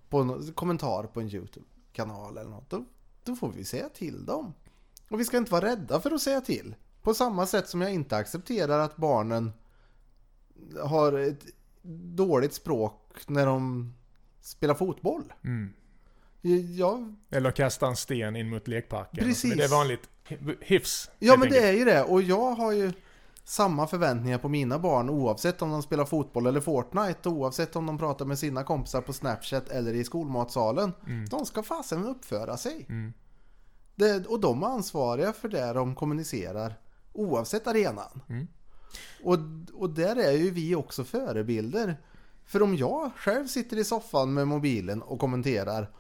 På 0.10 0.20
en 0.20 0.54
kommentar 0.54 1.04
på 1.04 1.22
en 1.22 1.30
YouTube-kanal 1.30 2.38
eller 2.38 2.50
något. 2.50 2.70
Då, 2.70 2.86
då 3.24 3.36
får 3.36 3.52
vi 3.52 3.66
säga 3.66 3.90
till 3.90 4.26
dem. 4.26 4.54
Och 5.10 5.20
vi 5.20 5.26
ska 5.26 5.38
inte 5.38 5.52
vara 5.52 5.66
rädda 5.66 6.02
för 6.02 6.12
att 6.12 6.22
säga 6.22 6.42
till. 6.42 6.76
På 7.02 7.14
samma 7.14 7.46
sätt 7.48 7.70
som 7.70 7.82
jag 7.82 7.94
inte 7.94 8.18
accepterar 8.18 8.80
att 8.80 8.96
barnen 8.98 9.52
har 10.84 11.14
ett 11.14 11.46
dåligt 12.16 12.54
språk 12.54 13.22
när 13.28 13.46
de 13.46 13.94
spelar 14.42 14.74
fotboll. 14.76 15.34
mm. 15.44 15.74
Jag, 16.76 17.16
Eller 17.30 17.52
kasta 17.52 17.88
en 17.88 17.96
sten 17.96 18.36
in 18.36 18.50
mot 18.50 18.68
lekparken. 18.68 19.24
Precis. 19.24 19.50
Men 19.50 19.58
det 19.58 19.64
är 19.64 19.70
vanligt 19.70 20.10
hy- 20.28 20.58
hyfs. 20.62 21.10
ja 21.20 21.38
men 21.38 21.50
det 21.50 21.56
enkelt. 21.56 21.66
är 21.66 21.72
ju 21.74 21.86
det. 21.86 22.04
Och 22.04 22.22
jag 22.22 22.52
har 22.52 22.72
ju 22.72 22.94
samma 23.46 23.88
förväntningar 23.88 24.38
på 24.38 24.50
mina 24.50 24.80
barn 24.80 25.10
oavsett 25.10 25.62
om 25.62 25.70
de 25.70 25.84
spelar 25.84 26.06
fotboll 26.06 26.46
eller 26.46 26.62
Fortnite. 26.62 27.30
Oavsett 27.30 27.76
om 27.76 27.86
de 27.86 27.98
pratar 27.98 28.26
med 28.26 28.40
sina 28.40 28.64
kompisar 28.64 29.02
på 29.02 29.14
Snapchat 29.14 29.70
eller 29.70 29.94
i 29.94 30.04
skolmatsalen. 30.04 30.94
Mm. 31.08 31.26
De 31.26 31.46
ska 31.46 31.64
fasen 31.64 32.06
uppföra 32.06 32.58
sig. 32.58 32.86
Mm. 32.90 33.14
Det, 33.96 34.26
och 34.26 34.40
de 34.40 34.64
är 34.64 34.68
ansvariga 34.68 35.34
för 35.34 35.50
det 35.50 35.74
de 35.74 35.96
kommunicerar 35.96 36.80
oavsett 37.14 37.68
arenan. 37.68 38.22
Mm. 38.30 38.48
Och, 39.24 39.38
och 39.74 39.90
där 39.90 40.16
är 40.16 40.32
ju 40.32 40.52
vi 40.52 40.76
också 40.76 41.04
förebilder. 41.04 41.98
För 42.46 42.62
om 42.62 42.76
jag 42.76 43.12
själv 43.16 43.48
sitter 43.48 43.78
i 43.78 43.84
soffan 43.84 44.34
med 44.34 44.48
mobilen 44.48 45.02
och 45.02 45.20
kommenterar 45.20 45.92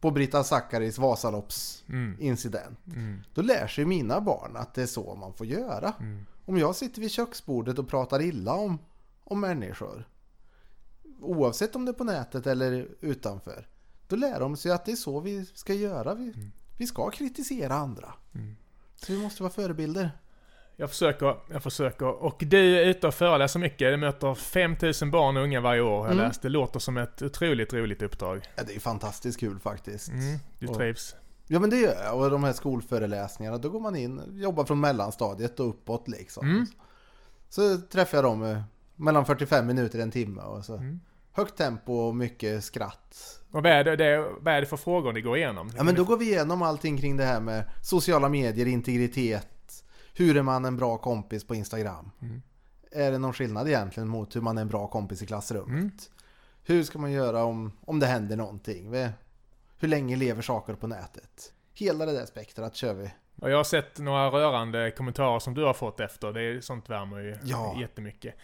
på 0.00 0.10
Britta 0.10 0.44
Zackaris 0.44 0.98
Vasaloppsincident. 0.98 2.86
Mm. 2.86 2.98
Mm. 2.98 3.20
Då 3.34 3.42
lär 3.42 3.66
sig 3.66 3.84
mina 3.84 4.20
barn 4.20 4.56
att 4.56 4.74
det 4.74 4.82
är 4.82 4.86
så 4.86 5.14
man 5.14 5.32
får 5.32 5.46
göra. 5.46 5.92
Mm. 6.00 6.26
Om 6.50 6.58
jag 6.58 6.76
sitter 6.76 7.00
vid 7.00 7.10
köksbordet 7.10 7.78
och 7.78 7.88
pratar 7.88 8.22
illa 8.22 8.52
om, 8.54 8.78
om 9.24 9.40
människor. 9.40 10.08
Oavsett 11.20 11.76
om 11.76 11.84
det 11.84 11.90
är 11.90 11.94
på 11.94 12.04
nätet 12.04 12.46
eller 12.46 12.88
utanför. 13.00 13.68
Då 14.08 14.16
lär 14.16 14.40
de 14.40 14.56
sig 14.56 14.72
att 14.72 14.84
det 14.84 14.92
är 14.92 14.96
så 14.96 15.20
vi 15.20 15.46
ska 15.54 15.74
göra. 15.74 16.14
Vi, 16.14 16.32
vi 16.78 16.86
ska 16.86 17.10
kritisera 17.10 17.74
andra. 17.74 18.14
Mm. 18.34 18.56
Så 18.96 19.12
vi 19.12 19.18
måste 19.22 19.42
vara 19.42 19.52
förebilder. 19.52 20.10
Jag 20.76 20.90
försöker, 20.90 21.36
jag 21.50 21.62
försöker. 21.62 22.06
Och 22.06 22.36
du 22.46 22.78
är 22.80 22.86
ute 22.86 23.06
och 23.06 23.14
föreläser 23.14 23.60
mycket. 23.60 23.92
Du 23.92 23.96
möter 23.96 24.34
5000 24.34 25.10
barn 25.10 25.36
och 25.36 25.42
unga 25.42 25.60
varje 25.60 25.80
år. 25.80 26.06
Jag 26.06 26.12
Mm. 26.14 26.26
läste. 26.26 26.48
Det 26.48 26.52
låter 26.52 26.80
som 26.80 26.96
ett 26.96 27.22
otroligt 27.22 27.72
roligt 27.72 28.02
uppdrag. 28.02 28.42
Ja, 28.56 28.62
det 28.66 28.76
är 28.76 28.80
fantastiskt 28.80 29.40
kul 29.40 29.58
faktiskt. 29.58 30.08
Mm. 30.08 30.38
Du 30.58 30.66
Och- 30.66 30.76
trivs. 30.76 31.14
Ja 31.52 31.60
men 31.60 31.70
det 31.70 31.76
gör 31.76 32.04
jag. 32.04 32.18
Och 32.18 32.30
de 32.30 32.44
här 32.44 32.52
skolföreläsningarna, 32.52 33.58
då 33.58 33.70
går 33.70 33.80
man 33.80 33.96
in, 33.96 34.22
jobbar 34.32 34.64
från 34.64 34.80
mellanstadiet 34.80 35.60
och 35.60 35.68
uppåt 35.68 36.08
liksom. 36.08 36.50
Mm. 36.50 36.66
Så 37.48 37.78
träffar 37.78 38.18
jag 38.18 38.24
dem 38.24 38.44
eh, 38.44 38.62
mellan 38.96 39.26
45 39.26 39.66
minuter 39.66 39.98
en 39.98 40.10
timme 40.10 40.42
och 40.42 40.64
så. 40.64 40.76
Mm. 40.76 41.00
Högt 41.32 41.56
tempo 41.56 41.92
och 41.92 42.16
mycket 42.16 42.64
skratt. 42.64 43.40
Och 43.50 43.62
vad 43.62 43.66
är, 43.66 43.84
det, 43.84 43.96
det, 43.96 44.30
vad 44.40 44.54
är 44.54 44.60
det 44.60 44.66
för 44.66 44.76
frågor 44.76 45.12
ni 45.12 45.20
går 45.20 45.36
igenom? 45.36 45.72
Ja 45.76 45.82
men 45.82 45.94
då 45.94 46.04
går 46.04 46.16
vi 46.16 46.24
igenom 46.24 46.62
allting 46.62 46.98
kring 46.98 47.16
det 47.16 47.24
här 47.24 47.40
med 47.40 47.64
sociala 47.82 48.28
medier, 48.28 48.66
integritet. 48.66 49.84
Hur 50.14 50.36
är 50.36 50.42
man 50.42 50.64
en 50.64 50.76
bra 50.76 50.98
kompis 50.98 51.44
på 51.44 51.54
Instagram? 51.54 52.10
Mm. 52.22 52.42
Är 52.92 53.10
det 53.10 53.18
någon 53.18 53.32
skillnad 53.32 53.68
egentligen 53.68 54.08
mot 54.08 54.36
hur 54.36 54.40
man 54.40 54.58
är 54.58 54.62
en 54.62 54.68
bra 54.68 54.86
kompis 54.86 55.22
i 55.22 55.26
klassrummet? 55.26 55.70
Mm. 55.70 55.90
Hur 56.64 56.82
ska 56.82 56.98
man 56.98 57.12
göra 57.12 57.44
om, 57.44 57.72
om 57.80 57.98
det 58.00 58.06
händer 58.06 58.36
någonting? 58.36 58.90
Hur 59.80 59.88
länge 59.88 60.16
lever 60.16 60.42
saker 60.42 60.74
på 60.74 60.86
nätet? 60.86 61.52
Hela 61.74 62.06
det 62.06 62.12
där 62.12 62.26
spektrat 62.26 62.76
kör 62.76 62.94
vi. 62.94 63.10
Och 63.40 63.50
jag 63.50 63.56
har 63.56 63.64
sett 63.64 63.98
några 63.98 64.28
rörande 64.30 64.90
kommentarer 64.90 65.38
som 65.38 65.54
du 65.54 65.64
har 65.64 65.74
fått 65.74 66.00
efter. 66.00 66.32
Det 66.32 66.42
är, 66.42 66.60
sånt 66.60 66.90
värmer 66.90 67.18
ju 67.18 67.36
Ja. 67.44 67.76
jättemycket. 67.80 68.34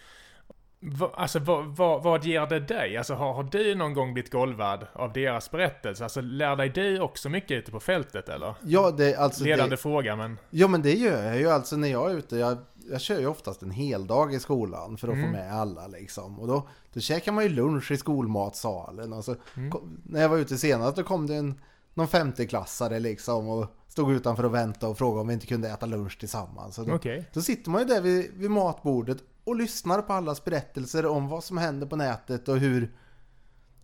Va, 0.80 1.10
alltså 1.14 1.38
vad, 1.38 1.66
vad, 1.76 2.02
vad 2.02 2.24
ger 2.24 2.46
det 2.46 2.60
dig? 2.60 2.96
Alltså 2.96 3.14
har, 3.14 3.32
har 3.32 3.42
du 3.42 3.74
någon 3.74 3.94
gång 3.94 4.12
blivit 4.12 4.32
golvad 4.32 4.86
av 4.92 5.12
deras 5.12 5.50
berättelse? 5.50 6.04
Alltså 6.04 6.20
lär 6.20 6.56
dig 6.56 6.68
du 6.68 7.00
också 7.00 7.28
mycket 7.28 7.50
ute 7.50 7.70
på 7.70 7.80
fältet 7.80 8.28
eller? 8.28 8.54
Ja, 8.62 8.90
det, 8.90 9.14
alltså 9.16 9.44
Ledande 9.44 9.70
det, 9.70 9.76
fråga 9.76 10.16
men... 10.16 10.38
ja 10.50 10.68
men 10.68 10.82
det 10.82 10.92
gör 10.94 11.22
jag 11.24 11.38
ju 11.38 11.50
alltså 11.50 11.76
när 11.76 11.88
jag 11.88 12.10
är 12.10 12.14
ute. 12.16 12.36
Jag, 12.36 12.58
jag 12.90 13.00
kör 13.00 13.18
ju 13.20 13.26
oftast 13.26 13.62
en 13.62 13.70
hel 13.70 14.06
dag 14.06 14.34
i 14.34 14.38
skolan 14.40 14.96
för 14.96 15.08
att 15.08 15.14
Mm. 15.14 15.26
få 15.26 15.32
med 15.32 15.52
alla 15.54 15.86
liksom. 15.86 16.40
Och 16.40 16.46
då, 16.48 16.68
då 16.92 17.00
käkar 17.00 17.32
man 17.32 17.44
ju 17.44 17.50
lunch 17.50 17.90
i 17.90 17.96
skolmatsalen. 17.96 19.12
Och 19.12 19.24
så, 19.24 19.34
Mm. 19.56 19.70
kom, 19.70 20.00
när 20.04 20.22
jag 20.22 20.28
var 20.28 20.36
ute 20.38 20.56
senast 20.56 20.96
då 20.96 21.02
kom 21.02 21.26
det 21.26 21.34
en, 21.34 21.60
någon 21.94 22.08
femteklassare 22.08 23.00
liksom 23.00 23.48
och 23.48 23.66
stod 23.88 24.12
utanför 24.12 24.44
och 24.44 24.54
väntade 24.54 24.90
och 24.90 24.98
frågade 24.98 25.20
om 25.20 25.28
vi 25.28 25.34
inte 25.34 25.46
kunde 25.46 25.68
äta 25.68 25.86
lunch 25.86 26.18
tillsammans. 26.18 26.74
Så 26.74 26.82
då, 26.84 26.94
Okej. 26.94 27.24
Då 27.32 27.40
sitter 27.40 27.70
man 27.70 27.80
ju 27.80 27.86
där 27.86 28.00
vid, 28.00 28.30
vid 28.34 28.50
matbordet 28.50 29.18
och 29.46 29.56
lyssnar 29.56 30.02
på 30.02 30.12
allas 30.12 30.44
berättelser 30.44 31.06
om 31.06 31.28
vad 31.28 31.44
som 31.44 31.58
händer 31.58 31.86
på 31.86 31.96
nätet 31.96 32.48
och 32.48 32.58
hur, 32.58 32.96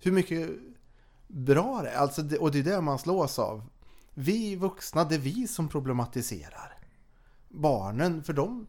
hur 0.01 0.13
mycket 0.13 0.51
bra 1.29 1.83
det 1.83 1.89
är. 1.91 1.97
Alltså 1.97 2.23
det, 2.23 2.39
och 2.39 2.51
det 2.53 2.59
är 2.59 2.63
det 2.63 2.81
man 2.81 2.99
slås 2.99 3.39
av. 3.39 3.69
Vi 4.15 4.57
vuxna, 4.57 5.05
det 5.05 5.15
är 5.15 5.19
vi 5.19 5.49
som 5.49 5.69
problematiserar. 5.69 6.79
Barnen, 7.49 8.23
för 8.23 8.33
dem, 8.33 8.67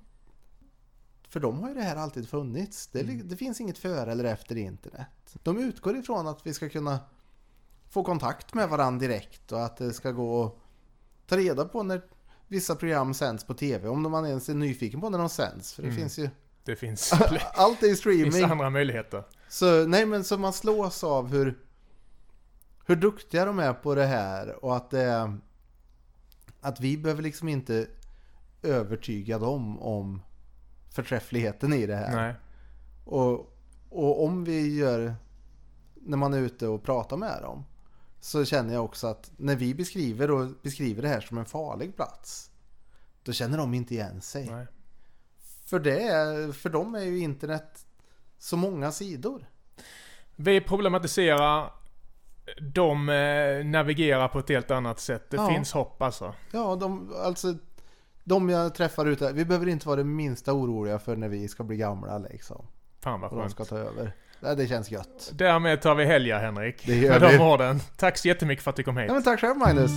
för 1.30 1.40
dem 1.40 1.60
har 1.62 1.70
ju 1.70 1.76
det 1.76 1.82
här 1.82 1.96
alltid 1.96 2.30
funnits. 2.30 2.88
Det, 2.88 3.04
li- 3.04 3.22
det 3.26 3.38
finns 3.38 3.62
inget 3.62 3.78
före 3.78 4.12
eller 4.12 4.24
efter 4.24 4.56
internet. 4.58 5.36
De 5.44 5.58
utgår 5.58 5.98
ifrån 5.98 6.28
att 6.28 6.46
vi 6.48 6.54
ska 6.54 6.70
kunna 6.70 7.00
få 7.90 8.04
kontakt 8.04 8.54
med 8.54 8.70
varandra 8.70 9.00
direkt 9.08 9.52
och 9.52 9.66
att 9.66 9.78
det 9.78 9.94
ska 9.94 10.12
gå 10.12 10.46
att 10.46 10.56
ta 11.28 11.38
reda 11.38 11.66
på 11.66 11.84
när 11.84 12.02
vissa 12.48 12.76
program 12.76 13.14
sänds 13.14 13.44
på 13.44 13.54
tv. 13.54 13.88
Om 13.88 14.02
man 14.02 14.26
ens 14.26 14.50
är 14.50 14.54
nyfiken 14.54 15.02
på 15.02 15.10
när 15.10 15.18
de 15.18 15.30
sänds. 15.30 15.74
För 15.74 15.82
det 15.82 15.88
Mm. 15.90 16.00
finns 16.02 16.20
ju... 16.20 16.30
Det 16.66 16.76
finns, 16.76 17.14
Allt 17.54 17.84
är 17.84 17.88
ju 17.88 17.96
finns 17.96 18.00
streaming. 18.00 18.52
andra 18.52 18.70
möjligheter. 18.70 19.24
Så 19.48 19.88
nej 19.88 20.06
men 20.06 20.24
så 20.24 20.38
man 20.38 20.54
slås 20.54 21.04
av 21.04 21.28
hur... 21.28 21.60
Hur 22.86 22.96
duktiga 22.96 23.46
de 23.46 23.60
är 23.60 23.74
på 23.74 23.96
det 23.96 24.06
här 24.06 24.66
och 24.66 24.76
att 24.76 24.92
är... 25.02 25.38
Att 26.62 26.80
vi 26.80 26.98
behöver 26.98 27.24
liksom 27.24 27.48
inte 27.48 27.88
övertyga 28.62 29.40
dem 29.40 29.80
om 29.80 30.22
förträffligheten 30.90 31.74
i 31.74 31.86
det 31.86 31.96
här. 31.96 32.16
Nej. 32.16 32.36
Och, 33.06 33.58
och 33.90 34.24
om 34.24 34.44
vi 34.44 34.76
gör... 34.76 35.16
När 35.96 36.18
man 36.18 36.34
är 36.34 36.40
ute 36.40 36.68
och 36.68 36.84
pratar 36.84 37.18
med 37.18 37.42
dem. 37.42 37.66
så 38.20 38.46
känner 38.46 38.74
jag 38.74 38.86
också 38.86 39.08
att 39.08 39.32
när 39.38 39.56
vi 39.56 39.76
beskriver 39.76 40.32
och 40.32 40.50
beskriver 40.62 41.02
det 41.02 41.08
här 41.08 41.22
som 41.22 41.38
en 41.38 41.46
farlig 41.46 41.96
plats. 41.96 42.52
Då 43.24 43.32
känner 43.32 43.58
de 43.58 43.74
inte 43.74 43.94
igen 43.94 44.22
sig. 44.22 44.50
Nej. 44.50 44.68
För, 45.74 45.80
det 45.80 46.54
för 46.56 46.70
dem 46.70 46.96
är 46.96 47.02
ju 47.02 47.20
internet 47.20 47.86
så 48.40 48.58
många 48.58 48.92
sidor. 48.92 49.46
Vi 50.36 50.62
problematiserar. 50.62 51.72
De 52.74 53.10
eh, 53.10 53.66
navigerar 53.66 54.28
på 54.28 54.40
ett 54.40 54.50
helt 54.50 54.72
annat 54.72 55.00
sätt. 55.00 55.30
Det 55.30 55.38
Ja. 55.38 55.48
finns 55.50 55.72
hopp 55.72 56.02
alltså. 56.02 56.34
Ja, 56.52 56.76
de, 56.76 57.14
alltså 57.24 57.54
de 58.24 58.50
jag 58.50 58.76
träffar 58.76 59.06
ute, 59.06 59.32
vi 59.34 59.46
behöver 59.46 59.68
inte 59.68 59.88
vara 59.88 59.96
det 59.98 60.04
minsta 60.04 60.54
oroliga 60.54 61.00
för 61.00 61.16
när 61.16 61.28
vi 61.30 61.48
ska 61.48 61.64
bli 61.64 61.78
gamla 61.78 62.18
liksom. 62.18 62.66
Fan 63.02 63.22
vad 63.22 63.30
Och 63.32 63.36
de 63.38 63.42
skönt. 63.42 63.52
ska 63.52 63.66
ta 63.66 63.78
över. 63.78 64.12
Ja, 64.40 64.56
det 64.56 64.68
känns 64.68 64.92
gött. 64.92 65.32
Därmed 65.34 65.82
tar 65.82 65.96
vi 65.96 66.06
helga 66.06 66.40
Henrik. 66.40 66.86
Det 66.86 66.96
gör 66.96 67.20
Med 67.20 67.30
vi. 67.32 67.38
de 67.38 67.44
orden. 67.44 67.80
Tack 67.98 68.18
så 68.18 68.28
jättemycket 68.28 68.64
för 68.64 68.70
att 68.72 68.76
du 68.76 68.84
kom 68.84 68.98
hit. 68.98 69.08
Ja, 69.08 69.14
men 69.14 69.24
tack 69.24 69.40
själv 69.40 69.58
Magnus. 69.58 69.92